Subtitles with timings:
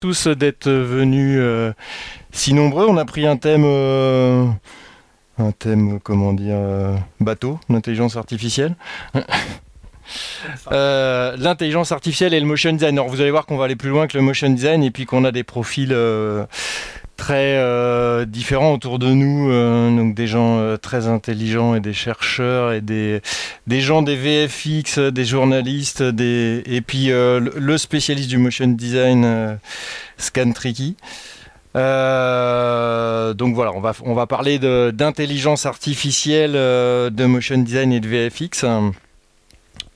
[0.00, 1.72] tous d'être venus euh,
[2.30, 2.86] si nombreux.
[2.86, 4.46] On a pris un thème, euh,
[5.38, 8.76] un thème, comment dire, euh, bateau, l'intelligence artificielle.
[10.70, 12.98] l'intelligence artificielle et le motion design.
[12.98, 15.06] Alors vous allez voir qu'on va aller plus loin que le motion design et puis
[15.06, 15.96] qu'on a des profils
[17.16, 21.92] très euh, différents autour de nous, euh, donc des gens euh, très intelligents et des
[21.92, 23.22] chercheurs et des,
[23.66, 29.58] des gens des VFX, des journalistes, des, et puis le spécialiste du motion design,
[30.18, 30.96] Scan Tricky.
[31.74, 31.80] donc
[33.54, 34.58] voilà, on va, on va parler
[34.92, 38.64] d'intelligence artificielle, de motion design et de VFX.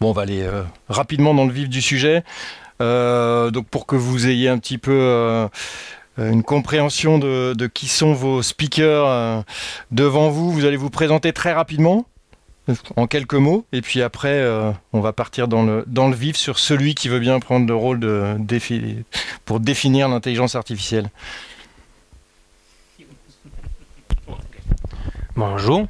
[0.00, 0.48] Bon, on va aller
[0.88, 2.24] rapidement dans le vif du sujet.
[2.80, 5.48] donc pour que vous ayez un petit peu
[6.19, 9.42] une compréhension de, qui sont vos speakers euh,
[9.91, 10.51] devant vous.
[10.51, 12.06] Vous allez vous présenter très rapidement,
[12.96, 16.37] en quelques mots, et puis après, euh, on va partir dans le, dans le vif
[16.37, 18.37] sur celui qui veut bien prendre le rôle de,
[19.45, 21.10] pour définir l'intelligence artificielle.
[25.36, 25.86] Bonjour.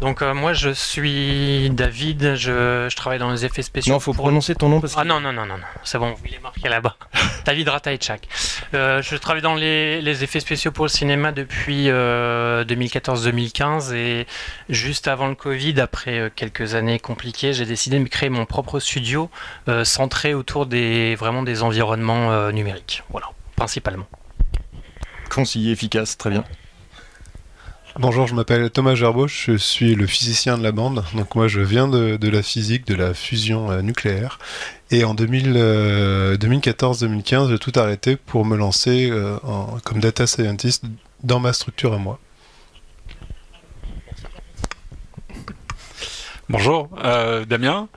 [0.00, 3.94] Donc euh, moi je suis David, je, travaille dans les effets spéciaux.
[3.94, 5.00] Non, faut prononcer ton nom parce que...
[5.00, 5.64] Ah non, non, non, non, non.
[5.84, 6.96] c'est bon, il est marqué là-bas.
[7.46, 8.28] David Ratajczak.
[8.74, 14.26] Euh, je travaille dans les, effets spéciaux pour le cinéma depuis 2014-2015 euh, et
[14.68, 19.30] juste avant le Covid, après quelques années compliquées, j'ai décidé de créer mon propre studio
[19.84, 23.02] centré autour des, vraiment des environnements numériques.
[23.10, 24.06] Voilà, principalement.
[25.30, 26.44] Concis, efficace, très bien.
[28.00, 31.04] Bonjour, je m'appelle Thomas Gerbeau, je suis le physicien de la bande.
[31.14, 34.40] Donc moi je viens de, la physique, de la fusion euh, nucléaire.
[34.90, 39.36] Et en 2014-2015, euh, j'ai tout arrêté pour me lancer euh,
[39.84, 40.82] comme data scientist
[41.22, 42.18] dans ma structure à moi.
[46.50, 46.88] Bonjour,
[47.48, 47.88] Damien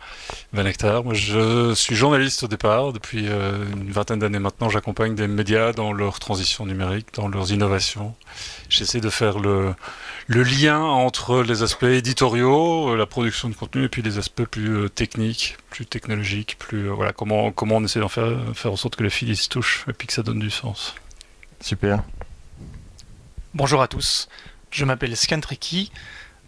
[0.54, 2.94] Van Moi, je suis journaliste au départ.
[2.94, 8.16] Depuis une vingtaine d'années maintenant, j'accompagne des médias dans leur transition numérique, dans leurs innovations.
[8.70, 9.74] J'essaie de faire le,
[10.28, 14.44] le, lien entre les aspects éditoriaux, euh, la production de contenu, et puis les aspects
[14.44, 18.72] plus euh, techniques, plus technologiques, plus euh, voilà comment comment on essaie d'en faire faire
[18.72, 20.96] en sorte que les fils se touchent et puis que ça donne du sens.
[21.62, 22.04] Super.
[23.54, 24.30] Bonjour à tous.
[24.72, 25.92] Je m'appelle Scantricky.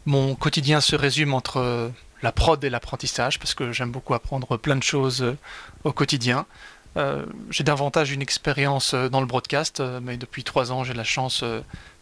[0.10, 1.92] Mon quotidien se résume entre
[2.24, 5.36] la prod et l'apprentissage parce que j'aime beaucoup apprendre plein de choses
[5.84, 6.48] au quotidien.
[7.52, 11.44] j'ai davantage une expérience dans le broadcast, mais depuis trois ans j'ai la chance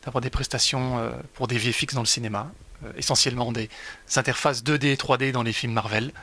[0.07, 2.49] d'avoir des prestations euh, pour des VFX dans le cinéma,
[2.85, 3.69] euh, essentiellement des
[4.15, 6.13] interfaces 2D et 3D dans les films Marvel.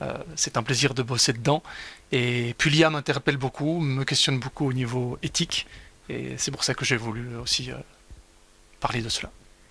[0.00, 1.62] Euh, c'est un plaisir de bosser dedans.
[2.10, 5.66] Et puis l'IA m'interpelle beaucoup, me questionne beaucoup au niveau éthique.
[6.08, 7.70] Et c'est pour ça que j'ai voulu aussi
[8.80, 9.30] parler de cela.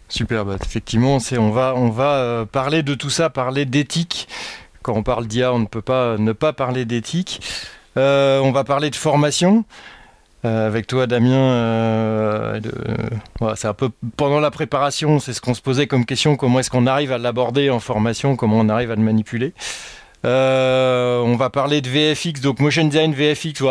[0.10, 4.28] Super, effectivement, on va, on va parler de tout ça, parler d'éthique.
[4.82, 7.42] Quand on parle d'IA, on ne peut pas ne pas parler d'éthique.
[7.96, 9.66] on va parler de formation.
[10.46, 12.60] Euh, avec toi, Damien, euh,
[13.56, 16.70] c'est un peu pendant la préparation, c'est ce qu'on se posait comme question comment est-ce
[16.70, 19.54] qu'on arrive à l'aborder en formation, comment on arrive à le manipuler.
[20.26, 23.62] Euh, on va parler de VFX, donc motion design, VFX,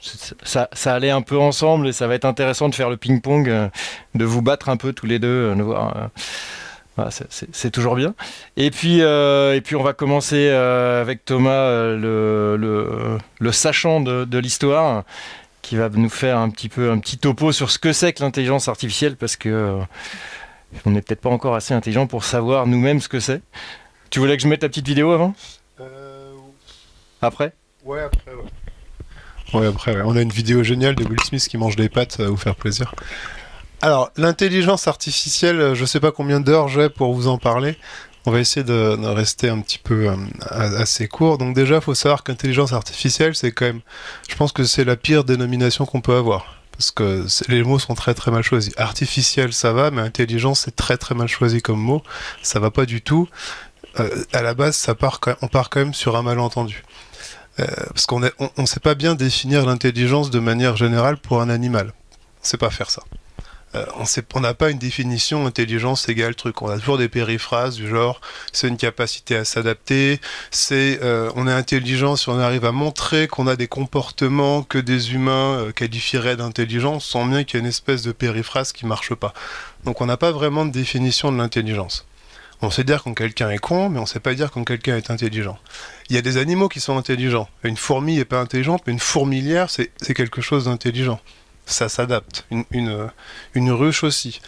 [0.00, 3.70] ça, ça, allait un peu ensemble et ça va être intéressant de faire le ping-pong,
[4.14, 6.10] de vous battre un peu tous les deux, de voir.
[7.52, 8.14] c'est toujours bien.
[8.56, 15.04] Et puis, et puis on va commencer avec Thomas, le, le, sachant de, de l'histoire
[15.68, 18.22] qui va nous faire un petit peu un petit topo sur ce que c'est que
[18.22, 19.80] l'intelligence artificielle parce que euh,
[20.86, 23.42] on n'est peut-être pas encore assez intelligent pour savoir nous-mêmes ce que c'est.
[24.08, 25.34] Tu voulais que je mette la petite vidéo avant?
[25.78, 26.32] Euh...
[27.20, 27.52] Après?
[27.84, 28.48] Ouais, après, ouais.
[29.54, 30.00] Ouais, après.
[30.04, 32.54] On a une vidéo géniale de Will Smith qui mange des pâtes à vous faire
[32.54, 32.94] plaisir.
[33.80, 37.76] Alors, l'intelligence artificielle, je sais pas combien d'heures j'ai pour vous en parler.
[38.26, 40.16] On va essayer de, rester un petit peu euh,
[40.50, 41.38] assez court.
[41.38, 43.80] Donc déjà, il faut savoir qu'intelligence artificielle, c'est quand même,
[44.28, 46.56] je pense que c'est la pire dénomination qu'on peut avoir.
[46.72, 48.72] Parce que les mots sont très très mal choisis.
[48.76, 52.02] Artificiel, ça va, mais intelligence, c'est très très mal choisi comme mot.
[52.42, 53.28] Ça va pas du tout.
[53.98, 54.94] Euh, à la base, ça
[55.40, 56.84] on part quand même sur un malentendu.
[57.60, 61.50] Euh, parce qu'on ne on, sait pas bien définir l'intelligence de manière générale pour un
[61.50, 61.92] animal.
[62.40, 63.02] On sait pas faire ça.
[63.74, 63.84] Euh,
[64.34, 66.62] on n'a pas une définition intelligence égale truc.
[66.62, 68.20] On a toujours des périphrases du genre
[68.52, 73.28] c'est une capacité à s'adapter, c'est euh, on est intelligent si on arrive à montrer
[73.28, 77.66] qu'on a des comportements que des humains qualifieraient d'intelligence, sans bien qu'il y ait une
[77.66, 79.34] espèce de périphrase qui marche pas.
[79.84, 82.07] Donc on n'a pas vraiment de définition de l'intelligence.
[82.60, 85.10] On sait dire quand quelqu'un est con, mais on sait pas dire quand quelqu'un est
[85.10, 85.58] intelligent.
[86.10, 87.48] Il y a des animaux qui sont intelligents.
[87.62, 91.20] Une fourmi n'est pas intelligente, mais une fourmilière, c'est quelque chose d'intelligent
[91.68, 92.46] ça s'adapte.
[92.70, 94.40] Une, ruche aussi.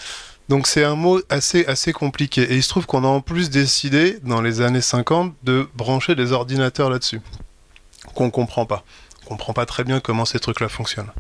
[0.49, 2.43] Donc c'est un mot assez, assez compliqué.
[2.43, 6.15] Et il se trouve qu'on a en plus décidé, dans les années 50, de brancher
[6.15, 7.21] des ordinateurs là-dessus.
[8.15, 8.85] Qu'on comprend pas.
[9.27, 11.13] comprend pas très bien comment ces trucs-là fonctionnent.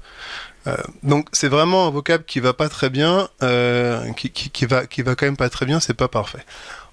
[0.66, 4.66] Euh, donc c'est vraiment un vocable qui va pas très bien, euh, qui, qui, qui,
[4.66, 6.44] va, qui va quand même pas très bien, c'est pas parfait.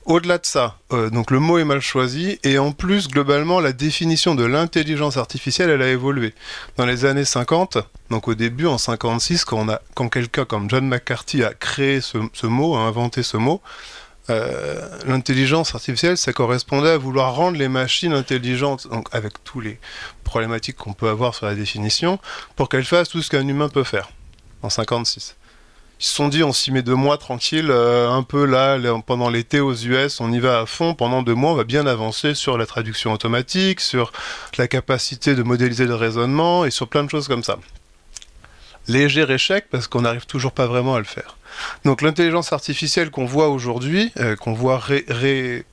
[0.08, 3.74] Au-delà de ça, euh, donc le mot est mal choisi et en plus globalement la
[3.74, 6.34] définition de l'intelligence artificielle elle a évolué.
[6.78, 7.78] Dans les années 50,
[8.10, 12.48] donc au début en 56, quand, quand quelqu'un comme John McCarthy a créé ce, ce
[12.48, 13.62] mot, a inventé ce mot,
[14.30, 19.78] euh, l'intelligence artificielle, ça correspondait à vouloir rendre les machines intelligentes, donc avec tous les
[20.24, 22.18] problématiques qu'on peut avoir sur la définition,
[22.56, 24.10] pour qu'elles fassent tout ce qu'un humain peut faire.
[24.64, 25.37] En 56.
[26.00, 29.30] Ils se sont dit, on s'y met deux mois tranquille, euh, un peu là, pendant
[29.30, 30.94] l'été aux US, on y va à fond.
[30.94, 34.12] Pendant deux mois, on va bien avancer sur la traduction automatique, sur
[34.58, 37.58] la capacité de modéliser le raisonnement et sur plein de choses comme ça.
[38.88, 41.38] Léger échec parce qu'on n'arrive toujours pas vraiment à le faire.
[41.84, 45.66] Donc l'intelligence artificielle qu'on voit aujourd'hui, euh, qu'on voit ré, ré,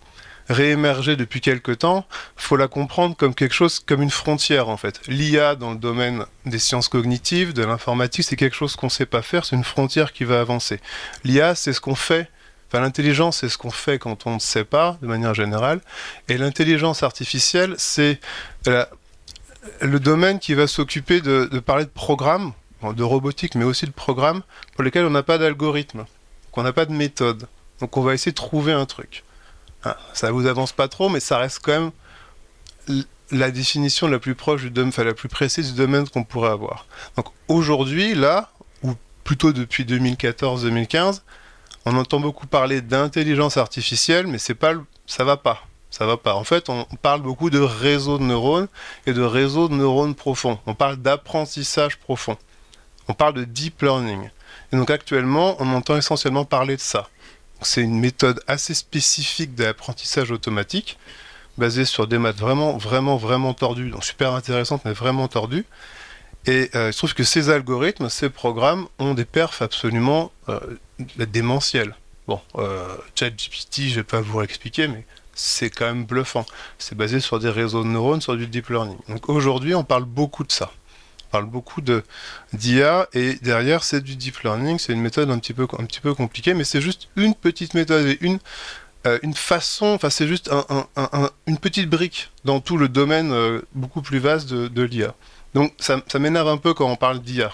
[0.49, 2.07] réémerger depuis quelques temps,
[2.37, 5.01] faut la comprendre comme quelque chose, comme une frontière en fait.
[5.09, 9.07] L'IA dans le domaine des sciences cognitives, de l'informatique, c'est quelque chose qu'on ne sait
[9.07, 10.81] pas faire, c'est une frontière qui va avancer.
[11.25, 12.29] L'IA, c'est ce qu'on fait
[12.75, 15.81] Enfin, l'intelligence, c'est ce qu'on fait quand on ne sait pas, de manière générale.
[16.29, 18.19] Et l'intelligence artificielle, c'est
[18.67, 22.53] le domaine qui va s'occuper de, de, parler de programmes,
[22.83, 24.43] de robotique, mais aussi de programmes
[24.75, 26.05] pour lesquels on n'a pas d'algorithme,
[26.51, 27.47] qu'on n'a pas de méthode.
[27.81, 29.23] Donc on va essayer de trouver un truc.
[29.85, 31.91] Ah, ça vous avance pas trop, mais ça reste quand même
[33.31, 36.51] la définition la plus proche du domaine, enfin la plus précise du domaine qu'on pourrait
[36.51, 36.87] avoir.
[37.17, 38.51] Donc aujourd'hui, là,
[38.83, 38.93] ou
[39.25, 41.21] plutôt depuis 2014-2015,
[41.87, 44.75] on entend beaucoup parler d'intelligence artificielle, mais c'est pas,
[45.07, 45.63] ça va pas.
[45.91, 46.35] Ça va pas.
[46.35, 48.67] En fait, on parle beaucoup de réseaux de neurones
[49.07, 50.59] et de réseaux de neurones profonds.
[50.67, 52.37] On parle d'apprentissage profond.
[53.07, 54.29] On parle de deep learning.
[54.73, 57.09] Et donc actuellement, on entend essentiellement parler de ça.
[57.67, 60.99] C'est une méthode assez spécifique d'apprentissage automatique,
[61.59, 65.65] basée sur des maths vraiment, vraiment, vraiment tordues, donc super intéressantes, mais vraiment tordues.
[66.47, 70.61] Et euh, il se trouve que ces algorithmes, ces programmes ont des perfs absolument euh,
[71.17, 71.95] démentiels.
[72.27, 76.45] Bon, euh, ChatGPT, je vais pas vous l'expliquer, mais c'est quand même bluffant.
[76.79, 78.99] C'est basé sur des réseaux de neurones, sur du deep learning.
[79.09, 80.71] Donc aujourd'hui, on parle beaucoup de ça
[81.35, 82.05] parle beaucoup de
[82.53, 85.99] d'IA et derrière c'est du deep learning, c'est une méthode un petit peu un petit
[85.99, 88.39] peu compliquée, mais c'est juste une petite méthode et une
[89.09, 92.89] euh, une façon, enfin c'est juste un, un, un, une petite brique dans tout le
[92.89, 95.13] domaine euh, beaucoup plus vaste de, l'IA.
[95.55, 97.51] Donc ça, m'énerve un peu quand on parle d'IA.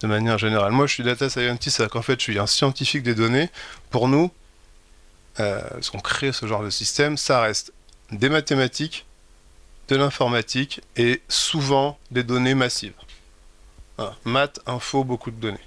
[0.00, 0.72] De manière générale.
[0.72, 3.50] Moi je suis data scientist, c'est qu'en fait je suis un scientifique des données.
[3.90, 4.30] Pour nous,
[5.38, 5.60] euh,
[5.92, 7.74] qu'on crée ce genre de système, ça reste
[8.10, 9.04] des mathématiques,
[9.90, 12.92] de l'informatique et souvent des données massives.
[13.96, 14.14] Voilà.
[14.24, 15.58] Maths, info, beaucoup de données.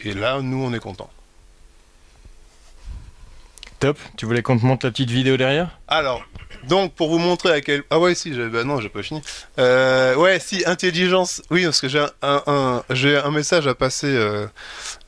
[0.00, 1.10] Et là, nous, on est content.
[3.80, 3.98] Top.
[4.16, 5.78] Tu voulais qu'on te montre la petite vidéo derrière?
[5.88, 6.24] Alors,
[6.64, 7.82] donc pour vous montrer à quel...
[7.90, 9.20] Ah ouais, si, bah non, j'ai pas fini.
[9.58, 11.42] Euh, ouais, si, intelligence...
[11.50, 14.06] Oui, parce que j'ai un, un, un, un, message à passer.
[14.06, 14.46] Euh,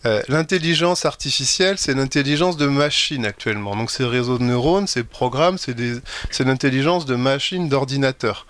[0.09, 3.77] euh, l'intelligence artificielle, c'est l'intelligence de machine actuellement.
[3.77, 8.47] Donc c'est réseau de neurones, c'est programmes, c'est l'intelligence de machine, d'ordinateur.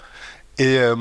[0.59, 0.97] Et il euh,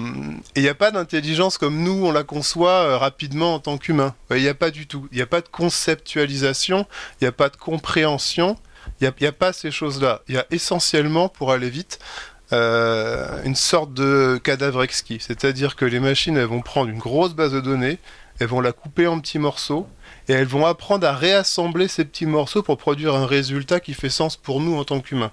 [0.56, 4.16] n'y a pas d'intelligence comme nous, on la conçoit euh, rapidement en tant qu'humain.
[4.32, 5.08] Il n'y a pas du tout.
[5.12, 6.88] Il n'y a pas de conceptualisation,
[7.22, 8.56] il n'y a pas de compréhension,
[9.00, 10.22] il n'y a, pas ces choses-là.
[10.28, 12.00] Il y a essentiellement, pour aller vite,
[12.52, 15.20] une sorte de cadavre exquis.
[15.20, 18.00] C'est-à-dire que les machines, elles vont prendre une grosse base de données,
[18.40, 19.88] elles vont la couper en petits morceaux,
[20.28, 24.10] et elles vont apprendre à réassembler ces petits morceaux pour produire un résultat qui fait
[24.10, 25.32] sens pour nous en tant qu'humains.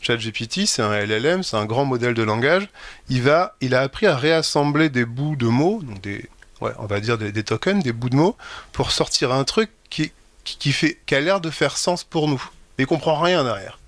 [0.00, 2.68] ChatGPT, c'est un LLM, c'est un grand modèle de langage.
[3.08, 6.28] Il va, il a appris à réassembler des bouts de mots, donc des,
[6.60, 8.36] ouais, on va dire des, tokens, des bouts de mots,
[8.72, 10.12] pour sortir un truc qui,
[10.44, 12.42] qui, fait, qui a l'air de faire sens pour nous.
[12.76, 13.78] Mais il comprend rien derrière.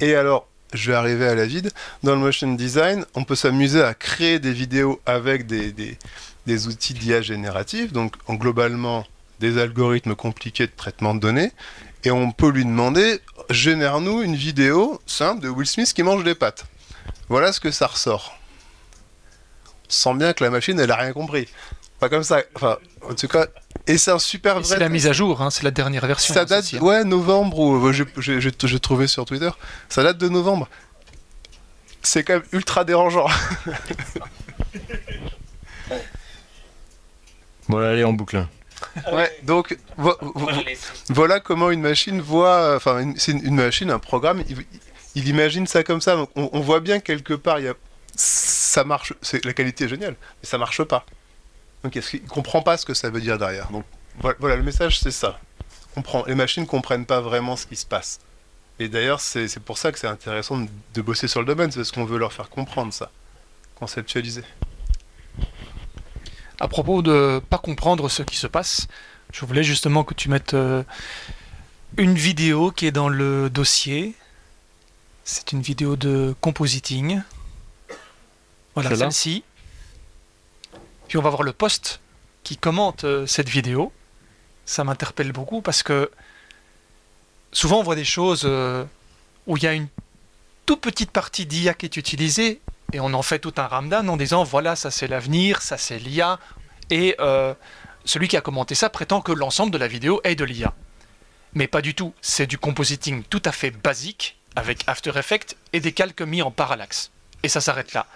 [0.00, 1.70] Et alors, je vais arriver à la vide.
[2.02, 5.98] Dans le motion design, on peut s'amuser à créer des vidéos avec des, des,
[6.46, 9.06] des outils d'IA génératifs, donc en globalement
[9.40, 11.52] des algorithmes compliqués de traitement de données,
[12.04, 16.34] et on peut lui demander génère-nous une vidéo simple de Will Smith qui mange des
[16.34, 16.66] pâtes.
[17.28, 18.38] Voilà ce que ça ressort.
[19.66, 21.48] On sent bien que la machine, elle a rien compris.
[21.98, 22.42] Pas comme ça.
[22.54, 23.46] Enfin, en tout cas,
[23.86, 24.64] et c'est un super vrai.
[24.64, 26.32] C'est la mise à jour, hein, c'est la dernière version.
[26.32, 26.78] Ça date, hein.
[26.78, 29.50] ouais, novembre, ou j'ai trouvé sur Twitter.
[29.88, 30.68] Ça date de novembre.
[32.02, 33.26] C'est quand même ultra dérangeant.
[37.68, 38.46] bon, allez, en boucle.
[39.12, 40.48] Ouais, donc vo vo
[41.08, 44.64] voilà comment une machine voit, enfin c'est une, une, machine, un programme, il,
[45.14, 46.16] il, imagine ça comme ça.
[46.16, 47.74] Donc on, on voit bien quelque part, il y a,
[48.14, 49.12] ça marche,
[49.44, 51.04] la qualité est géniale, mais ça marche pas.
[51.82, 53.70] Donc il comprend pas ce que ça veut dire derrière.
[53.70, 53.84] Donc
[54.20, 55.40] voilà, voilà le message c'est ça.
[55.94, 58.20] Comprend, les machines comprennent pas vraiment ce qui se passe.
[58.78, 61.80] Et d'ailleurs c'est pour ça que c'est intéressant de, de bosser sur le domaine, c'est
[61.80, 63.10] parce qu'on veut leur faire comprendre ça,
[63.74, 64.44] conceptualiser.
[66.60, 68.86] À propos de pas comprendre ce qui se passe.
[69.32, 70.82] Je voulais justement que tu mettes euh,
[71.96, 74.14] une vidéo qui est dans le dossier.
[75.24, 77.22] C'est une vidéo de compositing.
[78.74, 79.44] Voilà, celle-ci.
[81.08, 82.00] Puis on va voir le post
[82.42, 83.92] qui commente euh, cette vidéo.
[84.66, 86.10] Ça m'interpelle beaucoup parce que
[87.52, 88.84] souvent on voit des choses euh,
[89.46, 89.88] où il y a une
[90.66, 92.60] toute petite partie d'IA qui est utilisée
[92.92, 95.98] et on en fait tout un ramdan en disant voilà, ça c'est l'avenir, ça c'est
[95.98, 96.38] l'IA.
[96.90, 97.54] Et euh,
[98.04, 100.74] celui qui a commenté ça prétend que l'ensemble de la vidéo est de l'IA.
[101.54, 105.80] Mais pas du tout, c'est du compositing tout à fait basique avec After Effects et
[105.80, 107.10] des calques mis en parallaxe.
[107.42, 108.06] Et ça s'arrête là.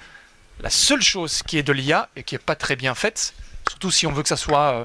[0.60, 3.34] La seule chose qui est de l'IA et qui n'est pas très bien faite,
[3.68, 4.84] surtout si on veut que ça soit euh,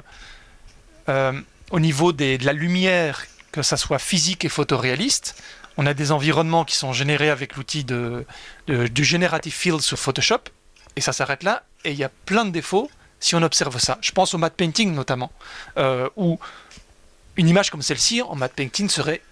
[1.08, 5.42] euh, au niveau de la lumière, que ça soit physique et photoréaliste,
[5.76, 10.40] on a des environnements qui sont générés avec l'outil du Generative Field sur Photoshop,
[10.96, 12.90] et ça s'arrête là, et il y a plein de défauts
[13.20, 13.98] si on observe ça.
[14.00, 15.32] Je pense au matte painting notamment,
[15.78, 16.38] euh, où
[17.36, 19.22] une image comme celle-ci en matte painting serait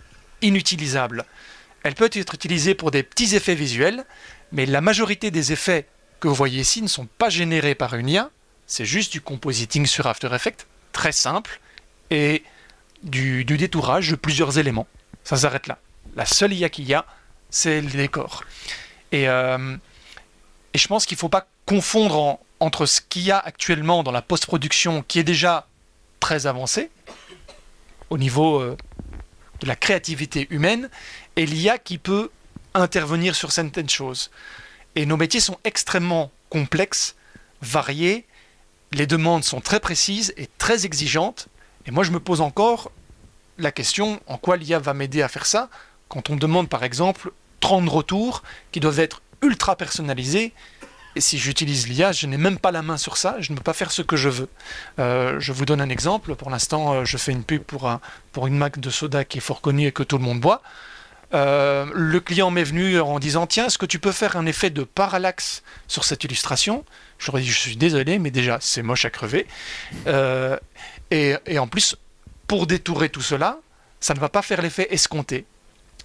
[0.40, 1.24] inutilisable.
[1.82, 4.04] Elle peut être utilisée pour des petits effets visuels,
[4.50, 5.86] mais la majorité des effets
[6.20, 8.30] que vous voyez ici ne sont pas générés par une IA,
[8.66, 11.60] c'est juste du compositing sur After Effects, très simple,
[12.10, 12.44] et
[13.02, 14.86] du, du détourage de plusieurs éléments.
[15.24, 15.78] Ça s'arrête là.
[16.14, 17.06] La seule IA qu'il y a,
[17.50, 18.44] c'est le décor.
[19.12, 19.76] Et, euh,
[20.74, 24.12] je pense qu'il ne faut pas confondre en- entre ce qu'il y a actuellement dans
[24.12, 25.66] la post-production, qui est déjà
[26.20, 26.90] très avancé,
[28.10, 28.76] au niveau euh,
[29.60, 30.88] de la créativité humaine,
[31.36, 32.30] et l'IA qui peut
[32.74, 34.30] intervenir sur certaines choses.
[34.94, 37.16] Et nos métiers sont extrêmement complexes,
[37.60, 38.26] variés,
[38.92, 41.48] les demandes sont très précises et très exigeantes.
[41.86, 42.90] Et moi, je me pose encore
[43.58, 45.68] la question en quoi l'IA va m'aider à faire ça?
[46.12, 50.52] Quand on demande par exemple 30 retours qui doivent être ultra personnalisés.
[51.16, 53.62] Et si j'utilise l'IA, je n'ai même pas la main sur ça, je ne peux
[53.62, 54.48] pas faire ce que je veux.
[54.98, 56.34] Euh, je vous donne un exemple.
[56.34, 58.00] Pour l'instant, euh, je fais une pub pour, un,
[58.32, 60.62] pour une marque de soda qui est fort connue et que tout le monde boit.
[61.32, 64.68] Euh, le client m'est venu en disant Tiens, est-ce que tu peux faire un effet
[64.68, 66.84] de parallaxe sur cette illustration?
[67.18, 69.46] Je leur ai dit Je suis désolé, mais déjà, c'est moche à crever.
[71.10, 71.96] Et, et en plus,
[72.46, 73.58] pour détourer tout cela,
[74.00, 75.46] ça ne va pas faire l'effet escompté.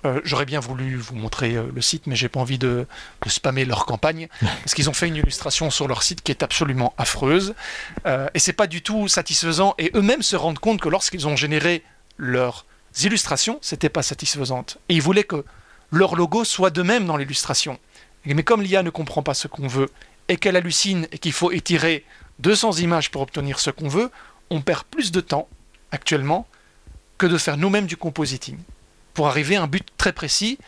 [0.07, 2.87] Euh, J'aurais bien voulu vous montrer euh, le site, mais j'ai pas envie de,
[3.23, 6.43] de spammer leur campagne parce qu'ils ont fait une illustration sur leur site qui est
[6.43, 7.53] absolument affreuse
[8.05, 9.75] euh, et c'est pas du tout satisfaisant.
[9.77, 11.83] Et eux-mêmes se rendent compte que lorsqu'ils ont généré
[12.17, 12.65] leurs
[13.01, 14.77] illustrations, c'était pas satisfaisante.
[14.89, 15.45] Et ils voulaient que
[15.91, 17.77] leur logo soit de même dans l'illustration.
[18.25, 19.89] Mais comme l'IA ne comprend pas ce qu'on veut
[20.27, 22.03] et qu'elle hallucine et qu'il faut étirer
[22.39, 24.11] 200 images pour obtenir ce qu'on veut,
[24.49, 25.47] on perd plus de temps
[25.91, 26.47] actuellement
[27.17, 28.57] que de faire nous-mêmes du compositing
[29.17, 30.59] pour arriver à un but très précis.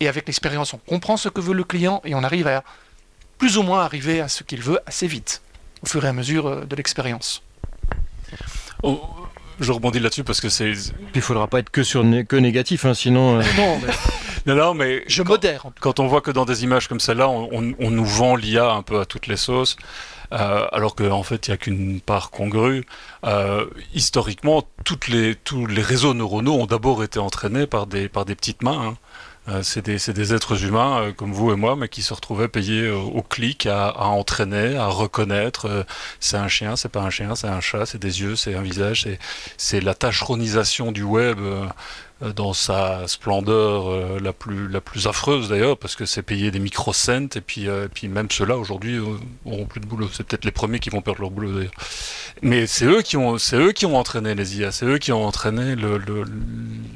[0.00, 2.64] Et avec l'expérience, on comprend ce que veut le client et on arrive à
[3.36, 5.42] plus ou moins arriver à ce qu'il veut assez vite,
[5.82, 7.42] au fur et à mesure euh, de l'expérience.
[8.82, 9.00] Oh,
[9.60, 10.72] je rebondis là-dessus parce que c'est.
[11.14, 13.40] Il faudra pas être que sur né- que négatif, hein, sinon.
[13.40, 13.92] euh, Non, mais
[14.46, 15.66] Non, non, mais je quand- modère.
[15.66, 18.04] en tout Quand on voit que dans des images comme celle-là, on, on- on nous
[18.06, 19.76] vend l'IA un peu à toutes les sauces,
[20.32, 22.84] euh, alors qu'en fait, il n'y a qu'une part congrue.
[23.24, 28.24] Euh, historiquement, toutes les, tous les réseaux neuronaux ont d'abord été entraînés par des, par
[28.24, 28.88] des petites mains.
[28.88, 28.96] hein.
[29.48, 32.48] Euh, c'est des, des êtres humains euh, comme vous et moi, mais qui se retrouvaient
[32.48, 35.86] payés euh, au clic à, à entraîner, à reconnaître.
[36.20, 38.60] c'est un chien, c'est pas un chien, c'est un chat, c'est des yeux, c'est un
[38.62, 39.04] visage.
[39.04, 39.18] C'est,
[39.56, 41.38] c'est la tâcheronisation du web.
[42.20, 46.50] Euh, dans sa splendeur euh, la plus la plus affreuse d'ailleurs parce que c'est payer
[46.50, 48.98] des microcents et puis euh, puis même ceux-là aujourd'hui
[49.44, 50.08] auront plus de boulot.
[50.12, 51.72] C'est peut-être les premiers qui vont perdre leur boulot d'ailleurs.
[52.42, 55.24] Mais c'est eux qui ont eux qui ont entraîné les IA c'est eux qui ont
[55.24, 56.24] entraîné le, le-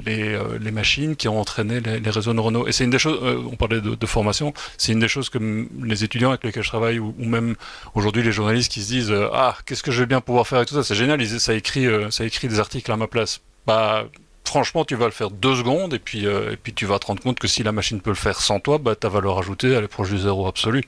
[0.05, 2.67] les, les machines qui ont entraîné les, réseaux neuronaux.
[2.67, 6.03] Et c'est une des choses on parlait de, formation c'est une des choses que les
[6.03, 7.55] étudiants avec lesquels je travaille ou, même
[7.95, 10.67] aujourd'hui les journalistes qui se disent ah qu'est-ce que je vais bien pouvoir faire avec
[10.67, 10.83] tout ça?
[10.83, 13.39] C'est génial ça écrit ça écrit des articles à ma place.
[13.65, 14.05] Bah
[14.45, 17.07] franchement, tu vas le faire deux secondes et puis, euh, et puis tu vas te
[17.07, 19.71] rendre compte que si la machine peut le faire sans toi, bah, ta valeur ajoutée,
[19.71, 20.83] elle est proche du zéro absolu.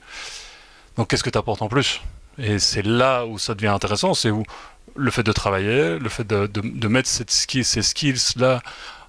[0.96, 2.00] Donc qu'est-ce que tu apportes en plus?
[2.38, 4.42] Et c'est là où ça devient intéressant, c'est où
[4.94, 8.62] le fait de travailler, le fait de, mettre ces skills-là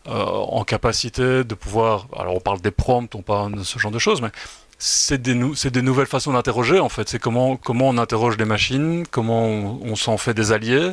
[0.07, 2.07] euh, en capacité de pouvoir...
[2.17, 4.31] Alors on parle des prompts, on parle de ce genre de choses, mais
[4.79, 5.33] c'est des,
[5.81, 7.09] nouvelles façons d'interroger en fait.
[7.09, 10.91] C'est comment, comment on interroge les machines, comment on s'en fait des alliés,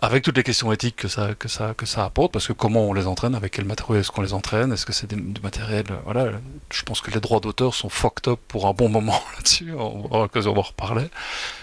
[0.00, 2.88] avec toutes les questions éthiques que ça, que ça, que ça apporte, parce que comment
[2.88, 5.84] on les entraîne, avec quel matériel est-ce qu'on les entraîne, est-ce que c'est du matériel,
[5.90, 6.30] euh, voilà.
[6.70, 10.04] Je pense que les droits d'auteur sont fucked up pour un bon moment là-dessus, on
[10.04, 11.08] aura l'occasion d'en reparler.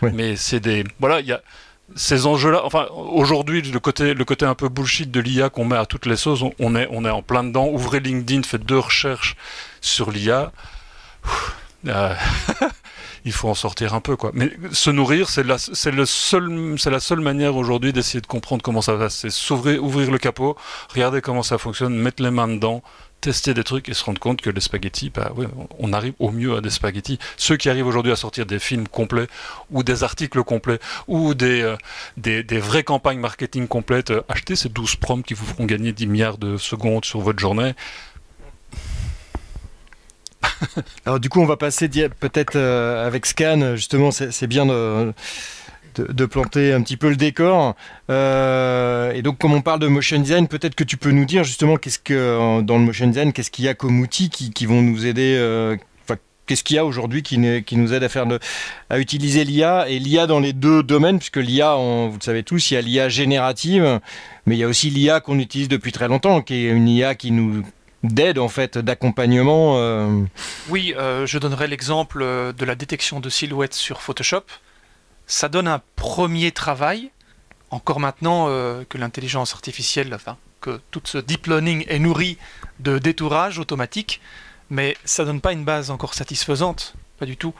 [0.01, 0.12] Oui.
[0.13, 1.42] Mais c'est des, voilà, il y a
[1.96, 2.62] ces enjeux-là.
[2.65, 6.06] Enfin, aujourd'hui, le côté, le côté un peu bullshit de l'IA qu'on met à toutes
[6.06, 7.68] les sauces, on, on est, on est en plein dedans.
[7.68, 9.36] Ouvrez LinkedIn, faites deux recherches
[9.82, 10.51] sur l'IA.
[11.88, 12.15] Euh,
[13.25, 14.32] il faut en sortir un peu, quoi.
[14.34, 18.94] Mais se nourrir, c'est la, seul, la seule manière aujourd'hui d'essayer de comprendre comment ça
[18.94, 19.10] va.
[19.10, 20.55] C'est s'ouvrir, ouvrir le capot,
[20.94, 22.84] regarder comment ça fonctionne, mettre les mains dedans,
[23.22, 25.34] tester des trucs et se rendre compte que les spaghettis, bah,
[25.79, 27.17] on arrive au mieux à des spaghettis.
[27.36, 29.27] Ceux qui arrivent aujourd'hui à sortir des films complets
[29.72, 31.75] ou des articles complets ou des, euh,
[32.17, 35.91] des, des, vraies campagnes marketing complètes, euh, achetez ces 12 proms qui vous feront gagner
[35.94, 37.74] 10 milliards de secondes sur votre journée.
[41.06, 44.66] Alors du coup, on va passer peut-être euh, avec Scan, justement, c'est bien
[46.02, 47.76] de planter un petit peu le décor.
[48.10, 51.44] Euh, et donc, comme on parle de motion design, peut-être que tu peux nous dire
[51.44, 54.82] justement qu'est-ce que dans le motion design, qu'est-ce qu'il y a comme outils qui, vont
[54.82, 55.36] nous aider.
[55.38, 55.78] Euh,
[56.46, 58.26] qu'est-ce qu'il y a aujourd'hui qui, qui, nous aide à faire
[58.90, 62.72] à utiliser l'IA et l'IA dans les deux domaines, puisque l'IA, vous le savez tous,
[62.72, 64.00] il y a l'IA générative,
[64.46, 67.16] mais il y a aussi l'IA qu'on utilise depuis très longtemps, qui est une IA
[67.16, 67.64] qui nous
[68.06, 69.78] d'aide en fait, d'accompagnement.
[69.78, 70.24] Euh.
[70.70, 74.44] Oui, je donnerai l'exemple de la détection de silhouettes sur Photoshop
[75.28, 77.12] ça donne un premier travail,
[77.72, 80.18] encore maintenant euh, que l'intelligence artificielle,
[80.62, 82.38] que tout ce deep learning est nourri
[82.80, 84.22] de détourage automatique,
[84.70, 87.54] mais ça donne pas une base encore satisfaisante, pas du tout.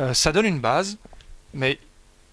[0.00, 0.98] Euh, ça donne une base,
[1.54, 1.78] mais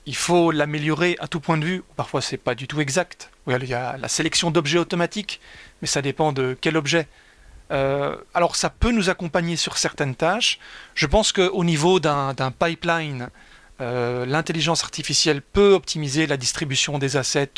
[0.05, 1.83] il faut l'améliorer à tout point de vue.
[1.95, 3.31] Parfois, c'est pas du tout exact.
[3.47, 5.39] Il y a la sélection d'objets automatiques,
[5.81, 7.07] mais ça dépend de quel objet.
[7.71, 10.59] Euh, alors, ça peut nous accompagner sur certaines tâches.
[10.93, 13.29] Je pense qu'au niveau d'un pipeline
[13.81, 17.51] euh, l'intelligence artificielle peut optimiser la distribution des assets.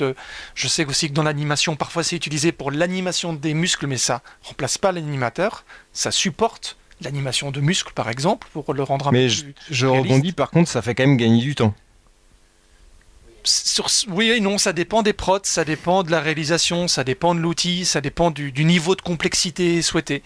[0.56, 4.24] Je sais aussi que dans l'animation, parfois c'est utilisé pour l'animation des muscles, mais ça
[4.42, 5.64] remplace pas l'animateur.
[5.94, 9.56] Ça supporte l'animation de muscles, par exemple, pour le rendre un mais peu je, plus.
[9.70, 11.76] je rebondis, par contre, ça fait quand même gagner du temps.
[14.10, 17.40] Oui et non, ça dépend des prods, ça dépend de la réalisation, ça dépend de
[17.40, 20.24] l'outil, ça dépend du, niveau de complexité souhaité.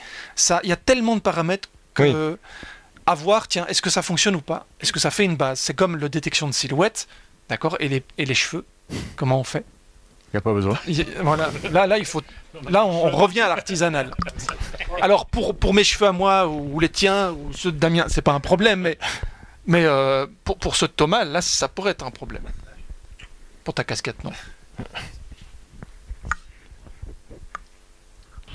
[0.64, 2.38] Il y a tellement de paramètres que
[3.06, 4.66] à voir, tiens, est-ce que ça fonctionne ou pas?
[4.80, 5.60] Est-ce que ça fait une base?
[5.60, 7.08] C'est comme le détection de silhouette,
[7.50, 7.76] d'accord?
[7.80, 8.66] Et les, et les cheveux,
[9.16, 9.66] comment on fait?
[10.28, 10.80] Il n'y a pas besoin.
[11.22, 12.22] Voilà, là, là, il faut,
[12.70, 14.12] là on, revient à l'artisanal.
[15.02, 18.22] Alors, pour, pour mes cheveux à moi, ou les tiens, ou ceux de Damien, c'est
[18.22, 18.98] pas un problème, mais,
[19.66, 22.44] mais euh, pour, pour ceux de Thomas, là, ça pourrait être un problème.
[23.64, 24.32] Pour ta casquette, non.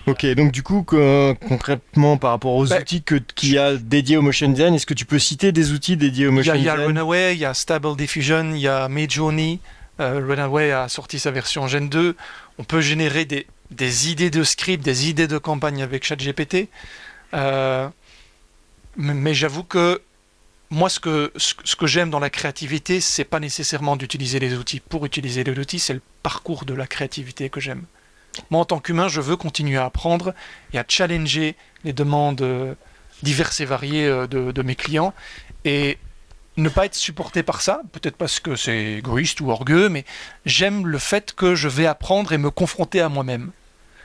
[0.06, 4.22] Ok, donc du coup, concrètement, par rapport aux bah, outils qu'il y a dédiés au
[4.22, 6.82] motion design, est-ce que tu peux citer des outils dédiés au motion design Il y
[6.82, 9.60] a, Runaway, il y a Stable Diffusion, il y a Midjourney.
[9.98, 12.16] Euh, Runaway a sorti sa version Gen 2.
[12.58, 16.68] On peut générer des, des idées de script, des idées de campagne avec ChatGPT.
[17.34, 17.88] Euh,
[18.96, 20.00] mais, j'avoue que
[20.70, 24.80] moi, ce que, ce, que j'aime dans la créativité, c'est pas nécessairement d'utiliser les outils
[24.80, 27.84] pour utiliser les outils, c'est le parcours de la créativité que j'aime.
[28.50, 30.34] Moi, en tant qu'humain, je veux continuer à apprendre
[30.72, 32.74] et à challenger les demandes euh,
[33.22, 35.14] diverses et variées euh, de, mes clients
[35.64, 35.98] et
[36.56, 40.04] ne pas être supporté par ça, peut-être parce que c'est égoïste ou orgueux, mais
[40.46, 43.52] j'aime le fait que je vais apprendre et me confronter à moi-même.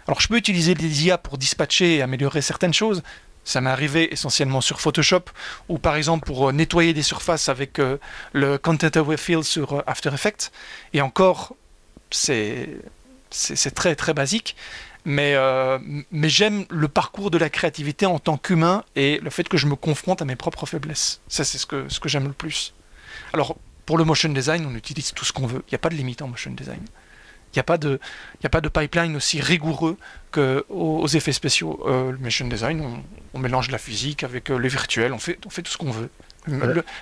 [0.07, 3.03] Alors je peux utiliser des IA pour dispatcher et améliorer certaines choses.
[3.43, 5.25] Ça m'est arrivé essentiellement sur Photoshop,
[5.67, 7.79] ou par exemple pour euh, nettoyer des surfaces avec
[8.33, 10.51] le Content Away Fill sur After Effects.
[10.93, 11.55] Et encore,
[12.11, 12.67] c'est
[13.75, 14.55] très très basique.
[15.03, 15.79] Mais, euh,
[16.11, 19.65] mais j'aime le parcours de la créativité en tant qu'humain et le fait que je
[19.65, 21.21] me confronte à mes propres faiblesses.
[21.27, 22.73] Ça, c'est ce que, ce que j'aime le plus.
[23.33, 25.63] Alors, pour le motion design, on utilise tout ce qu'on veut.
[25.67, 26.81] Il n'y a pas de limite en motion design.
[27.53, 27.99] Il n'y a, pas de,
[28.43, 29.97] a pas de pipeline aussi rigoureux
[30.31, 31.81] qu'aux aux effets spéciaux.
[31.85, 32.81] Euh, le motion design,
[33.33, 35.91] on, mélange la physique avec euh, le virtuel, on fait, on fait tout ce qu'on
[35.91, 36.09] veut.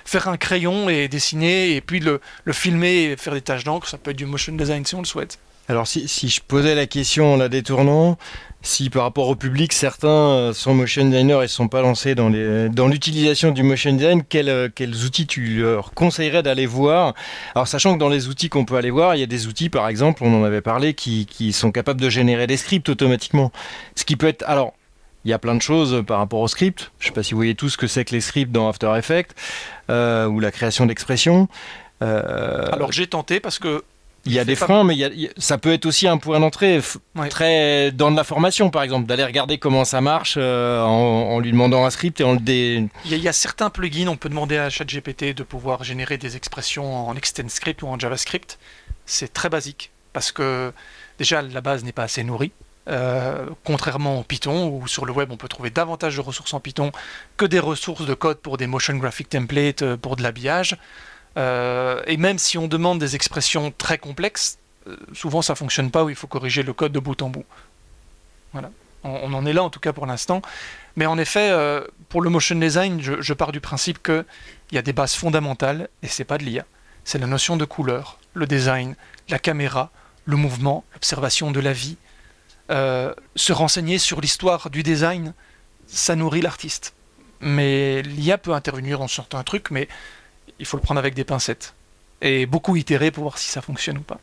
[0.04, 3.88] faire un crayon et dessiner, et puis le, le filmer et faire des tâches d'encre,
[3.88, 5.38] ça peut être du motion design si on le souhaite.
[5.70, 8.18] Alors si, je posais la question en la détournant,
[8.60, 12.16] si par rapport au public, certains euh, sont motion designers et ne sont pas lancés
[12.16, 12.28] dans,
[12.88, 17.14] l'utilisation du motion design, euh, quels, outils tu leur conseillerais d'aller voir?
[17.54, 19.70] Alors sachant que dans les outils qu'on peut aller voir, il y a des outils
[19.70, 23.52] par exemple, on en avait parlé, qui, sont capables de générer des scripts automatiquement.
[23.94, 24.42] Ce qui peut être...
[24.48, 24.72] Alors,
[25.24, 26.90] il y a plein de choses par rapport aux scripts.
[26.98, 28.68] Je ne sais pas si vous voyez tout ce que c'est que les scripts dans
[28.68, 29.36] After Effects
[29.88, 31.46] euh, ou la création d'expressions.
[32.00, 33.84] Alors j'ai tenté parce que
[34.26, 34.96] il y a des freins, mais
[35.38, 36.80] ça peut être aussi un point d'entrée
[37.30, 41.52] très dans de la formation, par exemple, d'aller regarder comment ça marche euh, en, lui
[41.52, 42.86] demandant un script et en le dé...
[43.06, 47.08] Il y, a, certains plugins, on peut demander à ChatGPT de pouvoir générer des expressions
[47.08, 47.14] en
[47.48, 48.58] script ou en JavaScript.
[49.06, 50.72] C'est très basique parce que
[51.18, 52.52] déjà la base n'est pas assez nourrie.
[52.88, 56.60] Euh, contrairement au Python, où sur le web on peut trouver davantage de ressources en
[56.60, 56.92] Python
[57.36, 60.76] que des ressources de code pour des motion graphic templates, euh, pour de l'habillage.
[61.36, 66.04] Euh, et même si on demande des expressions très complexes, euh, souvent ça fonctionne pas
[66.04, 67.44] où il faut corriger le code de bout en bout.
[68.52, 68.70] Voilà.
[69.02, 70.42] On, en est là en tout cas pour l'instant.
[70.96, 74.24] Mais en effet, euh, pour le motion design, je, pars du principe qu'il
[74.72, 76.66] y a des bases fondamentales et c'est pas de l'IA.
[77.04, 78.96] C'est la notion de couleur, le design,
[79.30, 79.90] la caméra,
[80.26, 81.96] le mouvement, l'observation de la vie.
[82.68, 85.32] Se renseigner sur l'histoire du design,
[85.86, 86.92] ça nourrit l'artiste.
[87.40, 89.88] Mais l'IA peut intervenir dans certains trucs, mais
[90.60, 91.74] il faut le prendre avec des pincettes.
[92.22, 94.20] Et beaucoup itérer pour voir si ça fonctionne ou pas.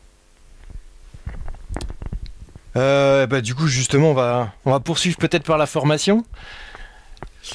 [2.76, 6.24] Euh, bah, du coup, justement, on va, on va poursuivre peut-être par la formation.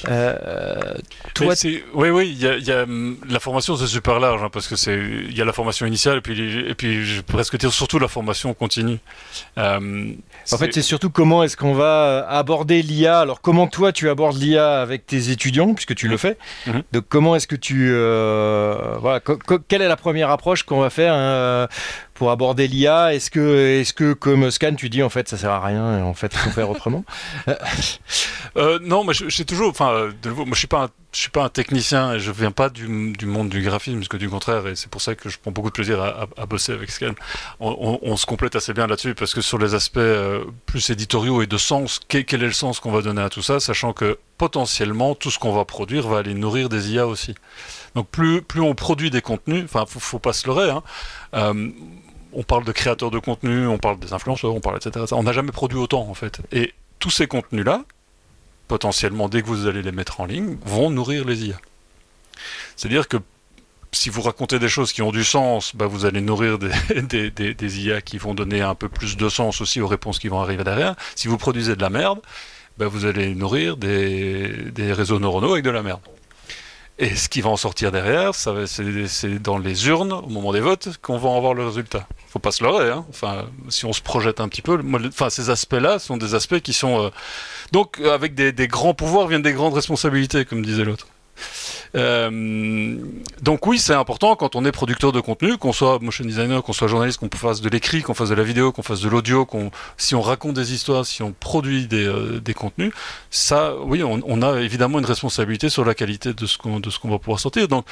[0.07, 0.93] Euh,
[1.33, 1.53] toi,
[1.93, 4.97] oui, oui, il y a, hum, la formation, c'est super large hein, parce que c'est,
[4.97, 8.53] il y a la formation initiale et puis, et puis, presque dire surtout la formation
[8.53, 8.99] continue.
[9.57, 10.13] Euh,
[10.51, 13.19] en fait, c'est surtout comment est-ce qu'on va aborder l'IA.
[13.19, 16.37] Alors, comment toi tu abordes l'IA avec tes étudiants, puisque tu le fais.
[16.67, 16.83] Mhm.
[16.91, 19.21] Donc, comment est-ce que tu, euh, voilà,
[19.67, 21.67] quelle est la première approche qu'on va faire hein,
[22.23, 25.51] pour aborder l'IA Est-ce que, est-ce que, comme Scan, tu dis en fait ça sert
[25.51, 27.03] à rien, et en fait il faut faire autrement
[28.55, 31.43] euh, Non, mais j'ai toujours, enfin, de nouveau, moi je suis pas, je suis pas
[31.43, 34.77] un technicien et je viens pas du, monde du graphisme, parce que du contraire, et
[34.77, 37.11] c'est pour ça que je prends beaucoup de plaisir à, bosser avec Scan.
[37.59, 41.47] On, se complète assez bien là-dessus parce que sur les aspects euh, plus éditoriaux et
[41.47, 44.17] de sens, quel, quel est le sens qu'on va donner à tout ça, sachant que
[44.37, 47.35] potentiellement tout ce qu'on va produire va aller nourrir des IA aussi.
[47.95, 50.83] Donc plus, plus on produit des contenus, enfin faut, faut pas se leurrer, hein,
[51.33, 51.69] euh,
[52.35, 55.05] on parle de créateurs de contenu, on parle des influenceurs, on parle etc.
[55.11, 56.41] On n'a jamais produit autant en fait.
[56.51, 57.83] Et tous ces contenus-là,
[58.67, 61.55] potentiellement dès que vous allez les mettre en ligne, vont nourrir les IA.
[62.75, 63.17] C'est-à-dire que
[63.93, 67.85] si vous racontez des choses qui ont du sens, bah vous allez nourrir des, des,
[67.85, 70.63] IA qui vont donner un peu plus de sens aussi aux réponses qui vont arriver
[70.63, 70.95] derrière.
[71.15, 72.19] Si vous produisez de la merde,
[72.77, 76.01] bah vous allez nourrir des, réseaux neuronaux avec de la merde.
[76.99, 80.97] Et ce qui va en sortir derrière, c'est dans les urnes, au moment des votes,
[81.01, 82.07] qu'on va avoir le résultat.
[82.27, 83.03] Faut pas se leurrer, hein.
[83.09, 86.73] Enfin, si on se projette un petit peu, enfin, ces aspects-là sont des aspects qui
[86.73, 87.09] sont euh,
[87.71, 91.07] donc avec des, grands pouvoirs viennent des grandes responsabilités, comme disait l'autre.
[91.95, 92.97] Euh,
[93.41, 96.73] donc oui, c'est important quand on est producteur de contenu, qu'on soit motion designer, qu'on
[96.73, 99.45] soit journaliste, qu'on fasse de l'écrit, qu'on fasse de la vidéo, qu'on fasse de l'audio,
[99.45, 102.91] qu'on si on raconte des histoires, si on produit des, euh, des contenus,
[103.29, 106.99] ça, oui, on, a évidemment une responsabilité sur la qualité de ce qu'on de ce
[106.99, 107.67] qu'on va pouvoir sortir.
[107.67, 107.85] Donc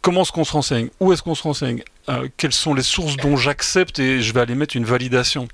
[0.00, 0.88] comment est-ce qu'on se renseigne?
[1.00, 1.82] Où est-ce qu'on se renseigne?
[2.08, 5.48] Euh, Quelles sont les sources dont j'accepte et je vais aller mettre une validation?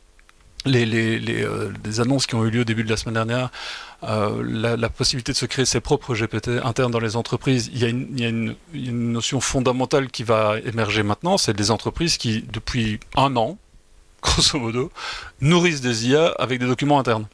[0.65, 3.51] Les, euh, annonces qui ont eu lieu au début de la semaine dernière,
[4.05, 4.43] euh,
[4.77, 7.89] la, possibilité de se créer ses propres GPT internes dans les entreprises, il y a
[7.89, 13.59] une, notion fondamentale qui va émerger maintenant, c'est des entreprises qui, depuis un an,
[14.23, 14.91] grosso modo,
[15.41, 17.27] nourrissent des IA avec des documents internes.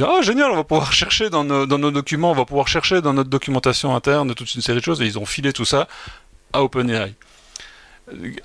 [0.00, 3.30] Ah génial, on va pouvoir chercher dans nos, documents, on va pouvoir chercher dans notre
[3.30, 5.88] documentation interne toute une série de choses, et ils ont filé tout ça
[6.52, 7.14] à OpenAI.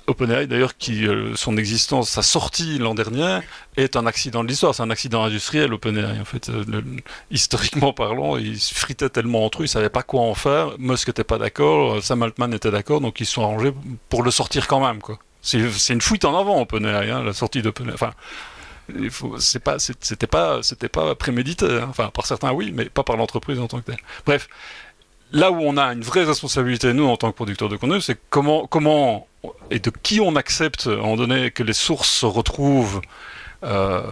[0.06, 3.40] OpenAI d'ailleurs qui euh, son existence, sa sortie l'an dernier
[3.76, 6.48] est un accident de l'histoire, c'est un accident industriel OpenAI en fait.
[6.48, 6.82] Euh,
[7.30, 10.78] historiquement parlant, ils se fritaient tellement entre eux, ils savaient pas quoi en faire.
[10.78, 13.72] Musk était pas d'accord, Sam Altman était d'accord, donc ils se sont arrangés
[14.08, 15.18] pour le sortir quand même quoi.
[15.42, 17.94] C'est une fuite en avant OpenAI, hein, la sortie d'OpenAI.
[17.94, 18.12] Enfin,
[19.38, 21.66] c'est pas, c'était pas, c'était pas prémédité.
[21.66, 21.86] Hein.
[21.88, 24.00] Enfin, par certains oui, mais pas par l'entreprise en tant que telle.
[24.24, 24.48] Bref,
[25.32, 28.18] là où on a une vraie responsabilité, nous, en tant que producteurs de contenu, c'est
[28.30, 29.26] comment, comment
[29.70, 33.00] et de qui on accepte, à un donné, que les sources se retrouvent
[33.64, 34.02] euh,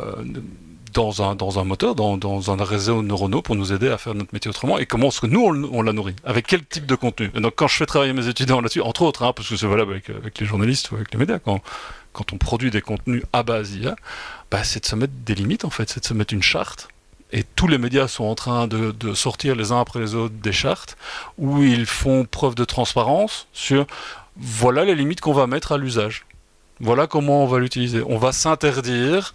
[0.93, 4.79] dans, un, moteur, dans, un réseau neuronaux pour nous aider à faire notre métier autrement,
[4.79, 7.31] et comment est-ce que nous, on, la nourrit, avec quel type de contenu?
[7.35, 9.67] Et donc, quand je fais travailler mes étudiants là-dessus, entre autres, hein, parce que c'est
[9.67, 11.61] valable avec, les journalistes ou avec les médias, quand,
[12.13, 13.97] quand on produit des contenus à base IA,
[14.51, 16.89] bah, c'est de se mettre des limites, en fait, c'est de se mettre une charte
[17.35, 20.53] et tous les médias sont en train de, sortir les uns après les autres des
[20.53, 20.97] chartes
[21.37, 23.87] où ils font preuve de transparence sur
[24.37, 26.27] voilà les limites qu'on va mettre à l'usage.
[26.81, 28.03] Voilà comment on va l'utiliser.
[28.07, 29.33] On va s'interdire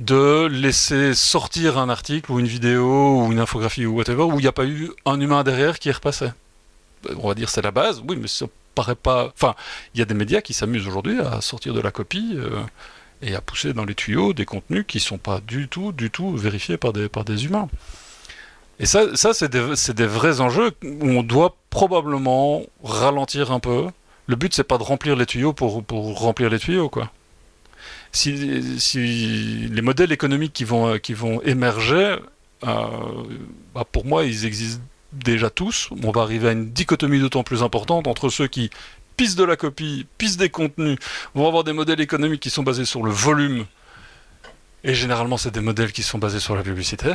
[0.00, 4.42] de laisser sortir un article ou une vidéo ou une infographie ou whatever où il
[4.42, 6.30] n'y a pas eu un humain derrière qui est repassé.
[7.18, 9.32] On va dire c'est la base, oui, mais ça paraît pas.
[9.34, 9.54] Enfin,
[9.94, 12.34] il y a des médias qui s'amusent aujourd'hui à sortir de la copie.
[12.34, 12.62] Euh,
[13.22, 16.10] et à pousser dans les tuyaux des contenus qui ne sont pas du tout, du
[16.10, 17.68] tout vérifiés par des, par des humains.
[18.80, 23.86] Et ça, ça c'est des, des, vrais enjeux où on doit probablement ralentir un peu.
[24.26, 27.10] Le but, c'est pas de remplir les tuyaux pour, pour remplir les tuyaux, quoi.
[28.12, 32.16] Si, si, les modèles économiques qui vont, qui vont émerger,
[32.64, 32.86] euh,
[33.74, 35.90] bah pour moi, ils existent déjà tous.
[36.02, 38.70] On va arriver à une dichotomie d'autant plus importante entre ceux qui
[39.18, 40.96] piste de la copie, piste des contenus,
[41.34, 43.66] vont avoir des modèles économiques qui sont basés sur le volume.
[44.84, 47.12] Et généralement, c'est des modèles qui sont basés sur la publicité.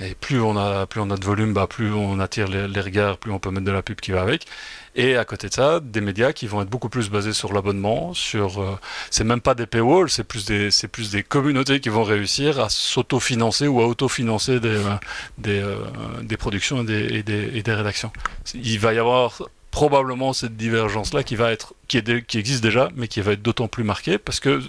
[0.00, 3.18] Et plus on a, plus on a de volume, bah, plus on attire les, regards,
[3.18, 4.46] plus on peut mettre de la pub qui va avec.
[4.94, 8.14] Et à côté de ça, des médias qui vont être beaucoup plus basés sur l'abonnement,
[8.14, 8.78] sur, euh,
[9.10, 12.60] c'est même pas des paywalls, c'est plus des, c'est plus des communautés qui vont réussir
[12.60, 14.94] à s'autofinancer ou à autofinancer des, euh,
[15.36, 15.76] des, euh,
[16.22, 18.10] des productions et des, des, et des rédactions.
[18.54, 19.42] Il va y avoir
[19.76, 23.84] probablement cette divergence-là qui va être, qui, existe déjà, mais qui va être d'autant plus
[23.84, 24.62] marquée parce que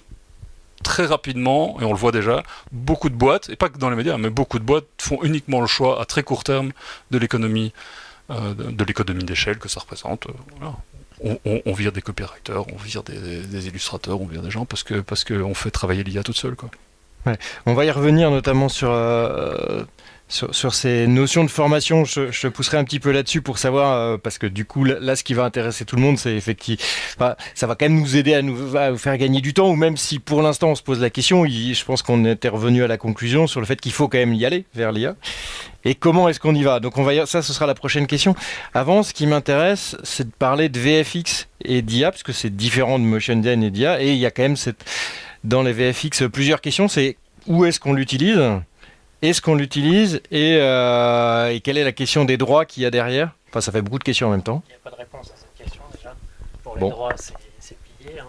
[0.83, 2.43] très rapidement, et on le voit déjà,
[2.73, 5.61] beaucoup de boîtes, et pas que dans les médias, mais beaucoup de boîtes font uniquement
[5.61, 6.73] le choix à très court terme
[7.11, 7.71] de l'économie,
[8.31, 10.27] euh, de, l'économie d'échelle que ça représente.
[11.23, 14.95] Euh, on, vire des copywriters, on vire des, illustrateurs, on vire des gens parce que
[14.95, 16.57] parce qu'on fait travailler l'IA toute seule.
[16.57, 16.69] Quoi.
[17.65, 19.85] On va y revenir notamment sur euh,
[20.29, 24.17] sur, ces notions de formation, je, je pousserai un petit peu là-dessus pour savoir, euh,
[24.17, 26.83] parce que du coup, là, ce qui va intéresser tout le monde, c'est effectivement,
[27.55, 30.19] ça va quand même nous aider à nous, faire gagner du temps, ou même si
[30.19, 33.47] pour l'instant on se pose la question, je pense qu'on était revenu à la conclusion
[33.47, 35.15] sur le fait qu'il faut quand même y aller vers l'IA.
[35.85, 36.81] Et comment est-ce qu'on y va?
[36.81, 38.35] Donc ça, ce sera la prochaine question.
[38.73, 42.99] Avant, ce qui m'intéresse, c'est de parler de VFX et d'IA, parce que c'est différent
[42.99, 44.57] de Motion et d'IA, et il y a quand même
[45.45, 46.89] dans les VFX plusieurs questions.
[46.89, 48.41] C'est où est-ce qu'on l'utilise?
[49.21, 53.31] Est-ce qu'on l'utilise euh, et, quelle est la question des droits qu'il y a derrière
[53.49, 54.61] Enfin, ça fait beaucoup de questions en même temps.
[54.67, 56.13] Il n'y a pas de réponse à cette question déjà.
[56.63, 58.19] Pour les droits, c'est plié.
[58.19, 58.25] Hein,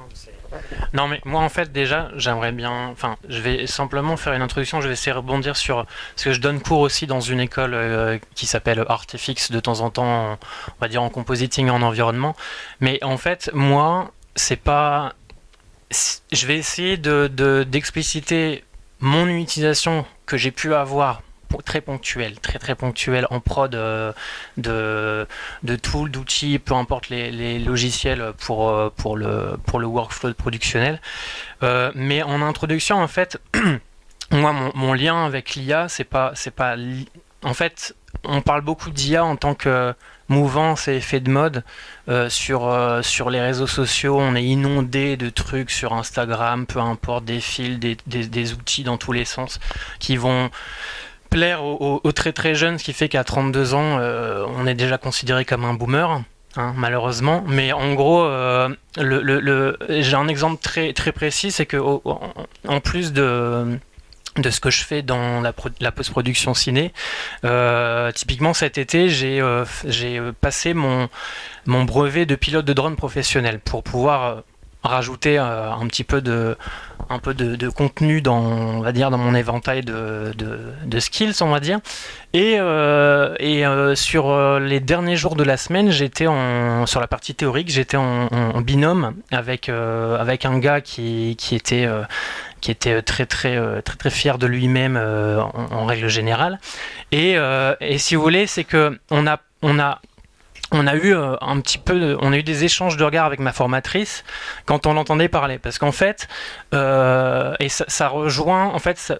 [0.94, 2.88] non, mais moi, en fait, déjà, j'aimerais bien.
[2.88, 4.80] Enfin, je vais simplement faire une introduction.
[4.80, 5.84] Je vais essayer de rebondir sur.
[6.16, 9.80] ce que je donne cours aussi dans une école euh, qui s'appelle Artifix de temps
[9.80, 12.34] en temps, on va dire en compositing en environnement.
[12.80, 15.12] Mais en fait, moi, c'est pas.
[15.90, 18.62] Je vais essayer d'expliciter de,
[19.00, 21.22] mon utilisation que j'ai pu avoir
[21.64, 24.12] très ponctuelle, très très ponctuelle en prod euh,
[24.56, 25.26] de,
[25.62, 31.00] de tools, d'outils, peu importe les, logiciels pour, euh, pour, le, pour le workflow productionnel.
[31.62, 33.40] Euh, mais en introduction, en fait,
[34.30, 36.76] moi, mon, mon lien avec l'IA, c'est pas, c'est pas.
[37.42, 39.94] En fait, on parle beaucoup d'IA en tant que
[40.28, 41.64] mouvance et effet de mode
[42.08, 44.18] euh, sur, euh, sur les réseaux sociaux.
[44.18, 49.12] On est inondé de trucs sur Instagram, peu importe, des fils, des, outils dans tous
[49.12, 49.58] les sens
[49.98, 50.50] qui vont
[51.30, 54.96] plaire aux, très très jeunes, ce qui fait qu'à 32 ans, euh, on est déjà
[54.96, 56.22] considéré comme un boomer.
[56.56, 58.26] Hein, malheureusement, mais en gros,
[58.96, 63.78] le, j'ai un exemple très très précis, c'est que en plus de
[64.38, 65.52] de ce que je fais dans la,
[65.92, 66.92] post-production ciné.
[67.44, 71.08] Euh, typiquement cet été, j'ai euh, euh, passé mon
[71.66, 74.42] brevet de pilote de drone professionnel pour pouvoir
[74.82, 76.56] rajouter un petit peu de
[77.10, 81.48] un peu de, contenu dans on va dire dans mon éventail de, de, skills on
[81.48, 81.78] va dire
[82.32, 82.58] et,
[83.40, 83.64] et
[83.94, 88.28] sur les derniers jours de la semaine j'étais en sur la partie théorique j'étais en,
[88.30, 91.88] en, binôme avec avec un gars qui, qui était
[92.60, 96.58] qui était euh, très très euh, très très fier de lui-même euh, en, règle générale.
[97.12, 97.36] Et,
[97.80, 100.00] et si vous voulez, c'est que on a on a
[100.70, 103.52] on a eu un petit peu, on a eu des échanges de regards avec ma
[103.52, 104.24] formatrice
[104.66, 106.28] quand on l'entendait parler, parce qu'en fait,
[106.72, 109.14] et ça, rejoint, en fait,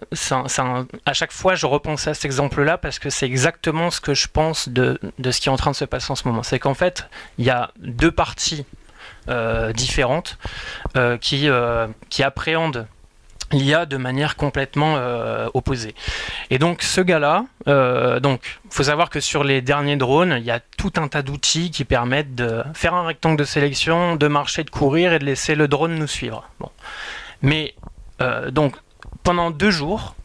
[1.05, 4.27] à chaque fois, je repense à cet exemple-là parce que c'est exactement ce que je
[4.27, 6.43] pense de, ce qui est en train de se passer en ce moment.
[6.43, 8.65] C'est qu'en fait, il y a deux parties
[9.73, 10.37] différentes
[11.21, 11.49] qui,
[12.09, 12.87] qui appréhendent
[13.53, 15.95] l'IA de manière complètement euh, opposée.
[16.49, 20.51] Et donc ce gars-là, euh, donc faut savoir que sur les derniers drones, il y
[20.51, 24.63] a tout un tas d'outils qui permettent de faire un rectangle de sélection, de marcher,
[24.63, 26.47] de courir et de laisser le drone nous suivre.
[27.41, 27.73] Mais
[28.21, 28.75] euh, donc
[29.23, 30.15] pendant deux jours,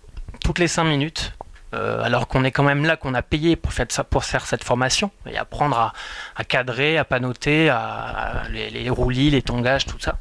[0.42, 1.32] toutes les cinq minutes,
[1.74, 4.46] euh, alors qu'on est quand même là, qu'on a payé pour faire, ça, pour faire
[4.46, 5.92] cette formation et apprendre
[6.37, 10.18] à, cadrer, à panoter, à, les, roulis, les tongages, tout ça.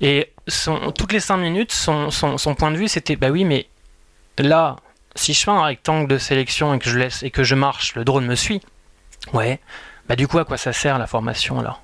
[0.00, 0.32] Et
[0.94, 3.66] toutes les cinq minutes, son, point de vue, c'était bah oui, mais
[4.38, 4.76] là,
[5.14, 7.94] si je fais un rectangle de sélection et que je laisse et que je marche,
[7.94, 8.60] le drone me suit.
[9.32, 9.60] Ouais.
[10.08, 11.82] Bah du coup, à quoi ça sert la formation alors?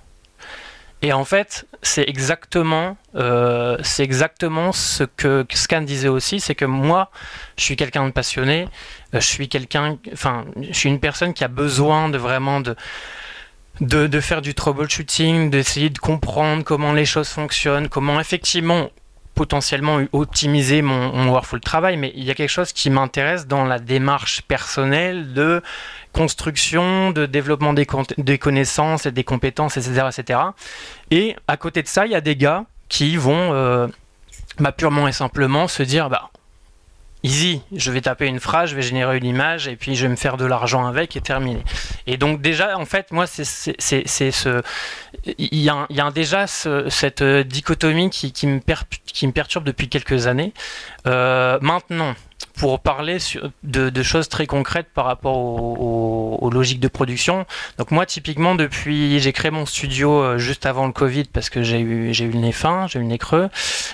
[1.02, 6.66] Et en fait, c'est exactement, euh, c'est exactement ce que Scan disait aussi, c'est que
[6.66, 7.10] moi,
[7.56, 8.68] je suis quelqu'un de passionné,
[9.14, 12.76] euh, je suis quelqu'un, enfin, je suis une personne qui a besoin de vraiment de,
[13.80, 18.90] de, de faire du troubleshooting, d'essayer de comprendre comment les choses fonctionnent, comment effectivement
[19.40, 23.64] potentiellement optimiser mon, workflow de travail, mais il y a quelque chose qui m'intéresse dans
[23.64, 25.62] la démarche personnelle de
[26.12, 27.86] construction, de développement des,
[28.18, 30.40] des, connaissances et des compétences, etc., etc.
[31.10, 33.86] Et à côté de ça, il y a des gars qui vont euh,
[34.58, 36.28] bah, purement et simplement se dire, bah,
[37.22, 40.10] easy, je vais taper une phrase, je vais générer une image et puis je vais
[40.10, 41.62] me faire de l'argent avec et terminer.
[42.06, 44.62] Et donc déjà, en fait, moi, c'est ce...
[45.38, 48.60] Il y a, il y a déjà cette dichotomie qui, qui, me
[49.06, 50.54] qui, me perturbe depuis quelques années.
[51.06, 52.14] Euh, maintenant,
[52.54, 53.18] pour parler
[53.62, 57.46] de, choses très concrètes par rapport aux, logiques de production.
[57.78, 61.62] Donc moi, typiquement, depuis, j'ai créé mon studio euh, juste avant le Covid parce que
[61.62, 63.48] j'ai eu, eu le nez fin, j'ai eu le nez creux.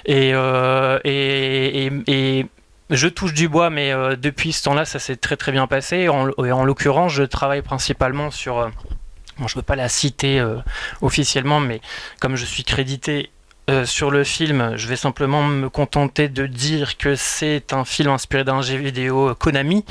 [0.09, 2.47] Euh, et, et,
[2.91, 6.09] je touche du bois, mais euh, depuis ce temps-là, ça s'est très très bien passé.
[6.09, 8.71] En, en l'occurrence, je travaille principalement sur...
[9.39, 10.43] Bon, je ne peux pas la citer
[11.03, 11.83] officiellement, mais
[12.21, 13.31] comme je suis crédité
[13.69, 18.11] euh, sur le film, je vais simplement me contenter de dire que c'est un film
[18.11, 19.85] inspiré d'un jeu vidéo Konami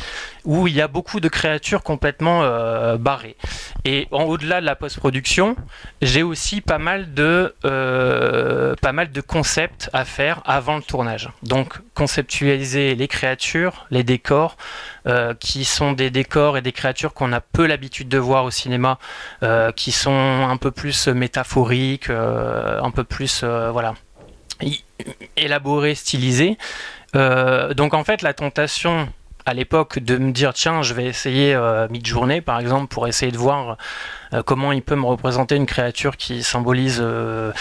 [0.45, 3.35] où il y a beaucoup de créatures complètement euh, barrées.
[3.83, 5.57] Et en au-delà de la post-production,
[6.01, 11.29] j'ai aussi pas mal de euh, pas mal de concepts à faire avant le tournage.
[11.43, 14.55] Donc conceptualiser les créatures, les décors,
[15.07, 18.51] euh, qui sont des décors et des créatures qu'on a peu l'habitude de voir au
[18.51, 18.97] cinéma,
[19.43, 23.93] euh, qui sont un peu plus métaphoriques, euh, un peu plus voilà
[25.35, 26.57] élaborés, stylisés.
[27.13, 29.07] donc en fait la tentation
[29.45, 33.31] à l'époque de me dire tiens je vais essayer euh, mid-journée par exemple pour essayer
[33.31, 33.77] de voir
[34.33, 37.51] euh, comment il peut me représenter une créature qui symbolise euh,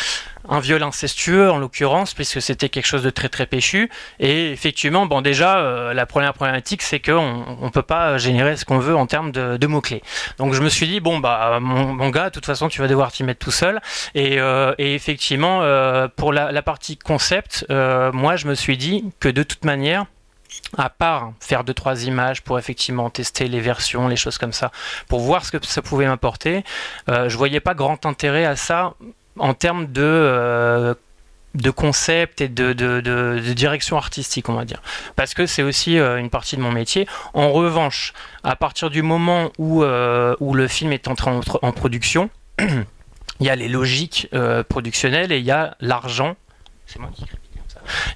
[0.48, 3.90] un viol incestueux en l'occurrence puisque c'était quelque chose de très très péchu.
[4.18, 8.78] Et effectivement bon déjà la première problématique c'est qu'on on peut pas générer ce qu'on
[8.78, 10.02] veut en termes de, mots clés
[10.36, 13.10] donc je me suis dit bon bah mon, gars de toute façon tu vas devoir
[13.10, 13.80] t'y mettre tout seul.
[14.14, 14.36] Et,
[14.78, 15.60] et effectivement
[16.16, 20.04] pour la, la, partie concept moi je me suis dit que de toute manière
[20.76, 24.70] à part faire deux trois images pour effectivement tester les versions, les choses comme ça,
[25.08, 26.64] pour voir ce que ça pouvait m'apporter,
[27.08, 28.94] euh, je voyais pas grand intérêt à ça
[29.38, 30.94] en termes de euh,
[31.54, 34.82] de concept et de, de, direction artistique, on va dire.
[35.14, 37.06] Parce que c'est aussi euh, une partie de mon métier.
[37.32, 38.12] En revanche,
[38.42, 43.50] à partir du moment où, où le film est entré en, en production, il y
[43.50, 44.28] a les logiques
[44.68, 46.34] productionnelles et il y a l'argent.
[46.86, 47.24] C'est moi qui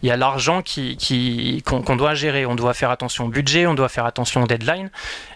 [0.03, 2.47] il y a l'argent qu'on, doit gérer.
[2.47, 4.91] On doit faire attention au budget, on doit faire attention aux deadlines.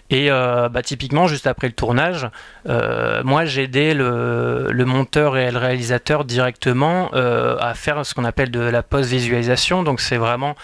[0.09, 2.27] Et euh, bah, typiquement, juste après le tournage,
[2.69, 8.25] euh, moi j'ai aidé le, monteur et le réalisateur directement euh, à faire ce qu'on
[8.25, 9.81] appelle de la post-visualisation.
[9.81, 10.55] Donc c'est vraiment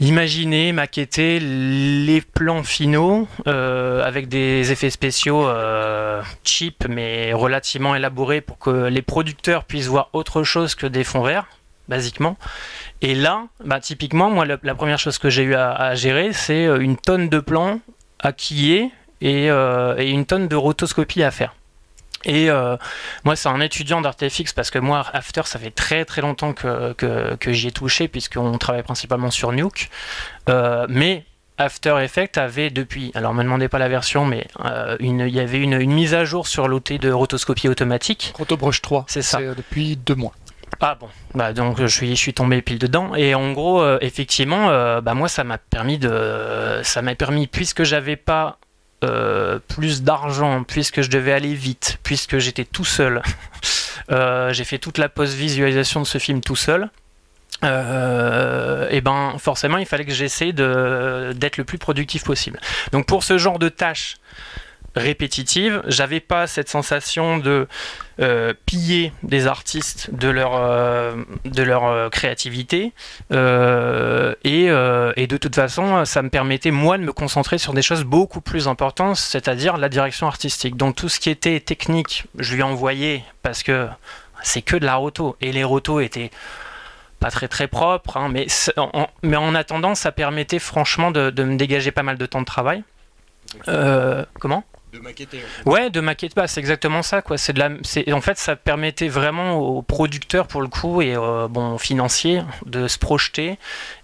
[0.00, 5.48] imaginer, maqueter les plans finaux avec des effets spéciaux
[6.44, 11.22] cheap mais relativement élaborés pour que les producteurs puissent voir autre chose que des fonds
[11.22, 11.46] verts
[11.88, 12.36] basiquement.
[13.02, 16.78] Et là, bah, typiquement, moi, la, première chose que j'ai eu à, gérer, c'est euh,
[16.78, 17.80] une tonne de plans
[18.18, 21.54] à quiller et, euh, et, une tonne de rotoscopie à faire.
[22.24, 22.76] Et euh,
[23.24, 26.92] moi, c'est un étudiant d'ArtFX parce que moi, After, ça fait très très longtemps que,
[26.94, 29.90] que, que j'y ai touché puisqu'on travaille principalement sur Nuke.
[30.88, 31.24] mais
[31.58, 34.46] After Effects avait depuis, alors me demandez pas la version, mais
[34.98, 38.34] une, il y avait une, une, mise à jour sur l'outil de rotoscopie automatique.
[38.36, 39.40] Rotobrush 3, c'est ça.
[39.40, 40.32] depuis deux mois.
[40.80, 43.14] Ah bon, bah donc je suis, tombé pile dedans.
[43.14, 47.46] Et en gros euh, effectivement euh, bah moi ça m'a permis de ça m'a permis
[47.46, 48.58] puisque j'avais pas
[49.04, 53.22] euh, plus d'argent puisque je devais aller vite puisque j'étais tout seul
[54.10, 56.90] j'ai fait toute la post visualisation de ce film tout seul
[57.62, 62.60] et ben forcément il fallait que j'essaie d'être le plus productif possible.
[62.92, 64.16] Donc pour ce genre de tâches
[64.96, 65.82] répétitive.
[65.86, 67.68] J'avais pas cette sensation de
[68.18, 72.92] euh, piller des artistes de leur, euh, de leur euh, créativité.
[73.30, 78.04] Et, et, de toute façon, ça me permettait, moi, de me concentrer sur des choses
[78.04, 80.76] beaucoup plus importantes, c'est-à-dire la direction artistique.
[80.76, 83.86] Donc tout ce qui était technique, je lui envoyais parce que
[84.42, 85.36] c'est que de la roto.
[85.40, 86.30] Et les rotos étaient
[87.20, 91.44] pas très très propres, hein, mais, en, mais en attendant, ça permettait franchement de, de,
[91.44, 92.82] me dégager pas mal de temps de travail.
[94.38, 94.64] comment?
[94.96, 95.40] De maqueter.
[95.64, 97.22] Ouais, de maqueter, bah, c'est exactement ça.
[97.22, 97.36] Quoi.
[97.36, 101.78] De la, en fait, ça permettait vraiment aux producteurs, pour le coup, et euh, bon,
[101.78, 103.58] financiers, de se projeter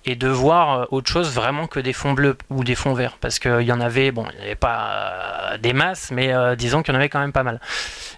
[0.05, 3.17] et de voir euh, autre chose vraiment que des fonds bleus ou des fonds verts.
[3.21, 6.83] Parce qu'il y en avait, bon, il n'y avait pas euh, des masses, mais disons
[6.83, 7.61] qu'il y en avait quand même pas mal.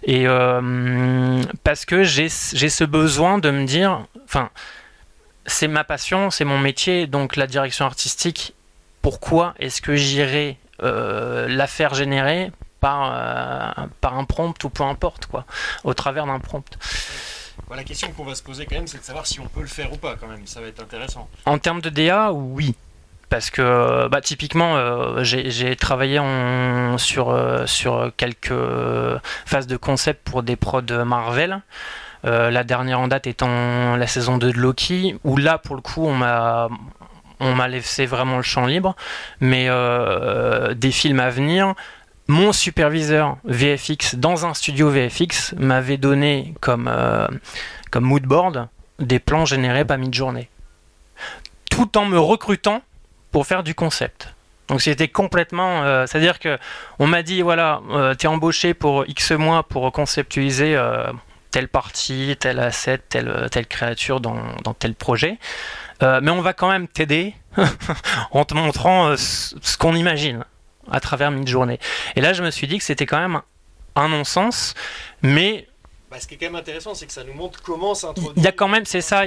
[0.03, 0.25] Et
[1.63, 4.49] parce que j'ai, j'ai ce besoin de me dire, enfin,
[5.45, 8.53] c'est ma passion, c'est mon métier, donc la direction artistique,
[9.01, 12.51] pourquoi est-ce que j'irai la faire générer
[12.85, 15.45] par, euh, par un prompt ou peu importe, quoi,
[15.85, 16.77] au travers d'un prompt.
[17.75, 19.67] la question qu'on va se poser quand même, c'est de savoir si on peut le
[19.67, 20.45] faire ou pas, quand même.
[20.45, 21.27] Ça va être intéressant.
[21.47, 22.75] En termes de DA, oui.
[23.27, 28.53] Parce que bah, typiquement, euh, j'ai travaillé en, sur, euh, sur quelques
[29.47, 31.61] phases de concept pour des prods Marvel.
[32.23, 36.05] la dernière en date étant la saison 2 de Loki, où là, pour le coup,
[36.05, 36.69] on m'a
[37.39, 38.95] on m'a laissé vraiment le champ libre,
[39.39, 39.69] mais
[40.75, 41.73] des films à venir,
[42.27, 46.91] mon superviseur VFX dans un studio VFX m'avait donné comme,
[47.91, 48.67] comme moodboard
[48.99, 50.49] des plans générés par mid-journée.
[51.69, 52.81] Tout en me recrutant
[53.31, 54.33] pour faire du concept.
[54.67, 56.57] Donc c'était complètement, euh, c'est-à-dire que
[56.97, 61.11] on m'a dit voilà, euh, tu es embauché pour X mois pour conceptualiser euh,
[61.51, 65.37] telle partie, tel asset, telle, telle créature dans tel projet,
[66.01, 67.33] mais on va quand même t'aider
[68.31, 70.43] en te montrant ce qu'on imagine
[70.91, 71.79] à travers une journée.
[72.15, 73.41] Et là je me suis dit que c'était quand même
[73.95, 74.73] un non-sens,
[75.21, 75.67] mais
[76.11, 78.33] bah, ce qui est quand même intéressant, c'est que ça nous montre comment s'introduire.
[78.37, 79.23] Il y a quand même, c'est ça,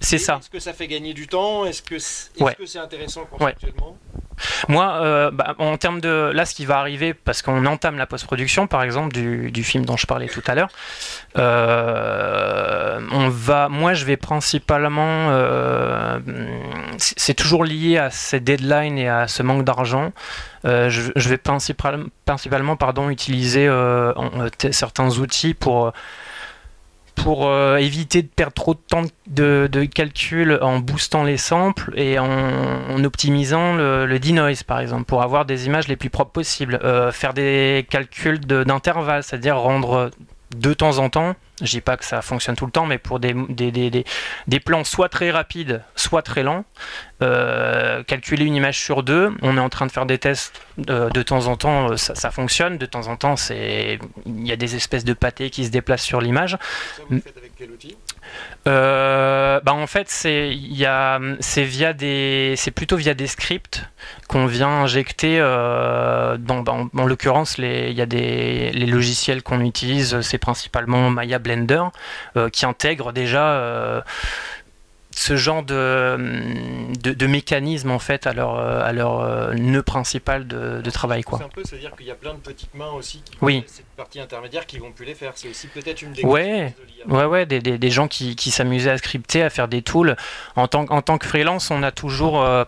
[0.00, 0.38] c'est ça.
[0.40, 1.66] Est-ce que ça fait gagner du temps?
[1.66, 3.98] Est-ce que c'est intéressant conceptuellement?
[4.68, 8.06] Moi, euh, bah, en termes de là, ce qui va arriver, parce qu'on entame la
[8.06, 10.70] post-production, par exemple, du, film dont je parlais tout à l'heure,
[11.36, 16.18] euh, on va, moi, je vais principalement, euh,
[16.98, 20.12] c'est toujours lié à ces deadlines et à ce manque d'argent.
[20.64, 23.70] Je, vais principalement, pardon, utiliser
[24.70, 25.92] certains outils pour
[27.18, 32.18] pour euh, éviter de perdre trop de temps de, calcul en boostant les samples et
[32.18, 36.78] en, optimisant le, le denoise par exemple pour avoir des images les plus propres possibles.
[36.84, 40.10] Euh, faire des calculs d'intervalle, c'est-à-dire rendre
[40.56, 43.18] de temps en temps je dis pas que ça fonctionne tout le temps, mais pour
[43.18, 44.04] des, des, des,
[44.46, 46.64] des plans soit très rapides, soit très lents,
[47.22, 51.10] euh, calculer une image sur deux, on est en train de faire des tests de,
[51.10, 54.52] de temps en temps, euh, ça, ça, fonctionne, de temps en temps, c'est il y
[54.52, 56.56] a des espèces de pâtés qui se déplacent sur l'image.
[57.10, 57.96] Vous faites avec quel outil?
[58.66, 63.84] Euh, bah en fait c'est via des c'est plutôt via des scripts
[64.28, 70.20] qu'on vient injecter euh, dans, en l'occurrence il y a des les logiciels qu'on utilise
[70.20, 71.84] c'est principalement Maya Blender
[72.36, 74.04] euh, qui intègre déjà
[75.18, 76.16] ce genre de,
[77.02, 81.24] de, mécanisme en fait à leur, à leur euh, nœud principal de, de travail.
[81.28, 83.64] C'est un peu, c'est-à-dire qu'il y a plein de petites mains aussi qui oui.
[83.66, 85.32] cette partie intermédiaire qui vont plus les faire.
[85.34, 86.72] C'est aussi peut-être une des ouais,
[87.08, 90.16] ouais, ouais, des, des, des, gens qui, qui s'amusaient à scripter, à faire des tools.
[90.54, 92.64] En tant, en tant que freelance, on a toujours, euh,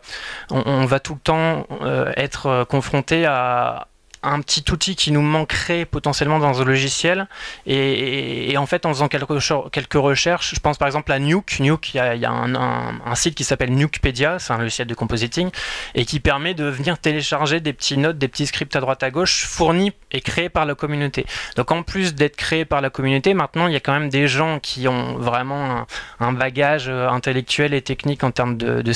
[0.50, 3.86] on, on, va tout le temps euh, être confronté à,
[4.22, 7.26] un petit outil qui nous manquerait potentiellement dans un logiciel.
[7.66, 9.38] Et, en fait, en faisant quelques,
[9.72, 11.60] quelques, recherches, je pense par exemple à Nuke.
[11.60, 15.50] Nuke, il y a, un, site qui s'appelle Nukepedia, c'est un logiciel de compositing,
[15.94, 19.10] et qui permet de venir télécharger des petits notes, des petits scripts à droite à
[19.10, 21.26] gauche, fournis et créés par la communauté.
[21.56, 24.28] Donc en plus d'être créés par la communauté, maintenant, il y a quand même des
[24.28, 25.86] gens qui ont vraiment
[26.20, 28.92] un, bagage euh, intellectuel et technique en termes de, de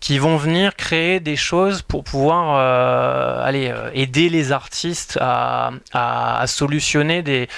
[0.00, 5.70] qui vont venir créer des choses pour pouvoir euh, aller euh, aider les artistes à,
[5.92, 7.48] à, solutionner des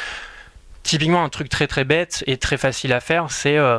[0.83, 3.79] typiquement un truc très très bête et très facile à faire c'est euh,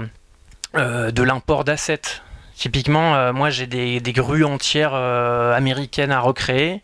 [0.74, 2.22] de l'import d'assets.
[2.56, 6.82] Typiquement moi j'ai des, des, grues entières américaines à recréer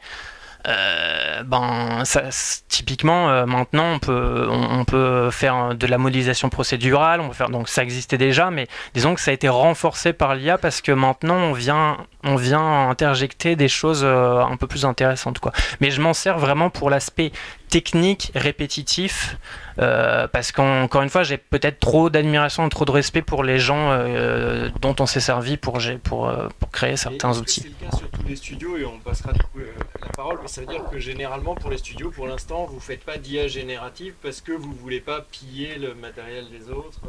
[0.67, 2.23] euh, ben, ça,
[2.67, 7.49] typiquement, euh, maintenant, on peut, on, peut faire de la modélisation procédurale, on peut faire,
[7.49, 10.91] donc ça existait déjà, mais disons que ça a été renforcé par l'IA parce que
[10.91, 15.39] maintenant, on vient, on vient interjecter des choses euh, un peu plus intéressantes.
[15.39, 15.53] Quoi.
[15.79, 17.31] Mais je m'en sers vraiment pour l'aspect
[17.69, 19.37] technique, répétitif,
[19.79, 23.91] euh, parce qu'encore une fois, j'ai peut-être trop d'admiration, trop de respect pour les gens
[23.91, 27.61] euh, dont on s'est servi pour, pour, euh, pour créer certains outils.
[27.61, 29.59] C'est le cas sur tous les studios et on passera du coup
[30.01, 33.03] la parole, mais ça veut dire que généralement pour les studios, pour l'instant, vous faites
[33.05, 36.99] pas d'IA générative parce que vous voulez pas piller le matériel des autres.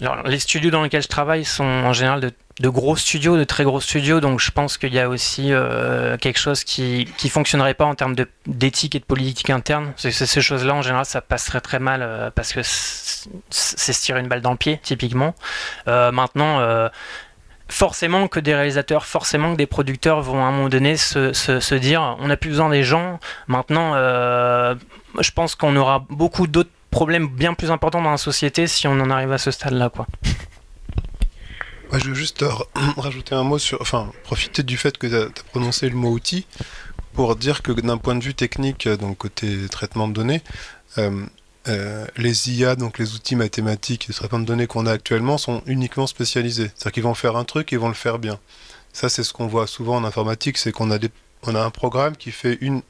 [0.00, 3.44] Alors, les studios dans lesquels je travaille sont en général de de gros studios, de
[3.44, 7.28] très gros studios, donc je pense qu'il y a aussi euh, quelque chose qui qui
[7.28, 8.14] fonctionnerait pas en termes
[8.46, 9.92] d'éthique et de politique interne.
[9.96, 14.20] C'est ces choses-là en général ça passerait très mal euh, parce que c'est se tirer
[14.20, 15.34] une balle dans le pied typiquement.
[15.88, 16.60] Euh, maintenant.
[17.66, 21.74] Forcément que des réalisateurs, forcément que des producteurs vont à un moment donné se, se,
[21.74, 23.18] dire on n'a plus besoin des gens.
[23.48, 28.86] Maintenant, je pense qu'on aura beaucoup d'autres problèmes bien plus importants dans la société si
[28.86, 29.88] on en arrive à ce stade-là.
[29.88, 30.06] quoi
[31.92, 32.44] je veux juste
[32.96, 36.46] rajouter un mot sur, enfin, profiter du fait que tu as, prononcé le mot outil
[37.12, 40.42] pour dire que d'un point de vue technique, donc côté traitement de données,
[40.98, 41.24] euh,
[41.68, 45.62] euh, les IA, donc les outils mathématiques et traitement de données qu'on a actuellement, sont
[45.66, 46.70] uniquement spécialisés.
[46.74, 48.38] C'est-à-dire qu'ils vont faire un truc et ils vont le faire bien.
[48.92, 52.32] Ça, c'est ce qu'on voit souvent en informatique, c'est qu'on a, a un programme qui
[52.32, 52.82] fait une,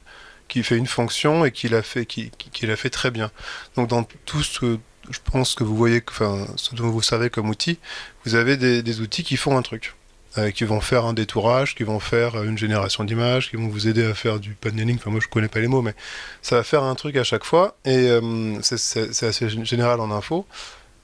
[0.47, 3.31] qui fait une fonction et qui l'a fait, qui, qui, l'a fait très bien.
[3.75, 4.77] Donc dans tout ce
[5.09, 7.79] je pense que vous voyez, enfin, ce dont vous savez comme outil,
[8.25, 9.95] vous avez des, outils qui font un truc.
[10.37, 13.87] Euh, qui vont faire un détourage, qui vont faire une génération d'images, qui vont vous
[13.87, 14.97] aider à faire du paneling.
[14.97, 15.95] Enfin, moi, je connais pas les mots, mais
[16.41, 17.77] ça va faire un truc à chaque fois.
[17.85, 20.45] Et euh, c'est assez général en info.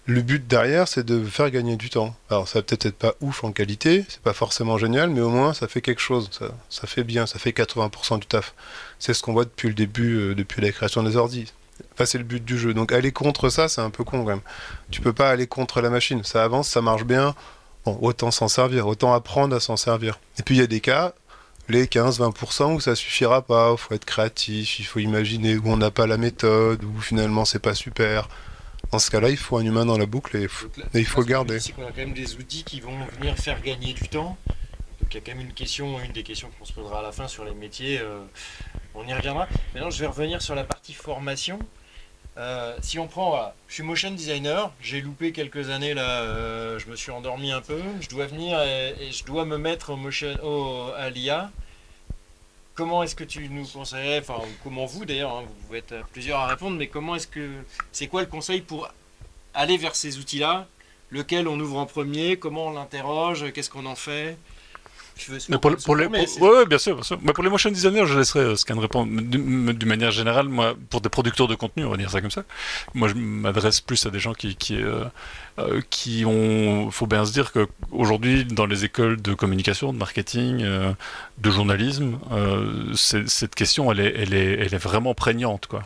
[0.05, 2.13] le but derrière, c'est de faire gagner du temps.
[2.29, 5.29] Alors, ça va peut-être être pas ouf en qualité, c'est pas forcément génial, mais au
[5.29, 6.29] moins, ça fait quelque chose.
[6.31, 8.53] Ça, ça fait bien, ça fait 80% du taf.
[8.99, 11.53] C'est ce qu'on voit depuis le début, euh, depuis la création des ordis.
[11.93, 12.73] Enfin, c'est le but du jeu.
[12.73, 14.41] Donc, aller contre ça, c'est un peu con quand même.
[14.89, 16.23] Tu peux pas aller contre la machine.
[16.23, 17.35] Ça avance, ça marche bien.
[17.85, 20.19] Bon, autant s'en servir, autant apprendre à s'en servir.
[20.39, 21.13] Et puis, il y a des cas,
[21.67, 23.71] les 15-20% où ça suffira pas.
[23.71, 27.45] Il faut être créatif, il faut imaginer où on n'a pas la méthode, où finalement,
[27.45, 28.29] c'est pas super.
[28.91, 31.05] Dans ce cas-là, il faut un humain dans la boucle et, Donc là, et il
[31.05, 31.59] faut le garder.
[31.59, 34.37] C'est qu'on a quand même des outils qui vont venir faire gagner du temps.
[35.11, 37.11] Il y a quand même une question, une des questions qu'on se posera à la
[37.11, 37.99] fin sur les métiers.
[37.99, 38.21] euh,
[38.95, 39.47] on y reviendra.
[39.73, 41.59] Maintenant, je vais revenir sur la partie formation.
[42.37, 46.87] Euh, si on prend, je suis motion designer, j'ai loupé quelques années là, euh, je
[46.87, 47.81] me suis endormi un peu.
[47.99, 51.51] Je dois venir et, je dois me mettre au motion, au, à l'IA.
[52.73, 56.47] Comment est-ce que tu nous conseillerais, enfin comment vous d'ailleurs, hein, vous êtes plusieurs à
[56.47, 57.49] répondre, mais comment est-ce que
[57.91, 58.87] c'est quoi le conseil pour
[59.53, 60.67] aller vers ces outils-là?
[61.11, 62.37] Lequel on ouvre en premier?
[62.37, 63.51] Comment on l'interroge?
[63.51, 64.37] Qu'est-ce qu'on en fait?
[65.17, 67.19] Je veux Mais pour, pour les, mais pour- ouais, bien sûr, bien sûr.
[67.21, 69.11] Mais pour les motion designers, je laisserai euh, Scan répondre.
[69.21, 72.43] D'une manière générale, moi, pour des producteurs de contenu, on va dire ça comme ça,
[72.93, 75.03] moi, je m'adresse plus à des gens qui, qui, euh,
[75.59, 76.89] euh, qui ont.
[76.91, 80.91] faut bien se dire qu'aujourd'hui, dans les écoles de communication, de marketing, euh,
[81.37, 85.83] de journalisme, euh, cette question, elle est, elle, est, elle est vraiment prégnante, quoi.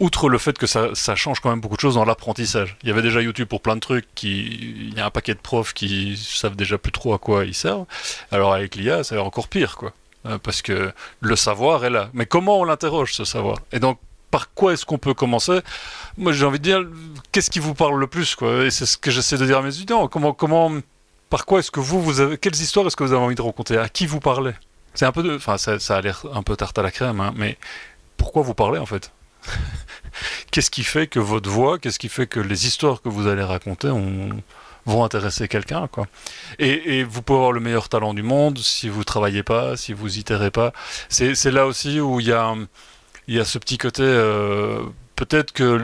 [0.00, 2.76] Outre le fait que ça, ça change quand même beaucoup de choses dans l'apprentissage.
[2.82, 4.42] Il y avait déjà YouTube pour plein de trucs, qui,
[4.90, 7.54] il y a un paquet de profs qui savent déjà plus trop à quoi ils
[7.54, 7.86] servent.
[8.30, 9.92] Alors avec l'IA, c'est encore pire, quoi.
[10.26, 12.10] Euh, Parce que le savoir est là.
[12.14, 13.58] Mais comment on l'interroge, ce savoir?
[13.72, 13.98] Et donc,
[14.30, 15.60] par quoi est-ce qu'on peut commencer?
[16.16, 16.80] Moi, j'ai envie de dire,
[17.30, 18.64] qu'est-ce qui vous parle le plus, quoi?
[18.64, 20.08] Et c'est ce que j'essaie de dire à mes étudiants.
[20.08, 20.72] Comment, comment,
[21.30, 23.42] par quoi est-ce que vous, vous avez, quelles histoires est-ce que vous avez envie de
[23.42, 23.76] raconter?
[23.76, 24.52] À qui vous parlez?
[24.94, 27.20] C'est un peu de, enfin, ça, ça a l'air un peu tarte à la crème,
[27.20, 27.58] hein, mais
[28.16, 29.10] pourquoi vous parlez en fait?
[30.50, 33.42] Qu'est-ce qui fait que votre voix, qu'est-ce qui fait que les histoires que vous allez
[33.42, 34.30] raconter ont-
[34.86, 36.06] vont intéresser quelqu'un, quoi?
[36.58, 40.18] Et, vous pouvez avoir le meilleur talent du monde si vous travaillez pas, si vous
[40.18, 40.72] itérez pas.
[41.08, 42.54] C'est là aussi où il y a,
[43.28, 44.02] il y a ce petit côté.
[44.04, 44.82] euh,
[45.16, 45.80] Peut-être que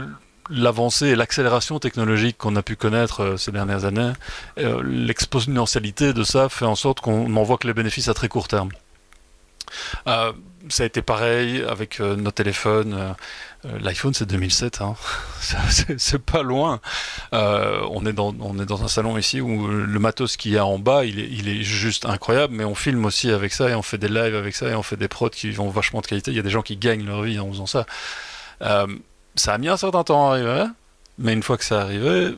[0.51, 4.13] l'avancée et l'accélération technologique qu'on a pu connaître euh, ces dernières années,
[4.59, 8.29] euh, l'exponentialité de ça fait en sorte qu'on n'en voit que les bénéfices à très
[8.29, 8.71] court terme.
[10.69, 12.93] Ça a été pareil avec euh, nos téléphones.
[12.95, 13.13] euh,
[13.65, 14.83] euh, L'iPhone, c'est 2007.
[14.83, 14.95] Hein.
[15.99, 16.81] C'est pas loin.
[17.33, 20.67] On, est dans, on est dans un salon ici où le matos qu'il y a
[20.67, 23.75] en bas, il est, il est juste incroyable, mais on filme aussi avec ça et
[23.75, 26.07] on fait des lives avec ça et on fait des prods qui ont vachement de
[26.07, 26.31] qualité.
[26.31, 27.87] Il y a des gens qui gagnent leur vie en faisant ça.
[29.37, 30.65] Ça a mis un certain temps à arriver,
[31.19, 32.37] mais une fois que ça arrivé,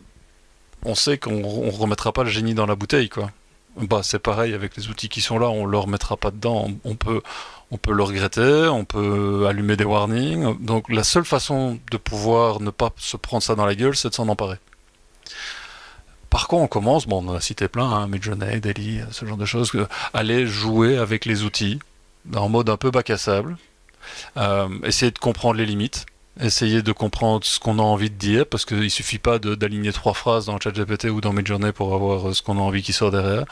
[0.85, 3.31] on sait qu'on on remettra pas le génie dans la bouteille, quoi.
[3.77, 6.71] Bah, c'est pareil avec les outils qui sont là, on le remettra pas dedans.
[6.85, 7.23] On peut,
[7.73, 10.59] on peut le regretter, on peut allumer des warnings.
[10.63, 14.11] Donc la seule façon de pouvoir ne pas se prendre ça dans la gueule, c'est
[14.11, 14.59] de s'en emparer.
[16.29, 19.47] Par quoi on commence Bon, on a cité plein, hein, Midjourney, Dali, ce genre de
[19.47, 19.73] choses.
[20.13, 21.79] aller jouer avec les outils
[22.37, 23.57] en mode un peu bac à sable.
[24.37, 26.05] Euh, essayer de comprendre les limites.
[26.41, 30.15] Essayer de comprendre ce qu'on a envie de dire, parce qu'il suffit pas d'aligner trois
[30.15, 33.11] phrases dans ChatGPT ou dans Midjourney pour avoir euh, ce qu'on a envie qui sort
[33.11, 33.45] derrière.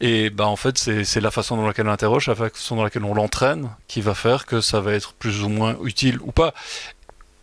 [0.00, 3.04] Et bah en fait, c'est la façon dans laquelle on l'interroge, la façon dans laquelle
[3.04, 6.54] on l'entraîne, qui va faire que ça va être plus ou moins utile ou pas.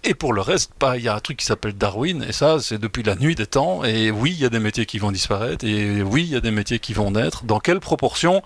[0.03, 2.59] Et pour le reste, bah, il y a un truc qui s'appelle Darwin, et ça,
[2.59, 3.83] c'est depuis la nuit des temps.
[3.83, 6.41] Et oui, il y a des métiers qui vont disparaître, et oui, il y a
[6.41, 7.43] des métiers qui vont naître.
[7.43, 8.41] Dans quelle proportion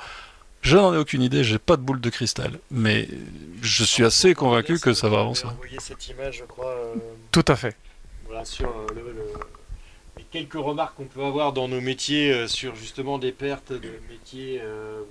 [0.66, 2.59] Je n'en ai aucune idée, j'ai pas de boule de cristal.
[2.72, 3.07] Mais
[3.61, 5.45] je suis assez convaincu que ça va avancer.
[5.80, 6.95] cette image, je crois, euh,
[7.32, 7.76] Tout à fait.
[8.26, 9.39] voilà, sur euh, le- le-
[10.18, 13.91] les quelques remarques qu'on peut avoir dans nos métiers euh, sur justement des pertes de
[14.09, 15.01] métiers euh,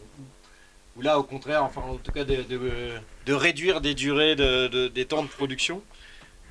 [0.97, 2.91] où là, au contraire, enfin, en tout cas, de, de-
[3.27, 5.83] de réduire des durées, de, de- des temps de production.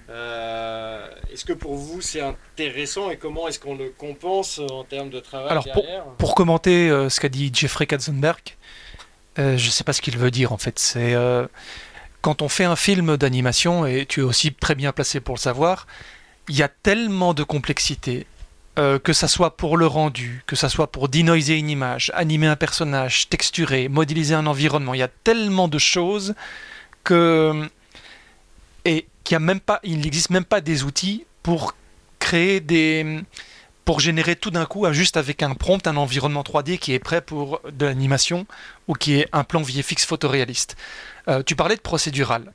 [0.09, 5.09] Euh, est-ce que pour vous c'est intéressant et comment est-ce qu'on le compense en termes
[5.09, 6.03] de travail Alors, derrière?
[6.17, 8.41] Pour commenter euh, ce qu'a dit Jeffrey Katzenberg,
[9.39, 10.79] euh, je ne sais pas ce qu'il veut dire en fait.
[10.79, 11.47] C'est euh,
[12.21, 15.39] quand on fait un film d'animation, et tu es aussi très bien placé pour le
[15.39, 15.88] savoir,
[16.49, 18.27] il y a tellement de complexité.
[18.79, 22.47] euh, que ça soit pour le rendu, que ça soit pour denoiser une image, animer
[22.47, 26.34] un personnage, texturer, modéliser un environnement, il y a tellement de choses
[27.03, 27.69] que
[29.23, 31.75] qu'il n'existe même pas des outils pour
[32.19, 33.21] créer des
[33.86, 37.21] pour générer tout d'un coup, juste avec un prompt, un environnement 3D qui est prêt
[37.21, 38.45] pour de l'animation
[38.88, 40.75] ou qui est un plan VFX photoréaliste.
[41.27, 42.51] Euh, tu parlais de procédural.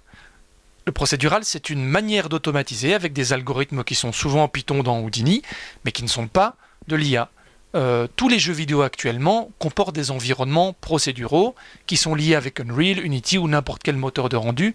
[0.86, 5.00] Le procédural, c'est une manière d'automatiser avec des algorithmes qui sont souvent en Python dans
[5.00, 5.42] Houdini,
[5.84, 6.56] mais qui ne sont pas
[6.86, 7.30] de l'IA.
[7.74, 11.54] Euh, tous les jeux vidéo actuellement comportent des environnements procéduraux
[11.86, 14.74] qui sont liés avec Unreal, Unity ou n'importe quel moteur de rendu,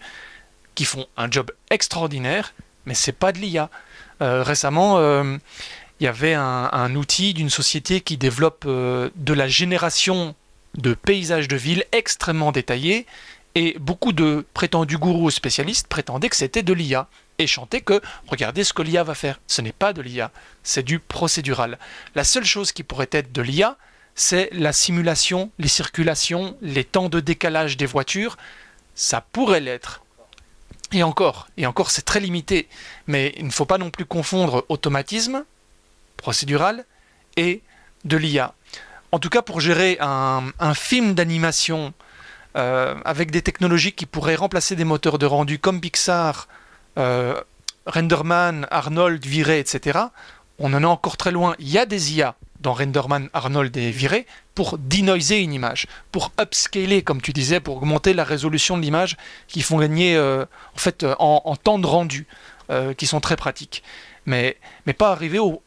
[0.75, 2.53] qui font un job extraordinaire,
[2.85, 3.71] mais c'est pas de l'IA.
[4.21, 5.37] Euh, récemment, euh,
[5.99, 10.35] il y avait un, outil d'une société qui développe euh, de la génération
[10.75, 13.05] de paysages de ville extrêmement détaillés,
[13.55, 18.63] et beaucoup de prétendus gourous spécialistes prétendaient que c'était de l'IA et chantaient que regardez
[18.63, 19.39] ce que l'IA va faire.
[19.47, 20.31] Ce n'est pas de l'IA,
[20.63, 21.77] c'est du procédural.
[22.15, 23.77] La seule chose qui pourrait être de l'IA,
[24.15, 28.37] c'est la simulation, les circulations, les temps de décalage des voitures.
[28.95, 30.03] Ça pourrait l'être.
[30.91, 32.67] Et encore, et encore c'est très limité,
[33.07, 35.43] mais il ne faut pas non plus confondre automatisme,
[36.23, 36.85] procédural,
[37.35, 37.61] et
[38.05, 38.53] de l'IA.
[39.11, 41.93] En tout cas, pour gérer un, film d'animation
[42.55, 46.47] euh, avec des technologies qui pourraient remplacer des moteurs de rendu comme Pixar,
[46.97, 47.39] euh,
[47.85, 49.99] Renderman, Arnold, Viré, etc.,
[50.59, 51.55] on en est encore très loin.
[51.59, 56.31] Il y a des IA dans Renderman, Arnold et Viré pour denoiser une image, pour
[56.39, 59.17] upscaler, comme tu disais, pour augmenter la résolution de l'image,
[59.47, 60.45] qui font gagner euh,
[60.75, 62.27] en fait en, temps de rendu,
[62.97, 63.83] qui sont très pratiques.
[64.25, 64.57] Mais,
[64.87, 65.61] mais pas arriver au,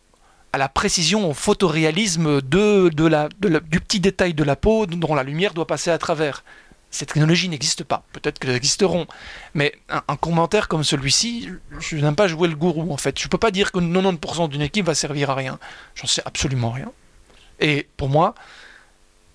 [0.57, 5.67] à la précision, au photoréalisme du petit détail de la peau dont la lumière doit
[5.67, 6.45] passer à travers.
[6.91, 8.05] Cette technologie n'existe pas.
[8.15, 9.07] Peut-être qu'elles existeront.
[9.53, 13.19] Mais un, commentaire comme celui-ci, je n'aime pas jouer le gourou en fait.
[13.19, 15.59] Je ne peux pas dire que 90% d'une équipe va servir à rien.
[15.95, 16.91] J'en sais absolument rien.
[17.61, 18.35] Et pour moi,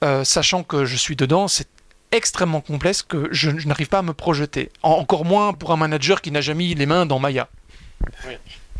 [0.04, 1.68] euh, sachant que je suis dedans, c'est
[2.12, 4.72] extrêmement complexe que je, n'arrive pas à me projeter.
[4.82, 7.48] encore moins pour un manager qui n'a jamais mis les mains dans Maya.
[8.26, 8.38] Oui.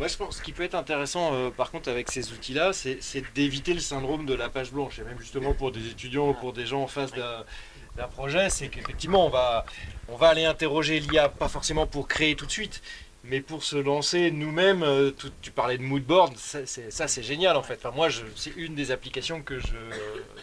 [0.08, 2.98] Je pense ce qui peut être intéressant, euh, par contre, avec ces outils-là, c'est
[3.34, 4.98] d'éviter le syndrome de la page blanche.
[4.98, 8.68] Et même justement pour des étudiants ou pour des gens en face d'un projet, c'est
[8.68, 9.64] qu'effectivement, on va,
[10.08, 12.82] on va aller interroger l'IA, pas forcément pour créer tout de suite,
[13.24, 14.82] mais pour se lancer nous-mêmes.
[14.82, 17.78] Euh, tu parlais de moodboard, ça c'est génial en fait.
[17.84, 19.76] Enfin, moi, c'est une des applications que je,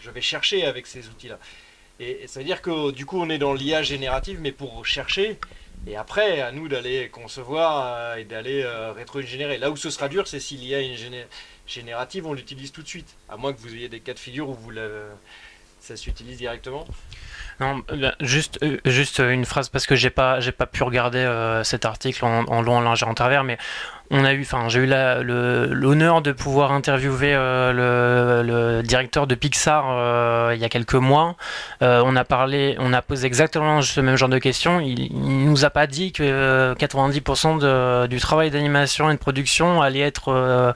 [0.01, 1.39] je vais chercher avec ces outils-là.
[1.99, 5.37] Et, ça veut dire que du coup, on est dans l'IA générative, mais pour chercher.
[5.87, 9.57] Et après, à nous d'aller concevoir euh, et d'aller euh, rétro-ingénérer.
[9.57, 11.27] Là où ce sera dur, c'est si l'IA est
[11.65, 13.15] générative, on l'utilise tout de suite.
[13.29, 14.57] À moins que vous ayez des cas de figure où
[15.79, 16.85] ça s'utilise directement.
[17.59, 17.83] Non,
[18.19, 22.45] juste, euh, juste une phrase parce que j'ai pas, pas pu regarder cet article en,
[22.45, 23.57] en long, en large et en travers, mais
[24.11, 29.85] on a eu, enfin, j'ai eu l'honneur de pouvoir interviewer euh, le, directeur de Pixar
[29.87, 31.35] euh, il y a quelques mois.
[31.83, 34.79] Euh, on a parlé, on a posé exactement ce même genre de questions.
[34.79, 39.99] Il, ne nous a pas dit que 90% du travail d'animation et de production allait
[39.99, 40.73] être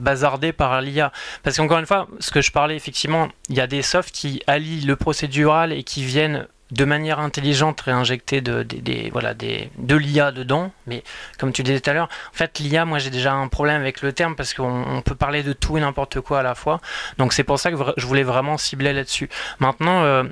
[0.00, 1.12] bazardé par l'IA.
[1.42, 4.42] Parce qu'encore une fois, ce que je parlais effectivement, il y a des softs qui
[4.46, 8.66] allient le procédural et qui viennent de manière intelligente réinjecter de,
[9.12, 10.72] voilà, de l'IA dedans.
[10.86, 11.02] Mais
[11.38, 14.02] comme tu disais tout à l'heure, en fait, l'IA, moi j'ai déjà un problème avec
[14.02, 16.80] le terme parce qu'on peut parler de tout et n'importe quoi à la fois.
[17.18, 19.28] Donc c'est pour ça que je voulais vraiment cibler là-dessus.
[19.58, 20.24] Maintenant, euh,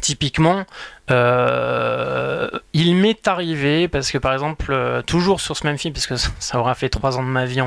[0.00, 0.64] typiquement,
[1.10, 6.06] euh, il m'est arrivé, parce que par exemple, euh, toujours sur ce même film, parce
[6.06, 7.62] que ça aura fait trois ans de ma vie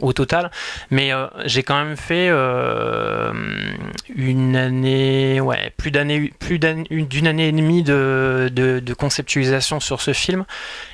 [0.00, 0.50] au total,
[0.90, 2.28] mais euh, j'ai quand même fait
[4.14, 10.12] une année, ouais, plus d'année, plus d'une année et demie de, de, conceptualisation sur ce
[10.12, 10.44] film,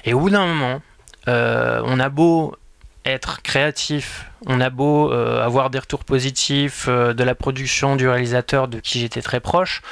[0.05, 0.80] et au bout d'un moment,
[1.26, 2.57] on a beau
[3.05, 8.79] être créatif, on a beau avoir des retours positifs de la production, du réalisateur de
[8.81, 9.83] qui j'étais très proche,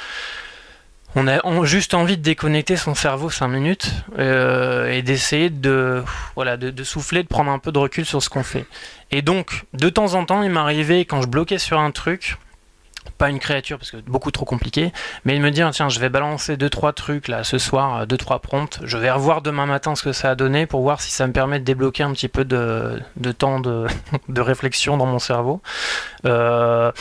[1.15, 6.03] on a juste envie de déconnecter son cerveau 5 minutes euh, et d'essayer de,
[6.37, 8.65] de, souffler, de prendre un peu de recul sur ce qu'on fait.
[9.11, 12.37] Et donc, de temps en temps, il m'arrivait quand je bloquais sur un truc,
[13.17, 14.91] pas une créature parce que beaucoup trop compliqué,
[15.25, 18.17] mais de me dire tiens, je vais balancer deux trois trucs là ce soir, deux
[18.17, 21.11] trois prompts, je vais revoir demain matin ce que ça a donné pour voir si
[21.11, 23.01] ça me permet de débloquer un petit peu de,
[23.37, 23.87] temps de,
[24.29, 25.61] de réflexion dans mon cerveau.
[26.25, 26.91] Euh,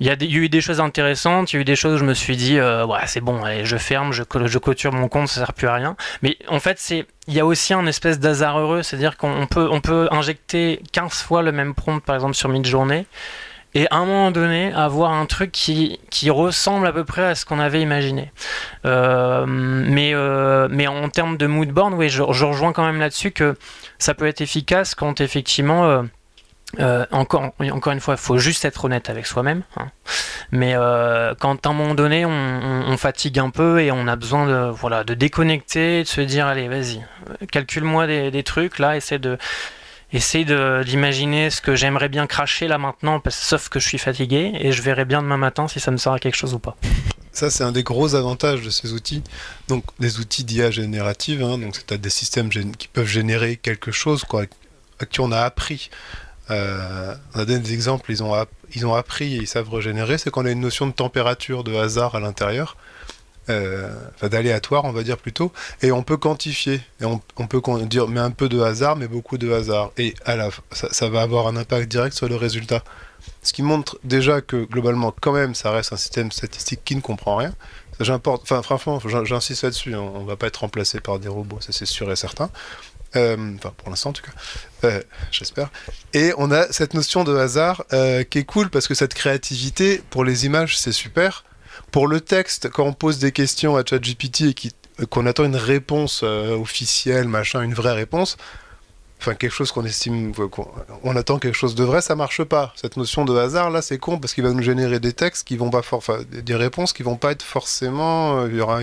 [0.00, 2.04] il y, a eu des choses intéressantes, il y a eu des choses où je
[2.04, 5.28] me suis dit, euh, ouais, c'est bon, allez, je ferme, je, je clôture mon compte,
[5.28, 5.96] ça sert plus à rien.
[6.22, 9.68] Mais en fait, c'est, il y a aussi un espèce d'hasard heureux, c'est-à-dire qu'on peut,
[9.70, 13.06] on peut injecter 15 fois le même prompt, par exemple, sur mid-journée,
[13.74, 17.34] et à un moment donné, avoir un truc qui, qui ressemble à peu près à
[17.34, 18.30] ce qu'on avait imaginé.
[18.84, 23.30] Euh, mais, euh, mais en termes de mood board, oui, je, rejoins quand même là-dessus
[23.30, 23.56] que
[23.98, 26.04] ça peut être efficace quand effectivement
[26.80, 29.62] euh, encore, encore une fois, il faut juste être honnête avec soi-même.
[29.78, 29.88] Hein.
[30.50, 30.74] Mais
[31.40, 35.02] quand à un moment donné, on, fatigue un peu et on a besoin de, voilà,
[35.02, 37.02] de déconnecter, de se dire allez, vas-y,
[37.50, 39.38] calcule-moi des, trucs là, essaie de,
[40.12, 40.44] essaie
[40.84, 44.72] d'imaginer ce que j'aimerais bien cracher là maintenant, parce, sauf que je suis fatigué et
[44.72, 46.76] je verrai bien demain matin si ça me sert à quelque chose ou pas.
[47.32, 49.22] Ça, c'est un des gros avantages de ces outils.
[49.68, 54.24] Donc, des outils d'IA générative, hein, donc c'est des systèmes qui peuvent générer quelque chose,
[54.24, 54.44] quoi,
[55.00, 55.88] à qui on a appris
[56.50, 58.34] euh, on a donné des exemples, ils ont,
[58.74, 61.74] ils ont appris et ils savent régénérer, c'est qu'on a une notion de température, de
[61.74, 62.76] hasard à l'intérieur.
[63.50, 68.06] Euh, enfin d'aléatoire, on va dire plutôt, et on peut quantifier, et on, peut dire
[68.06, 71.22] mais un peu de hasard, mais beaucoup de hasard, et à la, ça, ça va
[71.22, 72.84] avoir un impact direct sur le résultat.
[73.42, 77.00] Ce qui montre déjà que globalement, quand même, ça reste un système statistique qui ne
[77.00, 77.52] comprend rien.
[77.98, 79.94] J'importe, enfin, franchement, j'insiste là-dessus.
[79.94, 80.00] Hein.
[80.00, 82.48] on va pas être remplacé par des robots, ça c'est sûr et certain.
[83.14, 83.36] Euh,
[83.76, 84.32] pour l'instant en tout cas,
[84.84, 85.70] euh, j'espère.
[86.14, 87.84] Et on a cette notion de hasard
[88.30, 91.44] qui est cool parce que cette créativité pour les images, c'est super.
[91.92, 96.22] Pour le texte, quand on pose des questions à ChatGPT et qu'on attend une réponse
[96.22, 98.36] officielle, machin, une vraie réponse,
[99.22, 100.32] enfin quelque chose qu'on estime,
[101.04, 102.72] on attend quelque chose de vrai, ça marche pas.
[102.74, 105.56] Cette notion de hasard là, c'est con parce qu'il va nous générer des textes qui
[105.56, 108.80] vont pas, enfin des réponses qui vont pas être forcément, euh, il y aura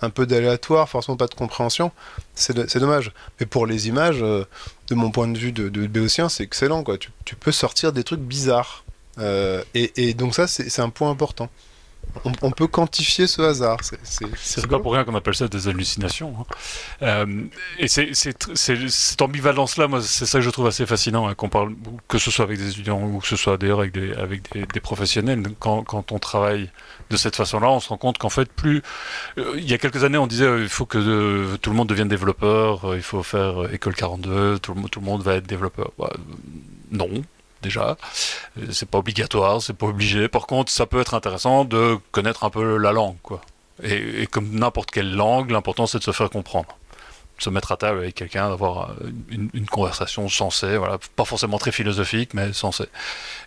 [0.00, 1.90] un peu d'aléatoire, forcément pas de compréhension.
[2.36, 3.12] C'est dommage.
[3.40, 4.44] Mais pour les images, euh,
[4.88, 6.84] de mon point de vue de, de béotien, c'est excellent.
[7.24, 8.84] Tu, peux sortir des trucs bizarres.
[9.18, 11.48] Euh, et donc ça, c'est un point important
[12.42, 13.78] on, peut quantifier ce hasard.
[14.02, 16.34] C'est pas pour rien qu'on appelle ça des hallucinations.
[16.38, 16.44] Hein.
[17.02, 17.44] Euh,
[17.78, 21.74] et c'est cette ambivalence-là, moi, c'est ça que je trouve assez fascinant, hein, qu'on parle,
[22.08, 24.80] que ce soit avec des étudiants ou que ce soit d'ailleurs avec, des, avec des,
[24.80, 25.42] professionnels.
[25.58, 26.70] Quand, quand, on travaille
[27.10, 28.82] de cette façon-là, on se rend compte qu'en fait, plus.
[29.38, 31.88] Euh, il y a quelques années, on disait euh, il faut que tout le monde
[31.88, 35.92] devienne développeur, il faut faire école 42, tout le, tout le monde va être développeur.
[35.98, 36.12] Bah,
[36.90, 37.08] non,
[37.64, 37.96] déjà.
[38.58, 40.28] Euh, c'est pas obligatoire, c'est pas obligé.
[40.28, 43.40] Par contre, ça peut être intéressant de connaître un peu la langue, quoi.
[43.82, 46.78] Et, comme n'importe quelle langue, l'important c'est de se faire comprendre.
[47.38, 51.72] Se mettre à table avec quelqu'un, d'avoir euh, une, conversation sensée, voilà, pas forcément très
[51.72, 52.86] philosophique, mais sensée.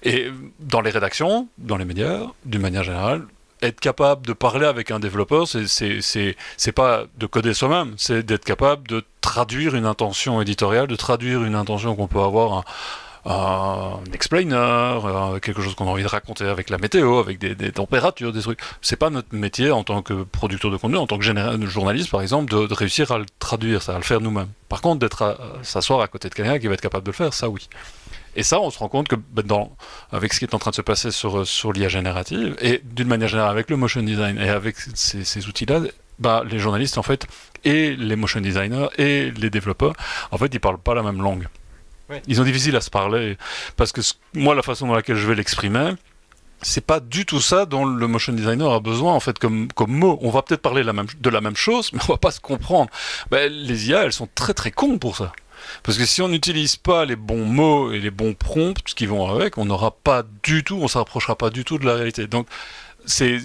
[0.03, 3.26] Et dans les rédactions, dans les médias, d'une manière générale,
[3.61, 8.88] être capable de parler avec un développeur, c'est pas de coder soi-même, c'est d'être capable
[8.88, 12.65] de traduire une intention éditoriale, de traduire une intention qu'on peut avoir
[14.13, 18.32] explainer, euh, quelque chose qu'on a envie de raconter avec la météo, avec des, températures,
[18.32, 18.59] des trucs.
[18.82, 21.26] C'est pas notre métier en tant que producteur de contenu, en tant que
[21.68, 24.49] journaliste par exemple, de, réussir à le traduire, ça, à le faire nous-mêmes.
[24.70, 27.34] Par contre, d'être s'asseoir à côté de quelqu'un qui va être capable de le faire,
[27.34, 27.68] ça oui.
[28.36, 29.76] Et ça, on se rend compte que ben, dans,
[30.11, 33.07] avec ce qui est en train de se passer sur, sur l'IA générative, et d'une
[33.07, 35.82] manière générale avec le motion design et avec ces, ces outils-là,
[36.20, 37.26] bah, les journalistes en fait,
[37.63, 39.93] et les motion designers et les développeurs,
[40.32, 41.47] en fait, ils parlent pas la même langue.
[42.27, 43.37] Ils sont difficiles à se parler
[43.75, 44.01] parce que
[44.33, 45.93] moi, la façon dans laquelle je vais l'exprimer,
[46.61, 49.91] c'est pas du tout ça dont le motion designer a besoin en fait comme, comme
[49.91, 50.17] mot.
[50.21, 52.89] On va peut-être parler de la même chose, mais on va pas se comprendre.
[53.29, 55.31] Ben, les IA, elles sont très très cons pour ça.
[55.83, 59.27] Parce que si on n'utilise pas les bons mots et les bons prompts qui vont
[59.27, 62.27] avec, on n'aura pas du tout, on s'approchera pas du tout de la réalité.
[62.27, 62.47] Donc,
[63.05, 63.39] c'est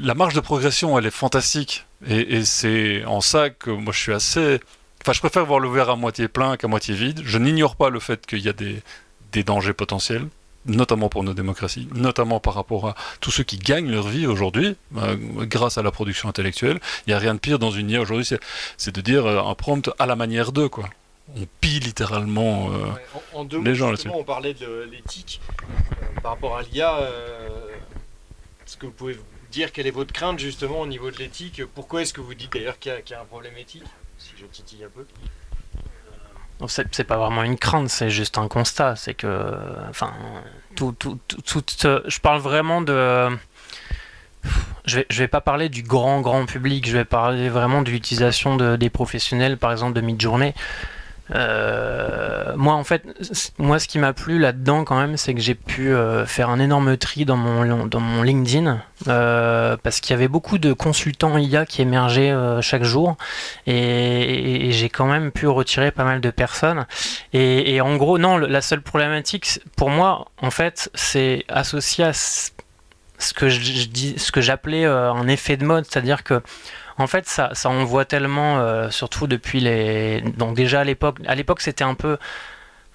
[0.00, 4.12] la marge de progression, elle est fantastique, et c'est en ça que moi je suis
[4.12, 4.60] assez
[5.08, 7.22] Enfin, je préfère voir le verre à moitié plein qu'à moitié vide.
[7.24, 8.82] Je n'ignore pas le fait qu'il y a des,
[9.42, 10.26] dangers potentiels,
[10.66, 14.76] notamment pour nos démocraties, notamment par rapport à tous ceux qui gagnent leur vie aujourd'hui
[14.98, 16.78] euh, grâce à la production intellectuelle.
[17.06, 18.28] Il n'y a rien de pire dans une IA aujourd'hui,
[18.76, 20.90] c'est de dire euh, un prompt à la manière d'eux, quoi.
[21.34, 22.84] On pille littéralement euh,
[23.32, 24.10] en, deux les gens là-dessus.
[24.12, 25.40] On parlait de l'éthique
[26.22, 27.00] par rapport à l'IA.
[28.66, 29.18] Est-ce que vous pouvez
[29.50, 31.62] dire quelle est votre crainte justement au niveau de l'éthique?
[31.74, 33.84] Pourquoi est-ce que vous dites d'ailleurs qu'il y, a un problème éthique?
[34.36, 35.06] Je titille un peu.
[36.66, 38.96] C'est pas vraiment une crainte, c'est juste un constat.
[38.96, 39.54] C'est que,
[39.88, 40.12] enfin,
[40.74, 41.64] tout, tout, tout,
[42.06, 43.28] je parle vraiment de.
[44.86, 47.90] Je vais, je vais pas parler du grand grand public, je vais parler vraiment de
[47.90, 50.54] l'utilisation de, des professionnels, par exemple de mid-journée.
[51.34, 53.04] Euh, moi, en fait,
[53.58, 56.58] moi, ce qui m'a plu là-dedans, quand même, c'est que j'ai pu euh, faire un
[56.58, 61.36] énorme tri dans mon, dans mon LinkedIn, euh, parce qu'il y avait beaucoup de consultants
[61.36, 63.16] IA qui émergeaient chaque jour,
[63.66, 66.86] et, j'ai quand même pu retirer pas mal de personnes.
[67.32, 72.50] Et, en gros, non, la seule problématique, pour moi, en fait, c'est associé à ce
[73.34, 76.40] que je, ce que j'appelais un effet de mode, c'est-à-dire que
[76.98, 80.20] en fait, ça, ça on voit tellement, euh, surtout depuis les.
[80.36, 82.18] Donc, déjà à l'époque, à l'époque, c'était un peu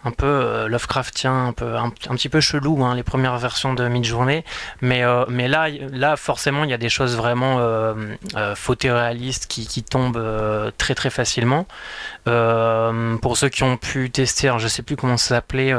[0.06, 3.88] un peu euh, Lovecraftien, un, peu, un, petit peu chelou, hein, les premières versions de
[3.88, 4.44] Midjourney.
[4.82, 8.16] Mais, euh, mais là, forcément, il y a des choses vraiment euh,
[8.56, 10.22] photoréalistes qui, qui tombent
[10.78, 11.66] très très facilement.
[12.26, 15.74] pour ceux qui ont pu tester, je sais plus comment ça s'appelait.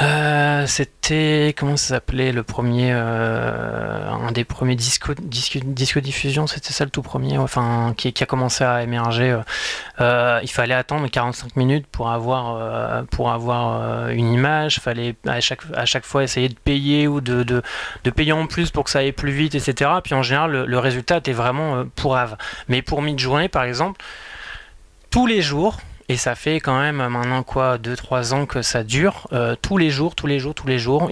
[0.00, 6.72] Euh, c'était comment ça s'appelait le premier, euh, un des premiers disco, disco, diffusion, c'était
[6.72, 9.40] ça le tout premier, enfin qui, a commencé à émerger.
[10.00, 14.78] Euh, il fallait attendre 45 minutes pour avoir pour avoir une image.
[14.78, 18.70] Fallait à chaque à chaque fois essayer de payer ou de, de, payer en plus
[18.70, 19.90] pour que ça aille plus vite, etc.
[20.04, 22.36] Puis en général le, résultat était vraiment pourrave.
[22.68, 24.00] Mais pour Midjourney par exemple,
[25.10, 25.78] tous les jours
[26.08, 29.28] et ça fait quand même maintenant quoi 2-3 ans que ça dure.
[29.32, 31.10] Euh, tous les jours, tous les jours, tous les jours,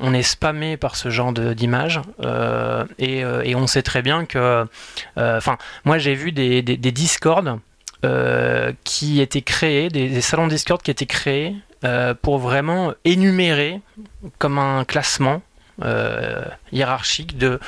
[0.00, 4.66] on est spammé par ce genre d'images euh, et, et, on sait très bien que,
[5.16, 6.76] enfin, moi j'ai vu des, des,
[8.84, 11.54] qui étaient créés, des, salons Discord qui étaient créés
[12.22, 13.80] pour vraiment énumérer
[14.38, 15.40] comme un classement
[16.72, 17.60] hiérarchique de,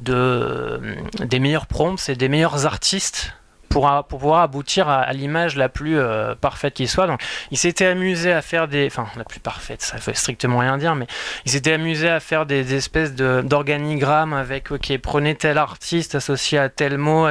[0.00, 0.80] de,
[1.20, 3.34] des meilleurs prompts et des meilleurs artistes
[3.70, 7.06] pour, pour pouvoir aboutir à, l'image la plus euh, parfaite qui soit.
[7.06, 8.86] Donc, il s'était amusé à faire des.
[8.88, 11.06] Enfin, la plus parfaite, ça veut strictement rien dire, mais
[11.46, 16.68] il s'était amusé à faire des, espèces d'organigrammes avec, ok, prenez tel artiste associé à
[16.68, 17.26] tel mot,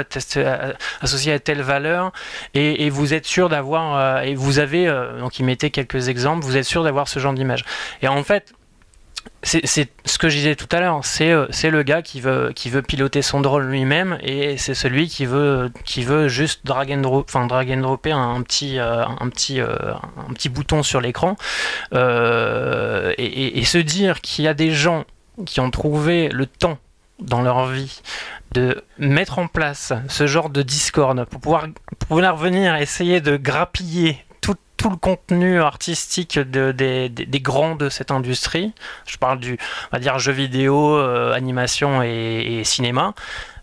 [1.02, 2.12] associé à telle valeur,
[2.54, 3.98] et, vous êtes sûr d'avoir.
[3.98, 4.88] Euh, et vous avez.
[4.88, 7.66] Euh, donc, il mettait quelques exemples, vous êtes sûr d'avoir ce genre d'image.
[8.02, 8.54] Et en fait,
[9.41, 12.70] c'est ce que je disais tout à l'heure, c'est euh, le gars qui veut, qui
[12.70, 17.01] veut piloter son drone lui-même et c'est celui qui veut, qui veut juste drag and,
[17.01, 19.93] drop, drag and dropper un, petit, euh, un, petit, euh,
[20.30, 21.36] un petit bouton sur l'écran.
[21.93, 25.05] Et, se dire qu'il y a des gens
[25.45, 26.80] qui ont trouvé le temps
[27.20, 28.01] dans leur vie
[28.53, 31.67] de mettre en place ce genre de Discord pour pouvoir,
[31.99, 34.26] pour pouvoir venir essayer de grappiller
[34.80, 38.73] tout le contenu artistique de, des, grands de cette industrie.
[39.05, 39.59] Je parle du,
[39.91, 43.13] on va dire, vidéo, euh, animation et, cinéma.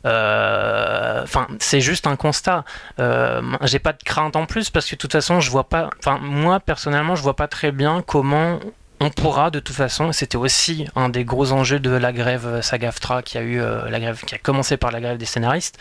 [0.04, 2.64] Euh, enfin, c'est juste un constat.
[3.00, 5.88] Euh, j'ai pas de crainte en plus parce que de toute façon, je vois pas.
[5.98, 8.60] Enfin, moi personnellement, je vois pas très bien comment
[9.00, 10.12] on pourra de toute façon.
[10.12, 14.22] C'était aussi un des gros enjeux de la grève SAGAFTRA qui a eu la grève
[14.26, 15.78] qui a commencé par la grève des scénaristes.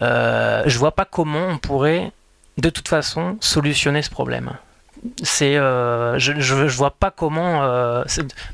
[0.00, 2.12] je vois pas comment on pourrait
[2.56, 4.52] de toute façon solutionner ce problème
[5.22, 8.04] c'est euh, je, je, vois pas comment euh,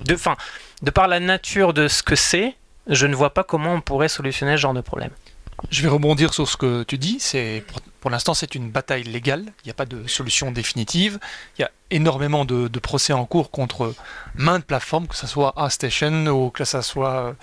[0.04, 0.36] de fin
[0.82, 2.54] de par la nature de ce que c'est
[2.88, 5.10] je ne vois pas comment on pourrait solutionner ce genre de problème.
[5.70, 7.64] Je vais rebondir sur ce que tu dis c'est
[8.00, 11.18] pour, l'instant c'est une bataille légale il n'y a pas de solution définitive
[11.58, 13.94] il y a énormément de, procès en cours contre
[14.36, 17.34] maintes plateformes que ce soit A-Station ou que ce soit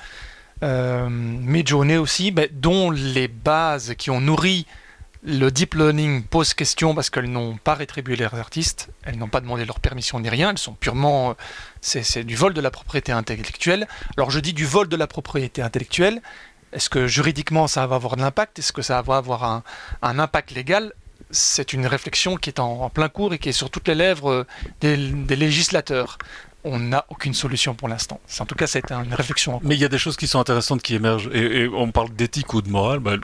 [0.61, 4.65] euh, Midjourney aussi dont les bases qui ont nourri
[5.25, 9.39] le deep learning pose question parce qu'elles n'ont pas rétribué leurs artistes, elles n'ont pas
[9.39, 11.31] demandé leur permission ni rien, elles sont purement...
[11.31, 11.33] Euh,
[11.81, 13.87] c'est du vol de la propriété intellectuelle.
[14.17, 16.21] Alors je dis du vol de la propriété intellectuelle,
[16.71, 19.63] est-ce que juridiquement ça va avoir de l'impact Est-ce que ça va avoir un,
[20.01, 20.93] impact légal?
[21.29, 24.29] C'est une réflexion qui est en, plein cours et qui est sur toutes les lèvres
[24.29, 24.47] euh,
[24.81, 26.17] des législateurs
[26.63, 28.19] on n'a aucune solution pour l'instant.
[28.39, 29.59] En tout cas, c'est une réflexion.
[29.63, 31.29] Mais il y a des choses qui sont intéressantes qui émergent.
[31.33, 32.99] Et, on parle d'éthique ou de morale.
[32.99, 33.15] Bah,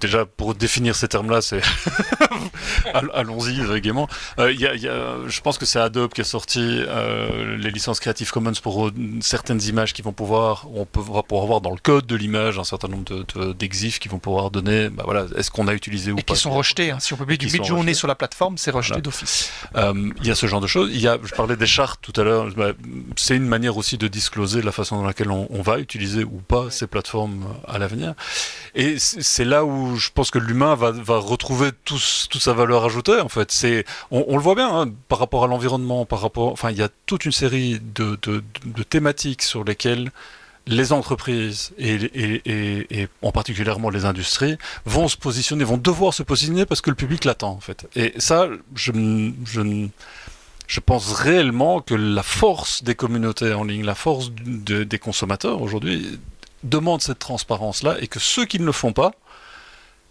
[0.00, 1.60] déjà, pour définir ces termes-là, c'est.
[3.14, 4.08] Allons-y gaiement.
[4.38, 8.30] Euh, y a, je pense que c'est Adobe qui a sorti euh, les licences Creative
[8.30, 10.66] Commons pour euh, certaines images qui vont pouvoir.
[10.74, 14.02] On peut, va pouvoir avoir dans le code de l'image un certain nombre d'exifs de,
[14.02, 14.88] qui vont pouvoir donner.
[14.88, 16.34] Bah, voilà, est-ce qu'on a utilisé ou et pas.
[16.34, 16.90] qui sont rejetés.
[16.90, 16.98] Hein.
[17.00, 19.52] Si on publie du mid-journée sur la plateforme, c'est rejeté d'office.
[19.74, 20.90] Il y a ce genre de choses.
[20.92, 22.48] Il y a, je parlais des chartes tout à l'heure.
[22.56, 22.69] Bah,
[23.16, 26.70] c'est une manière aussi de discloser la façon dans laquelle on, va utiliser ou pas
[26.70, 28.14] ces plateformes à l'avenir.
[28.74, 33.20] Et c'est là où je pense que l'humain va, retrouver toute sa valeur ajoutée.
[33.20, 36.52] En fait, c'est on, le voit bien hein, par rapport à l'environnement, par rapport.
[36.52, 38.18] Enfin, il y a toute une série de,
[38.88, 40.10] thématiques sur lesquelles
[40.66, 46.80] les entreprises et, en particulièrement les industries vont se positionner, vont devoir se positionner parce
[46.80, 47.88] que le public l'attend en fait.
[47.96, 48.92] Et ça, je,
[49.44, 49.88] je,
[50.70, 56.20] je pense réellement que la force des communautés en ligne, la force des consommateurs aujourd'hui
[56.62, 59.10] demande cette transparence-là et que ceux qui ne le font pas,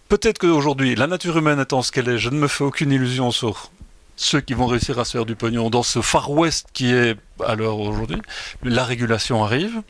[0.09, 3.31] peut-être qu'aujourd'hui, la nature humaine étant ce qu'elle est, je ne me fais aucune illusion
[3.31, 3.71] sur
[4.17, 7.15] ceux qui vont réussir à se faire du pognon dans ce Far West qui est
[7.45, 8.21] à l'heure aujourd'hui.
[8.61, 9.81] La régulation arrive,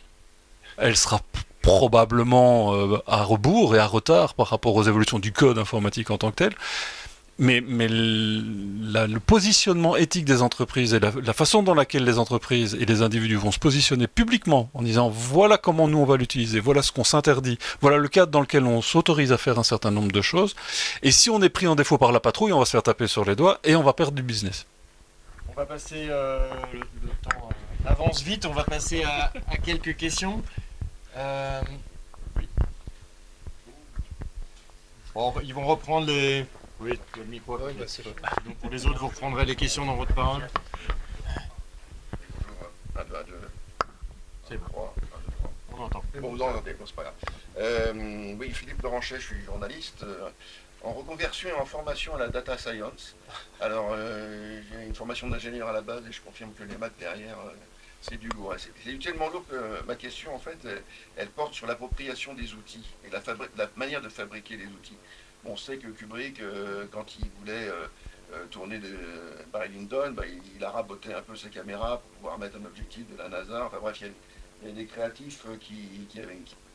[0.77, 1.19] elle sera
[1.63, 6.19] probablement euh, à rebours et à retard par rapport aux évolutions du code informatique en
[6.19, 6.53] tant que tel
[7.39, 13.01] mais, le positionnement éthique des entreprises et la, façon dans laquelle les entreprises et les
[13.01, 16.91] individus vont se positionner publiquement en disant voilà comment nous on va l'utiliser, voilà ce
[16.91, 20.21] qu'on s'interdit, voilà le cadre dans lequel on s'autorise à faire un certain nombre de
[20.21, 20.55] choses.
[21.01, 23.07] Et si on est pris en défaut par la patrouille, on va se faire taper
[23.07, 24.65] sur les doigts et on va perdre du business.
[25.47, 26.79] On va passer, euh, le,
[27.21, 29.31] temps euh, avance vite, on va passer à,
[29.63, 30.43] quelques questions.
[31.15, 31.61] Euh,
[35.43, 36.45] ils vont reprendre les,
[36.79, 37.57] oui, le micro.
[37.57, 37.85] Ouais, bah,
[38.45, 40.47] Donc pour les autres, vous reprendrez les questions dans votre parole.
[44.47, 44.89] C'est bon.
[45.71, 46.03] On entend.
[46.19, 47.15] Bon, vous entendez, bon, c'est pas grave.
[47.57, 50.03] Euh, oui, Philippe Leranchet, je suis journaliste.
[50.03, 50.29] Euh,
[50.81, 53.15] en reconversion et en formation à la data science.
[53.59, 56.97] Alors, euh, j'ai une formation d'ingénieur à la base et je confirme que les maths
[56.97, 57.37] derrière,
[58.01, 58.55] c'est du lourd.
[58.57, 60.57] C'est tellement lourd que ma question, en fait,
[61.17, 64.97] elle, porte sur l'appropriation des outils et la manière de fabriquer les outils
[65.45, 68.95] on sait que Kubrick, euh, quand il voulait euh, tourné de
[69.51, 70.23] Barry Lyndon, bah,
[70.55, 73.65] il, a raboté un peu sa caméra pour pouvoir mettre un objectif de la NASA.
[73.65, 76.19] Enfin bref, il y a, des créatifs qui, qui,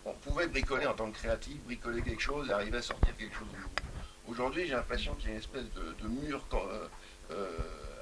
[0.04, 3.36] on pouvait bricoler en tant que créatif, bricoler quelque chose et arriver à sortir quelque
[3.36, 3.48] chose.
[4.26, 6.42] Aujourd'hui, j'ai l'impression qu'il y a une espèce de, mur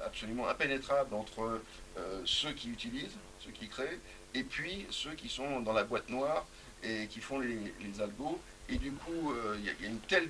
[0.05, 1.61] absolument impénétrable entre
[2.23, 3.99] ceux qui utilisent, ceux qui créent,
[4.33, 6.45] et puis ceux qui sont dans la boîte noire
[6.83, 8.39] et qui font les, algos.
[8.69, 10.29] Et du coup, euh, il y, a une telle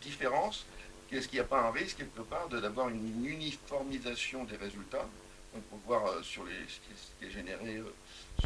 [0.00, 0.66] différence
[1.08, 5.06] qu'est-ce qu'il n'y a pas un risque quelque part d'avoir une uniformisation des résultats
[5.54, 6.80] On peut voir euh, sur les, ce,
[7.18, 7.94] qui est, généré euh,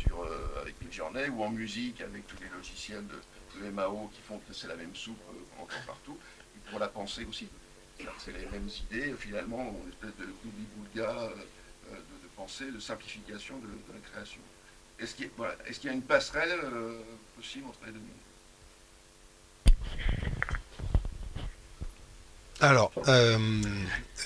[0.00, 0.26] sur,
[0.60, 3.20] avec Midjourney ou en musique avec tous les logiciels de,
[3.70, 5.18] MAO qui font que c'est la même soupe
[5.58, 6.16] encore partout.
[6.70, 7.48] Pour la pensée aussi.
[8.18, 10.32] C'est les mêmes idées, finalement, une espèce de
[10.76, 11.30] boulga
[11.90, 14.40] de, de, pensée, de simplification de la création.
[15.00, 15.30] Est-ce qu'il
[15.84, 17.00] y, a une passerelle euh,
[17.36, 18.00] possible entre les deux
[22.60, 23.38] Alors, euh,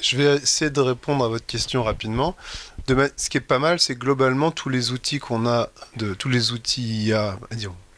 [0.01, 2.35] je vais essayer de répondre à votre question rapidement.
[2.89, 6.53] ce qui est pas mal, c'est globalement tous les outils qu'on a, de tous les
[6.53, 7.39] outils IA,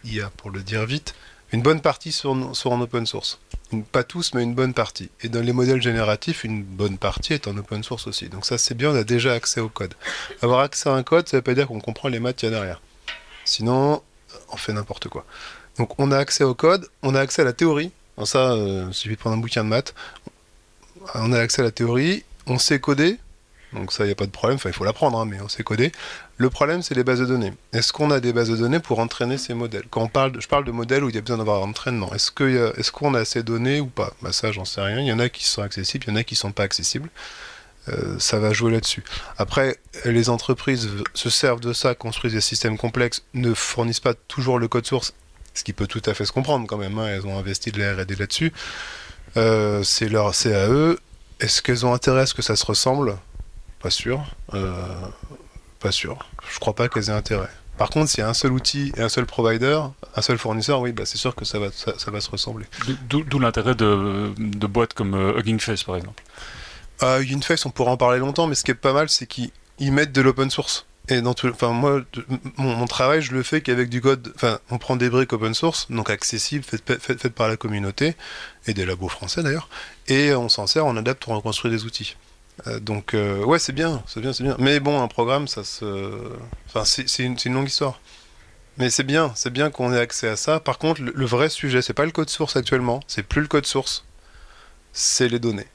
[0.03, 1.15] IA pour le dire vite,
[1.53, 3.39] une bonne partie sont, sont en open source
[3.83, 5.11] pas tous, mais une bonne partie.
[5.23, 8.29] Et dans les modèles génératifs, une bonne partie est en open source aussi.
[8.29, 9.95] Donc ça c'est bien, on a déjà accès au code.
[10.43, 12.53] Avoir accès à un code, ça veut pas dire qu'on comprend les maths qu'il y
[12.53, 12.81] a derrière.
[13.45, 14.03] Sinon,
[14.51, 15.25] on fait n'importe quoi.
[15.79, 17.91] Donc on a accès au code, on a accès à la théorie.
[18.25, 19.95] ça, euh, il suffit de prendre un bouquin de maths.
[21.15, 23.19] On a accès à la théorie, on sait coder,
[23.75, 25.49] donc ça, il n'y a pas de problème, enfin, il faut l'apprendre, hein, mais on
[25.49, 25.93] sait coder.
[26.37, 27.53] Le problème, c'est les bases de données.
[27.73, 29.85] Est-ce qu'on a des bases de données pour entraîner ces modèles?
[29.91, 32.13] Quand on parle, je parle de modèles où il y a besoin d'avoir un entraînement.
[32.15, 34.13] Est-ce qu'on a de données ou pas?
[34.23, 35.01] Bah, Ça, j'en sais rien.
[35.01, 36.63] Il y en a qui sont accessibles, il y en a qui ne sont pas
[36.63, 37.09] accessibles.
[37.89, 39.05] Euh, ça va jouer là-dessus.
[39.37, 44.59] Après, les entreprises se servent de ça, construisent des systèmes complexes, ne fournissent pas toujours
[44.59, 45.13] le code source,
[45.53, 46.99] ce qui peut tout à fait se comprendre quand même.
[46.99, 47.09] Hein.
[47.09, 48.53] elles ont investi de la R&D là-dessus.
[49.37, 50.99] Euh, c'est leur, c'est à eux.
[51.41, 53.17] Est-ce qu'elles ont intérêt à ce que ça se ressemble?
[53.85, 54.25] Pas sûr.
[54.55, 54.73] Euh,
[55.79, 56.27] pas sûr.
[56.51, 57.51] Je crois pas qu'elles aient intérêt.
[57.77, 59.79] Par contre, s'il y a un seul outil et un seul provider,
[60.17, 62.65] un seul fournisseur, oui, bah, c'est sûr que ça va, ça, va se ressembler.
[63.11, 66.23] D'où l'intérêt de, de, boîtes comme euh, Hugging Face, par exemple.
[67.03, 69.27] Euh, Hugging Face, on pourra en parler longtemps, mais ce qui est pas mal, c'est
[69.27, 69.53] qu'ils
[69.93, 70.87] mettent de l'open source.
[71.11, 72.01] Et dans tout, enfin moi,
[72.57, 74.33] mon, travail, je le fais qu'avec du code.
[74.35, 78.15] Enfin, on prend des briques open source, donc accessibles, faites, faites par la communauté
[78.67, 79.69] et des labos français d'ailleurs,
[80.09, 82.17] et on s'en sert, on adapte, on reconstruit des outils.
[82.67, 84.57] Euh, donc euh, ouais c'est bien, c'est bien, c'est bien.
[84.59, 85.85] Mais bon un programme ça se,
[86.67, 88.01] enfin c'est une, une, longue histoire.
[88.79, 90.61] Mais c'est bien, c'est bien qu'on ait accès à ça.
[90.61, 93.67] Par contre le, vrai sujet c'est pas le code source actuellement, c'est plus le code
[93.67, 94.05] source,
[94.93, 95.67] c'est les données.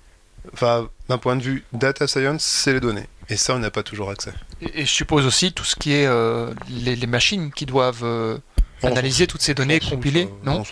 [0.54, 3.08] Enfin d'un point de vue data science c'est les données.
[3.28, 4.34] Et ça on n'a pas toujours accès.
[4.62, 8.40] Et, je suppose aussi tout ce qui est euh, les, les, machines qui doivent
[8.84, 10.64] analyser toutes ces données, compiler Non,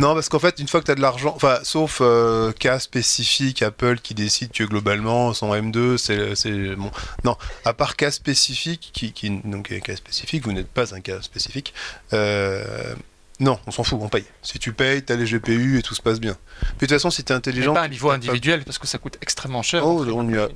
[0.00, 2.78] non, parce qu'en fait, une fois que tu as de l'argent, enfin, sauf euh, cas
[2.78, 6.76] spécifique, Apple qui décide que globalement, son M2, c'est.
[6.76, 6.90] Bon.
[7.24, 11.20] Non, à part cas spécifique, qui, qui donc cas spécifique, vous n'êtes pas un cas
[11.22, 11.74] spécifique.
[12.12, 12.94] Euh,
[13.38, 14.24] non, on s'en fout, on paye.
[14.42, 16.36] Si tu payes, tu as les GPU et tout se passe bien.
[16.60, 17.74] Puis de toute façon, si tu es intelligent.
[17.74, 19.86] pas à niveau individuel, parce que ça coûte extrêmement cher.
[19.86, 20.48] Oh, on y a...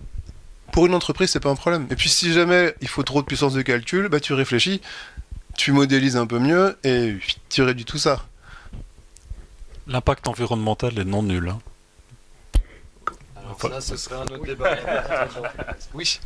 [0.72, 1.86] Pour une entreprise, c'est pas un problème.
[1.90, 4.80] Et puis si jamais il faut trop de puissance de calcul, bah tu réfléchis
[5.60, 7.16] tu modélises un peu mieux et
[7.50, 8.24] tu réduis tout ça.
[9.86, 11.50] L'impact environnemental est non nul.
[11.50, 11.58] Hein.
[13.36, 14.70] Alors ça, ce serait un autre débat.
[15.94, 16.18] oui.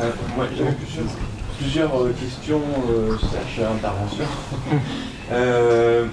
[0.00, 0.76] Euh, moi, j'avais
[1.58, 4.24] plusieurs, euh, questions euh, slash interventions.
[5.30, 6.08] euh,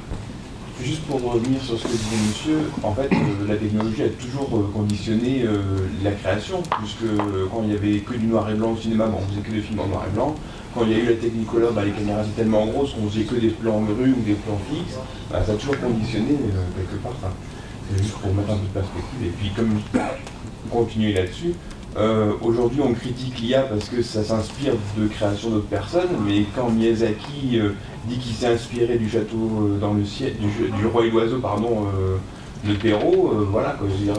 [0.83, 4.47] Juste pour revenir sur ce que disait monsieur, en fait, euh, la technologie a toujours
[4.53, 5.57] euh, conditionné euh,
[6.03, 7.17] la création, puisque
[7.51, 9.51] quand il n'y avait que du noir et blanc au cinéma, bon, on faisait que
[9.51, 10.35] des films en noir et blanc.
[10.75, 13.23] Quand il y a eu la Technicolor, bah, les caméras étaient tellement grosses qu'on faisait
[13.23, 14.99] que des plans grues ou des plans fixes.
[15.31, 16.37] Bah, ça a toujours conditionné
[16.75, 17.13] quelque part.
[17.89, 19.23] C'est juste pour mettre un peu de perspective.
[19.25, 19.79] Et puis, comme
[20.69, 21.53] continuer là-dessus,
[22.43, 27.59] aujourd'hui, on critique l'IA parce que ça s'inspire de création d'autres personnes, mais quand Miyazaki
[28.07, 31.85] dit qu'il s'est inspiré du château euh, dans le ciel, du, roi et l'oiseau, pardon,
[31.95, 32.17] euh,
[32.67, 33.33] de Perrault.
[33.33, 33.77] Euh, voilà,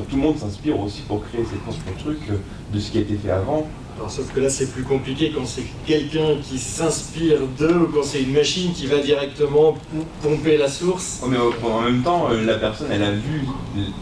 [0.09, 2.29] tout le monde s'inspire aussi pour créer ses propres trucs
[2.73, 3.67] de ce qui a été fait avant.
[3.97, 8.05] Alors, sauf que là, c'est plus compliqué quand c'est quelqu'un qui s'inspire d'eux ou quand
[8.05, 9.75] c'est une machine qui va directement
[10.23, 11.21] pomper la source.
[11.29, 13.43] mais en même temps, la personne, elle a vu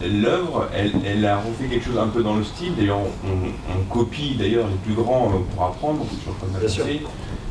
[0.04, 2.74] l'œuvre, elle, a refait quelque chose un peu dans le style.
[2.76, 6.82] D'ailleurs, on, copie d'ailleurs les plus grands pour apprendre, c'est toujours comme ça.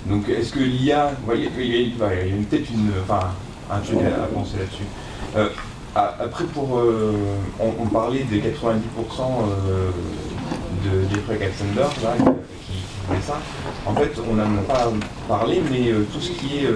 [0.07, 1.49] Donc est-ce que l'IA, il y, a
[2.49, 3.31] peut-être une, enfin,
[3.71, 4.83] un truc à, penser là-dessus.
[5.35, 5.49] Euh,
[5.95, 7.13] après, pour, euh,
[7.59, 9.89] on, parlait des 90% euh,
[10.83, 13.39] de Jeffrey Katzenberg là, qui, qui ça.
[13.85, 14.91] En fait, on n'en a pas
[15.27, 16.69] parlé, mais tout ce qui est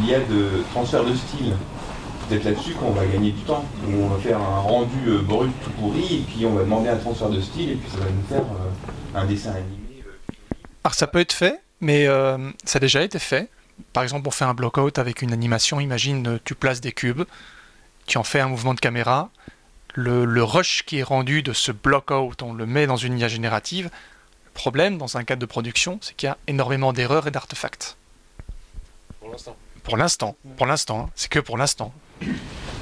[0.00, 1.52] l'IA de transfert de style,
[2.28, 5.50] peut-être là-dessus qu'on va gagner du temps, où on va faire un rendu euh, brut
[5.62, 8.06] tout pourri, et puis on va demander un transfert de style, et puis ça va
[8.06, 10.02] nous faire euh, un dessin animé.
[10.04, 10.54] euh,
[10.84, 13.50] Alors ça peut être fait, mais euh, ça a déjà été fait.
[13.92, 15.80] Par exemple, on fait un block-out avec une animation.
[15.80, 17.24] Imagine, euh, tu places des cubes,
[18.06, 19.30] tu en fais un mouvement de caméra.
[19.94, 23.28] Le, le rush qui est rendu de ce block-out, on le met dans une IA
[23.28, 23.90] générative.
[24.44, 27.96] Le problème, dans un cadre de production, c'est qu'il y a énormément d'erreurs et d'artefacts.
[29.20, 29.56] Pour l'instant.
[29.82, 31.10] Pour l'instant, pour l'instant, hein.
[31.14, 31.92] c'est que pour l'instant.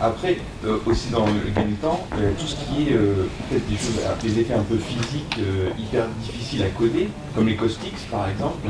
[0.01, 3.63] Après, euh, aussi dans le de temps, euh, tout ce qui est euh, peut-être
[4.01, 5.39] euh, des effets un peu physiques
[5.79, 8.69] hyper difficiles à coder, comme les caustiques par exemple,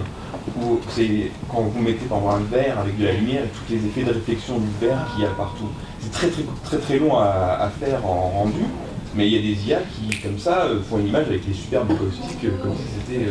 [0.60, 3.72] où c'est quand vous mettez par exemple un verre avec de la lumière et tous
[3.72, 5.68] les effets de réflexion du verre qu'il y a partout.
[6.00, 8.64] C'est très très très très long à, à faire en rendu,
[9.14, 11.96] mais il y a des IA qui comme ça font une image avec les superbes
[11.98, 13.26] caustiques comme si c'était.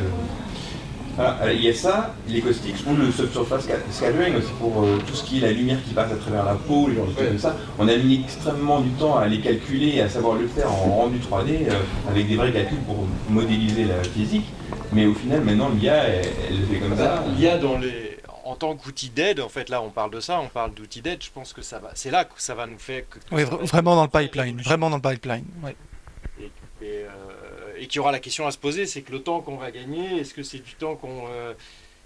[1.13, 4.51] Euh, voilà, alors, il y a ça, les caustiques, ou le subsurface sca- scattering aussi
[4.59, 6.95] pour euh, tout ce qui est la lumière qui passe à travers la peau, les
[6.95, 7.55] gens de trucs comme ça.
[7.79, 10.75] On a mis extrêmement du temps à les calculer et à savoir le faire en
[10.95, 11.73] rendu 3D euh,
[12.09, 14.45] avec des vrais calculs pour modéliser la physique.
[14.91, 17.23] Mais au final, maintenant, l'IA, elle, elle le fait comme ça.
[17.35, 18.11] Il y a dans les
[18.45, 21.23] en tant qu'outil d'aide, en fait, là, on parle de ça, on parle d'outil d'aide.
[21.23, 23.03] Je pense que ça va, c'est là que ça va nous faire.
[23.09, 24.59] Que, Oui, vraiment dans le pipeline.
[24.61, 25.45] Vraiment dans le pipeline.
[25.63, 25.75] ouais.
[26.41, 26.43] Et,
[26.85, 27.07] et, euh,
[27.83, 29.69] et qu'il y aura la question à se poser, c'est que le temps qu'on va
[29.69, 31.53] gagner, est-ce que c'est du temps qu'on euh,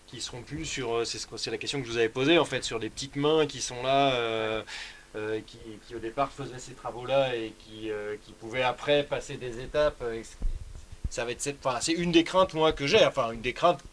[0.08, 2.64] qui seront plus sur, euh, c'est la question que je vous avais posée en fait,
[2.64, 4.64] sur des petites mains qui sont là, euh,
[5.14, 7.92] qui, au départ faisaient ces travaux-là et qui,
[8.40, 10.04] pouvaient après passer des étapes.
[11.12, 13.54] ça va être cette, enfin, c'est une des craintes moi que j'ai, enfin une des
[13.54, 13.84] craintes.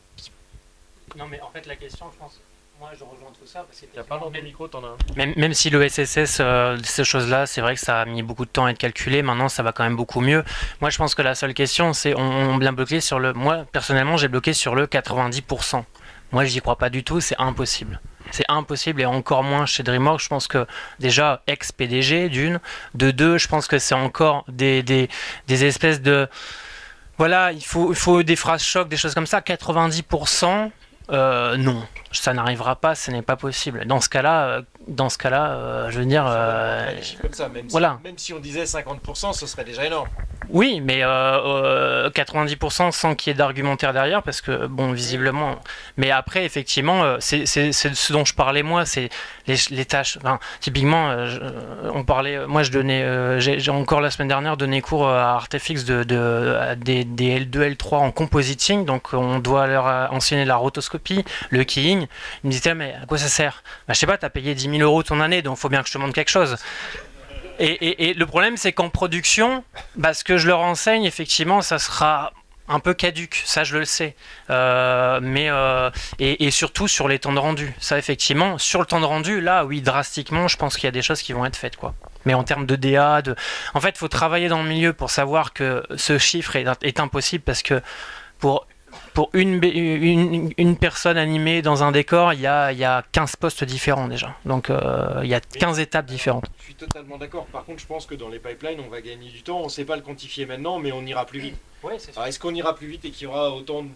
[1.16, 2.40] Non, mais en fait, la question, je pense,
[2.84, 4.96] moi, je rejoins tout ça parce que a pas ton micro, t'en as un.
[5.16, 8.44] Même, même si le SSS, euh, ces choses-là, c'est vrai que ça a mis beaucoup
[8.44, 9.22] de temps à être calculé.
[9.22, 10.44] Maintenant, ça va quand même beaucoup mieux.
[10.82, 13.32] Moi, je pense que la seule question, c'est on, on bien bloqué sur le.
[13.32, 15.82] Moi, personnellement, j'ai bloqué sur le 90%.
[16.32, 17.20] Moi, j'y crois pas du tout.
[17.20, 18.00] C'est impossible.
[18.32, 20.20] C'est impossible et encore moins chez DreamWorks.
[20.20, 20.66] Je pense que
[21.00, 22.60] déjà ex-PDG d'une,
[22.94, 25.08] de deux, je pense que c'est encore des, des,
[25.46, 26.28] des espèces de
[27.16, 29.40] voilà, il faut, il faut des phrases chocs, des choses comme ça.
[29.40, 30.70] 90%,
[31.10, 31.82] euh, non,
[32.12, 33.84] ça n'arrivera pas, ce n'est pas possible.
[33.84, 36.90] Dans ce cas-là, euh, dans ce cas-là, euh, je veux dire, euh,
[37.22, 37.98] comme ça, même, voilà.
[38.02, 40.08] si, même si on disait 50%, ce serait déjà énorme.
[40.50, 45.56] oui, mais euh, euh, 90% sans qu'il y ait d'argumentaire derrière, parce que bon, visiblement.
[45.96, 49.08] Mais après, effectivement, c'est ce dont je parlais moi, c'est
[49.46, 50.18] les, les tâches.
[50.18, 51.40] Enfin, typiquement, je-
[51.94, 52.46] on parlait.
[52.46, 56.74] Moi, je donnais, j'ai encore la semaine dernière donné cours à Artefix de, de à
[56.74, 62.06] des, des L2, L3 en compositing, donc on doit leur enseigner la rotoscopie, le keying.
[62.42, 63.62] Ils me disaient mais à quoi ça sert?
[63.88, 65.88] Bah, je sais pas, t'as payé 10 000 euros ton année, donc faut bien que
[65.88, 66.56] je te montre quelque chose.
[67.58, 69.64] Et, et- le problème, c'est qu'en production,
[69.96, 72.32] bah, ce que je leur enseigne, effectivement, ça sera
[72.66, 74.16] un peu caduque, ça je le sais.
[74.50, 77.74] Euh, mais euh, et, surtout sur les temps de rendu.
[77.78, 80.92] Ça, effectivement, sur le temps de rendu, là, oui, drastiquement, je pense qu'il y a
[80.92, 81.94] des choses qui vont être faites, quoi.
[82.24, 83.22] Mais en termes de DA,
[83.74, 87.00] en fait, il faut travailler dans le milieu pour savoir que ce chiffre est, est
[87.00, 87.82] impossible parce que
[88.38, 88.66] pour
[89.14, 92.84] pour une, bé- une, une personne animée dans un décor, il y a, il y
[92.84, 94.36] a 15 postes différents déjà.
[94.44, 96.44] Donc euh, il y a 15 étapes différentes.
[96.58, 97.46] Je suis totalement d'accord.
[97.46, 99.60] Par contre, je pense que dans les pipelines, on va gagner du temps.
[99.60, 101.56] On ne sait pas le quantifier maintenant, mais on ira plus vite.
[102.16, 103.88] Alors, est-ce qu'on ira plus vite et qu'il y aura autant de,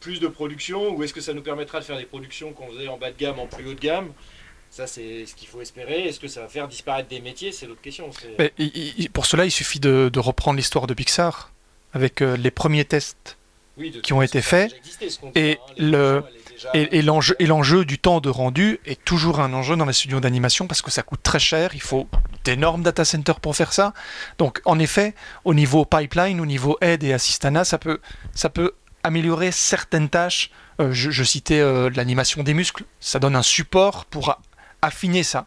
[0.00, 2.88] plus de production, ou est-ce que ça nous permettra de faire des productions qu'on faisait
[2.88, 4.08] en bas de gamme en plus haut de gamme?
[4.70, 6.04] Ça, c'est ce qu'il faut espérer.
[6.08, 7.52] Est-ce que ça va faire disparaître des métiers?
[7.52, 8.08] C'est l'autre question.
[8.38, 8.52] Mais
[9.12, 11.50] pour cela, il suffit de, de reprendre l'histoire de Pixar
[11.94, 13.36] avec euh, les premiers tests
[14.02, 14.74] qui ont été faits,
[15.34, 15.72] et hein.
[15.78, 16.24] Le-
[16.74, 19.92] Et, et l'enjeu, et l'enjeu du temps de rendu est toujours un enjeu dans les
[19.92, 22.06] studios d'animation parce que ça coûte très cher, il faut
[22.44, 23.94] d'énormes data centers pour faire ça.
[24.38, 25.14] Donc en effet,
[25.44, 27.98] au niveau pipeline, au niveau aide et assistana, ça peut,
[28.32, 30.50] ça peut améliorer certaines tâches.
[30.80, 34.40] Euh, je, je citais euh, l'animation des muscles, ça donne un support pour a-
[34.82, 35.46] affiner ça.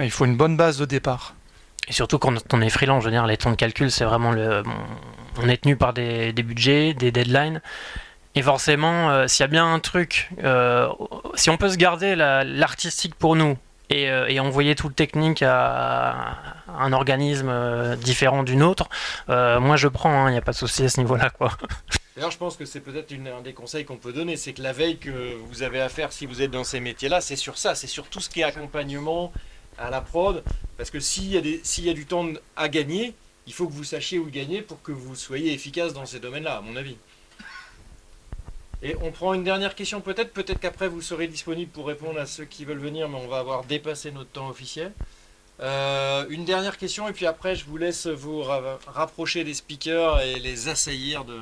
[0.00, 1.34] Mais il faut une bonne base de départ.
[1.86, 4.32] Et surtout quand on est freelance, je veux dire, les temps de calcul, c'est vraiment
[4.32, 4.62] le.
[4.64, 4.72] bon,
[5.42, 7.60] on est tenu par des, budgets, des deadlines.
[8.34, 10.88] Et forcément, euh, s'il y a bien un truc, euh,
[11.34, 13.56] si on peut se garder la- l'artistique pour nous
[13.88, 16.36] et, euh, envoyer tout le technique à
[16.78, 18.88] un organisme différent d'une autre,
[19.28, 21.30] moi je prends, il n'y a pas de souci à ce niveau-là.
[22.14, 24.72] D'ailleurs, je pense que c'est peut-être un des conseils qu'on peut donner, c'est que la
[24.72, 27.74] veille que vous avez à faire si vous êtes dans ces métiers-là, c'est sur ça,
[27.74, 29.32] c'est sur tout ce qui est accompagnement
[29.78, 30.42] à la prod,
[30.78, 33.14] parce que s'il y a du temps à gagner,
[33.46, 36.56] il faut que vous sachiez où gagner pour que vous soyez efficace dans ces domaines-là,
[36.56, 36.96] à mon avis.
[38.82, 42.26] Et on prend une dernière question peut-être, peut-être qu'après vous serez disponible pour répondre à
[42.26, 44.92] ceux qui veulent venir, mais on va avoir dépassé notre temps officiel.
[45.60, 50.20] Euh, une dernière question et puis après je vous laisse vous ra- rapprocher des speakers
[50.20, 51.38] et les assaillir de,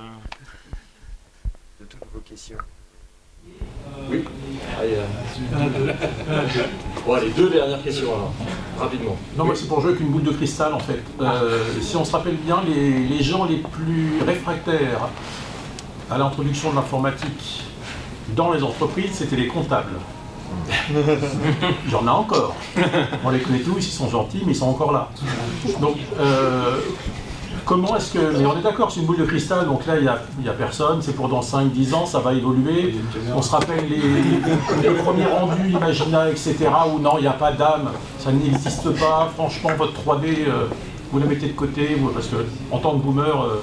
[1.81, 2.59] de toutes vos questions.
[4.09, 4.23] Oui.
[4.79, 5.93] Allez, euh,
[7.05, 8.33] bon, allez, deux dernières questions alors.
[8.79, 9.17] Rapidement.
[9.37, 11.03] Non, moi c'est pour jouer avec une boule de cristal en fait.
[11.21, 15.09] Euh, si on se rappelle bien, les, les gens les plus réfractaires
[16.11, 17.65] à l'introduction de l'informatique
[18.37, 19.93] dans les entreprises, c'était les comptables.
[21.89, 22.55] J'en ai encore.
[23.25, 25.11] On les connaît tous, ils sont gentils, mais ils sont encore là.
[25.81, 26.79] Donc, euh,
[27.65, 28.39] comment est-ce que.
[28.39, 30.49] Mais on est d'accord, c'est une boule de cristal, donc là, il n'y a, y
[30.49, 32.95] a personne, c'est pour dans 5-10 ans, ça va évoluer.
[33.35, 36.57] On se rappelle les, les premiers rendus, l'Imagina, etc.,
[36.95, 39.31] où non, il n'y a pas d'âme, ça n'existe pas.
[39.35, 40.67] Franchement, votre 3D, euh,
[41.13, 42.37] vous la mettez de côté, parce que
[42.71, 43.63] en tant que boomer, euh,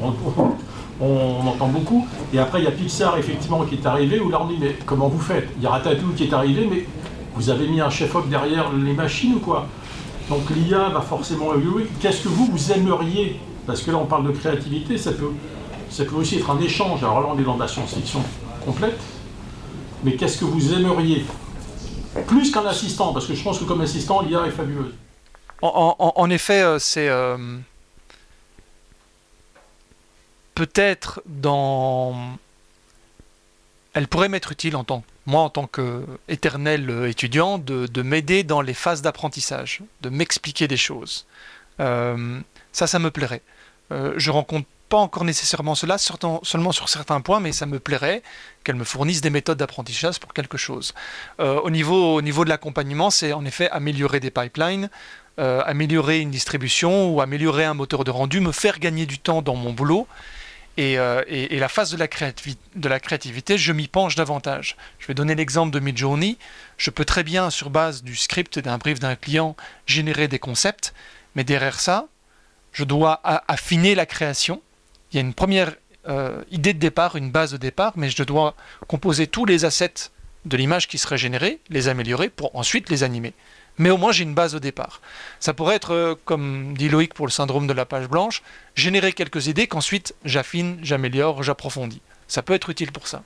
[1.00, 2.06] on, on entend beaucoup.
[2.32, 4.76] Et après, il y a Pixar, effectivement, qui est arrivé, où là, on dit, mais
[4.84, 5.48] comment vous faites?
[5.56, 6.86] Il y a Ratatouille qui est arrivé, mais
[7.34, 9.66] vous avez mis un chef-op derrière les machines ou quoi?
[10.28, 11.88] Donc l'IA va forcément évoluer.
[12.00, 13.40] Qu'est-ce que vous, vous aimeriez?
[13.66, 15.30] Parce que là, on parle de créativité, ça peut,
[16.14, 17.02] aussi être un échange.
[17.02, 18.22] Alors là, on est dans la science-fiction
[18.64, 18.98] complète.
[20.04, 21.24] Mais qu'est-ce que vous aimeriez?
[22.26, 24.94] Plus qu'un assistant, parce que je pense que comme assistant, l'IA est fabuleuse.
[25.60, 27.36] En, effet, euh, c'est euh,
[30.54, 32.14] peut-être dans.
[33.92, 38.42] Elle pourrait m'être utile en tant moi en tant qu'éternel euh, étudiant de, de m'aider
[38.42, 41.26] dans les phases d'apprentissage, de m'expliquer des choses.
[41.80, 42.40] Euh,
[42.72, 43.42] ça, ça me plairait.
[43.92, 48.22] Euh, je rencontre pas encore nécessairement cela, seulement sur certains points, mais ça me plairait
[48.64, 50.94] qu'elle me fournisse des méthodes d'apprentissage pour quelque chose.
[51.40, 54.88] Euh, au, niveau, au niveau de l'accompagnement, c'est en effet améliorer des pipelines,
[55.36, 59.54] améliorer une distribution ou améliorer un moteur de rendu, me faire gagner du temps dans
[59.54, 60.08] mon boulot.
[60.78, 62.06] Et, euh, et- la phase de la,
[63.00, 64.76] créativité, je m'y penche davantage.
[65.00, 66.38] Je vais donner l'exemple de Midjourney.
[66.76, 69.56] Je peux très bien, sur base du script et d'un brief d'un client,
[69.86, 70.94] générer des concepts,
[71.34, 72.06] mais derrière ça,
[72.72, 74.62] je dois affiner la création.
[75.10, 75.74] Il y a une première
[76.06, 78.54] euh, idée de départ, une base de départ, mais je dois
[78.86, 80.12] composer tous les assets
[80.44, 83.34] de l'image qui serait générée, les améliorer pour ensuite les animer.
[83.78, 85.00] Mais au moins j'ai une base de départ.
[85.40, 88.42] Ça pourrait être, euh, comme dit Loïc pour le syndrome de la page blanche,
[88.74, 92.02] générer quelques idées qu'ensuite j'affine, j'améliore, j'approfondis.
[92.26, 93.22] Ça peut être utile pour ça.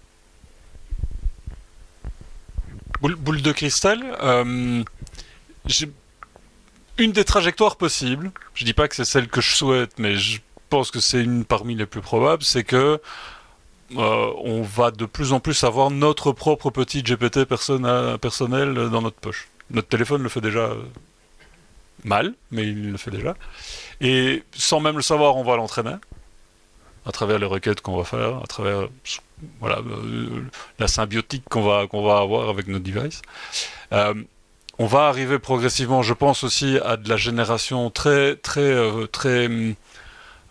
[3.00, 4.84] Boule, de cristal, euh,
[6.98, 10.38] une des trajectoires possibles, je dis pas que c'est celle que je souhaite, mais je
[10.68, 13.00] pense que c'est une parmi les plus probables, c'est que
[13.96, 19.18] euh, on va de plus en plus avoir notre propre petit GPT personnel dans notre
[19.18, 19.48] poche.
[19.73, 20.82] Notre téléphone le fait déjà euh,
[22.05, 23.35] mal, mais il le fait déjà.
[24.01, 25.97] Et sans même le savoir, on va l'entraîner
[27.05, 28.89] à travers les requêtes qu'on va faire, à travers
[29.61, 30.44] voilà, euh,
[30.78, 33.23] la symbiotique qu'on va, qu'on va avoir avec nos devices.
[33.93, 34.15] Euh,
[34.78, 38.74] on va arriver progressivement, je pense aussi, à de la génération très, très,
[39.09, 39.74] très, hum,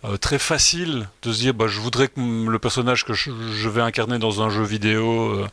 [0.04, 3.82] euh, très facile de se dire, bah, je voudrais que le personnage que je, vais
[3.82, 5.48] incarner dans un jeu vidéo, euh,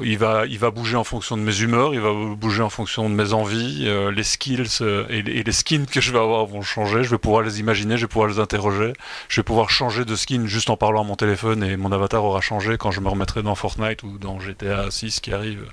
[0.00, 3.32] il va, bouger en fonction de mes humeurs, il va bouger en fonction de mes
[3.32, 7.02] envies, euh, les skills et, les- skins que je vais avoir vont changer.
[7.02, 8.92] Je vais pouvoir les imaginer, je vais pouvoir les interroger,
[9.28, 12.24] je vais pouvoir changer de skin juste en parlant à mon téléphone et mon avatar
[12.24, 15.66] aura changé quand je me remettrai dans Fortnite ou dans GTA 6 qui arrive.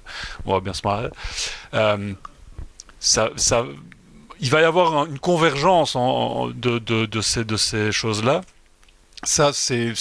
[0.46, 1.10] On va bien se marrer.
[3.00, 3.30] Ça,
[4.40, 8.42] il va y avoir un- une convergence en- en- de, ces, choses-là.
[9.24, 9.94] Ça, c'est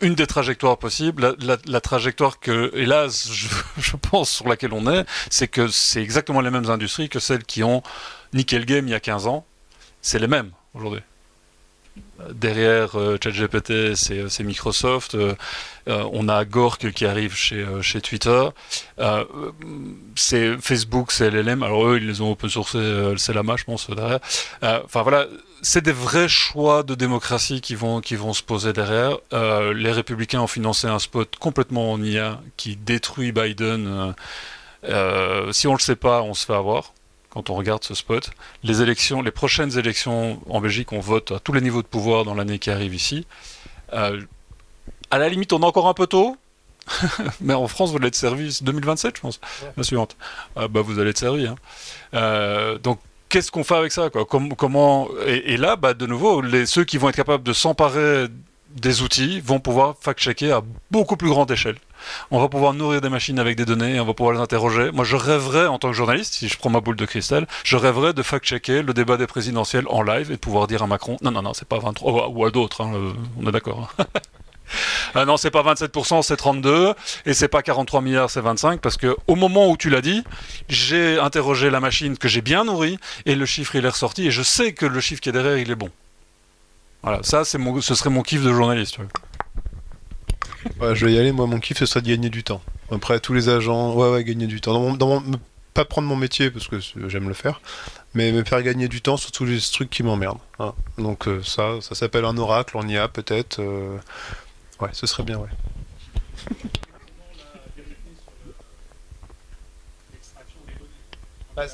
[0.00, 1.36] une des trajectoires possibles.
[1.66, 3.48] La, trajectoire que, hélas, je,
[3.78, 7.44] je pense sur laquelle on est, c'est que c'est exactement les mêmes industries que celles
[7.44, 7.82] qui ont
[8.58, 9.44] le game il y a 15 ans.
[10.02, 11.02] C'est les mêmes aujourd'hui.
[12.34, 15.14] Derrière euh, ChatGPT, c'est c'est Microsoft.
[15.14, 15.34] euh,
[15.88, 18.48] euh, on a Gork qui arrive chez, euh, Twitter.
[18.98, 19.24] Euh,
[20.14, 21.62] c'est Facebook, c'est LLM.
[21.62, 24.20] Alors eux, ils les ont open sourcés, euh, c'est Lama, je pense, derrière.
[24.62, 25.26] Euh, Enfin voilà,
[25.62, 29.18] c'est des vrais choix de démocratie qui vont, qui vont se poser derrière.
[29.32, 33.86] Euh, les républicains ont financé un spot complètement en IA qui détruit Biden.
[33.88, 34.12] Euh,
[34.84, 36.92] euh, si on le sait pas, on se fait avoir
[37.30, 38.30] quand on regarde ce spot.
[38.64, 42.24] Les élections, les prochaines élections en Belgique, on vote à tous les niveaux de pouvoir
[42.24, 43.26] dans l'année qui arrive ici.
[43.92, 44.20] Euh,
[45.10, 46.36] à la limite, on est encore un peu tôt,
[47.40, 49.40] mais en France, vous allez être servi 2027, je pense,
[49.76, 50.16] la suivante.
[50.56, 51.46] Ah, bah, vous allez être servi.
[51.46, 51.56] hein.
[52.14, 52.98] Euh, donc,
[53.28, 54.24] qu'est-ce qu'on fait avec ça quoi?
[54.24, 57.52] Com- Comment et, et là, bah, de nouveau, les, ceux qui vont être capables de
[57.52, 58.26] s'emparer
[58.76, 61.76] des outils vont pouvoir fact-checker à beaucoup plus grande échelle.
[62.30, 64.90] On va pouvoir nourrir des machines avec des données, on va pouvoir les interroger.
[64.92, 67.76] Moi, je rêverais, en tant que journaliste, si je prends ma boule de cristal, je
[67.76, 71.16] rêverais de fact-checker le débat des présidentielles en live et de pouvoir dire à Macron,
[71.22, 73.92] non, non, non, c'est pas 23, ou à d'autres, hein, euh, on est d'accord.
[73.98, 74.04] hein.
[75.14, 76.94] Ah non, c'est pas 27%, c'est 32,
[77.26, 80.22] et c'est pas 43 milliards, c'est 25, parce que au moment où tu l'as dit,
[80.68, 82.96] j'ai interrogé la machine que j'ai bien nourrie,
[83.26, 85.58] et le chiffre il est ressorti, et je sais que le chiffre qui est derrière,
[85.58, 85.90] il est bon.
[87.02, 87.58] Voilà, ça, ce
[87.94, 88.94] serait mon kiff de journaliste.
[88.94, 89.10] tu vois.
[90.80, 91.32] Je vais y aller.
[91.32, 92.62] Moi, mon kiff, ce serait de gagner du temps.
[92.90, 94.72] Après, tous les agents, ouais, ouais, gagner du temps.
[94.72, 95.40] Dans mon, dans mon-
[95.74, 96.78] pas prendre mon métier parce que
[97.08, 97.60] j'aime le faire,
[98.14, 100.40] mais me faire gagner du temps sur tous les trucs qui m'emmerdent.
[100.58, 100.74] hein.
[100.98, 103.60] Donc euh, ça, ça s'appelle un oracle, on y a peut-être.
[103.60, 103.96] euh,
[104.80, 105.48] Ouais, ce serait bien, ouais.
[111.56, 111.66] Ah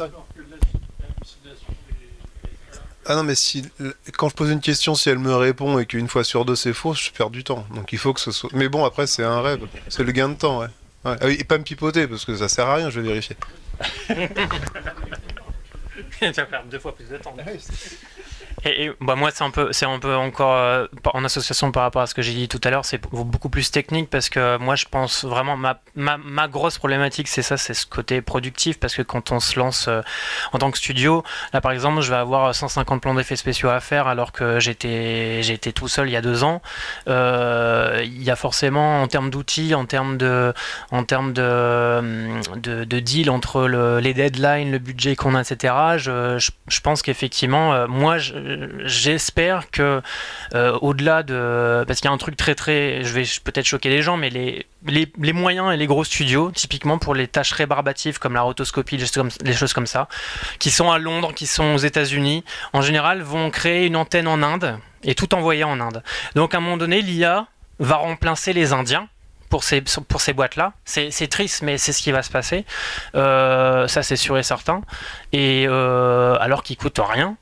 [3.14, 3.64] non, mais si
[4.16, 6.72] quand je pose une question, si elle me répond et qu'une fois sur deux c'est
[6.72, 7.66] faux, je perds du temps.
[7.74, 8.50] Donc il faut que ce soit.
[8.52, 10.66] Mais bon, après c'est un rêve, c'est le gain de temps, ouais.
[11.04, 11.16] Ouais.
[11.20, 13.36] Ah oui, et pas me pipoter parce que ça sert à rien, je vais vérifier.
[14.08, 14.16] tu
[16.32, 17.36] vas perdre deux fois plus de temps.
[18.64, 22.02] Et, bah moi, c'est un peu, c'est un peu encore euh, en association par rapport
[22.02, 24.76] à ce que j'ai dit tout à l'heure, c'est beaucoup plus technique parce que moi,
[24.76, 28.94] je pense vraiment ma, ma, ma grosse problématique, c'est ça, c'est ce côté productif parce
[28.94, 30.00] que quand on se lance euh,
[30.52, 31.22] en tant que studio,
[31.52, 35.42] là par exemple, je vais avoir 150 plans d'effets spéciaux à faire alors que j'étais,
[35.42, 36.62] j'étais tout seul il y a deux ans.
[37.08, 40.52] Euh, il y a forcément en termes d'outils, en termes de,
[40.90, 45.74] en termes de, de, de deal entre le, les deadlines, le budget qu'on a, etc.
[45.96, 48.34] Je, je, je pense qu'effectivement, euh, moi, je,
[48.84, 50.02] j'espère que
[50.54, 53.88] euh, au-delà de parce qu'il y a un truc très très je vais peut-être choquer
[53.88, 57.52] les gens mais les, les, les, moyens et les gros studios typiquement pour les tâches
[57.52, 60.08] rébarbatives comme la rotoscopie les choses comme, ça
[60.58, 64.42] qui sont à Londres qui sont aux États-Unis en général vont créer une antenne en
[64.42, 66.02] Inde et tout envoyer en Inde
[66.34, 67.46] donc à un moment donné l'IA
[67.78, 69.08] va remplacer les Indiens
[69.48, 70.72] pour ces, pour ces boîtes-là.
[70.84, 72.64] C'est triste, mais c'est ce qui va se passer.
[73.14, 74.82] Euh, ça, c'est sûr et certain.
[75.32, 77.36] Et euh, alors qu'ils coûtent rien.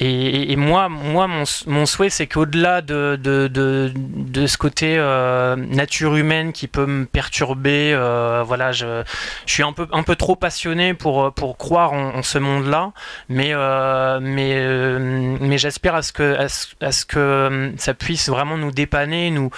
[0.00, 1.26] Et, moi, moi
[1.66, 7.92] mon, souhait, c'est qu'au-delà de, de, ce côté euh, nature humaine qui peut me perturber,
[7.94, 9.02] euh, voilà, je,
[9.46, 12.92] suis un peu, un peu trop passionné pour, pour croire en, ce monde-là,
[13.28, 18.28] mais, euh, mais, mais j'espère à ce, que, à, ce, à ce que ça puisse
[18.28, 19.50] vraiment nous dépanner, nous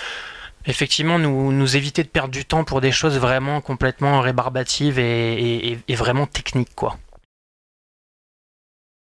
[0.67, 5.73] effectivement nous, nous éviter de perdre du temps pour des choses vraiment complètement rébarbatives et,
[5.73, 6.97] et, et vraiment techniques quoi.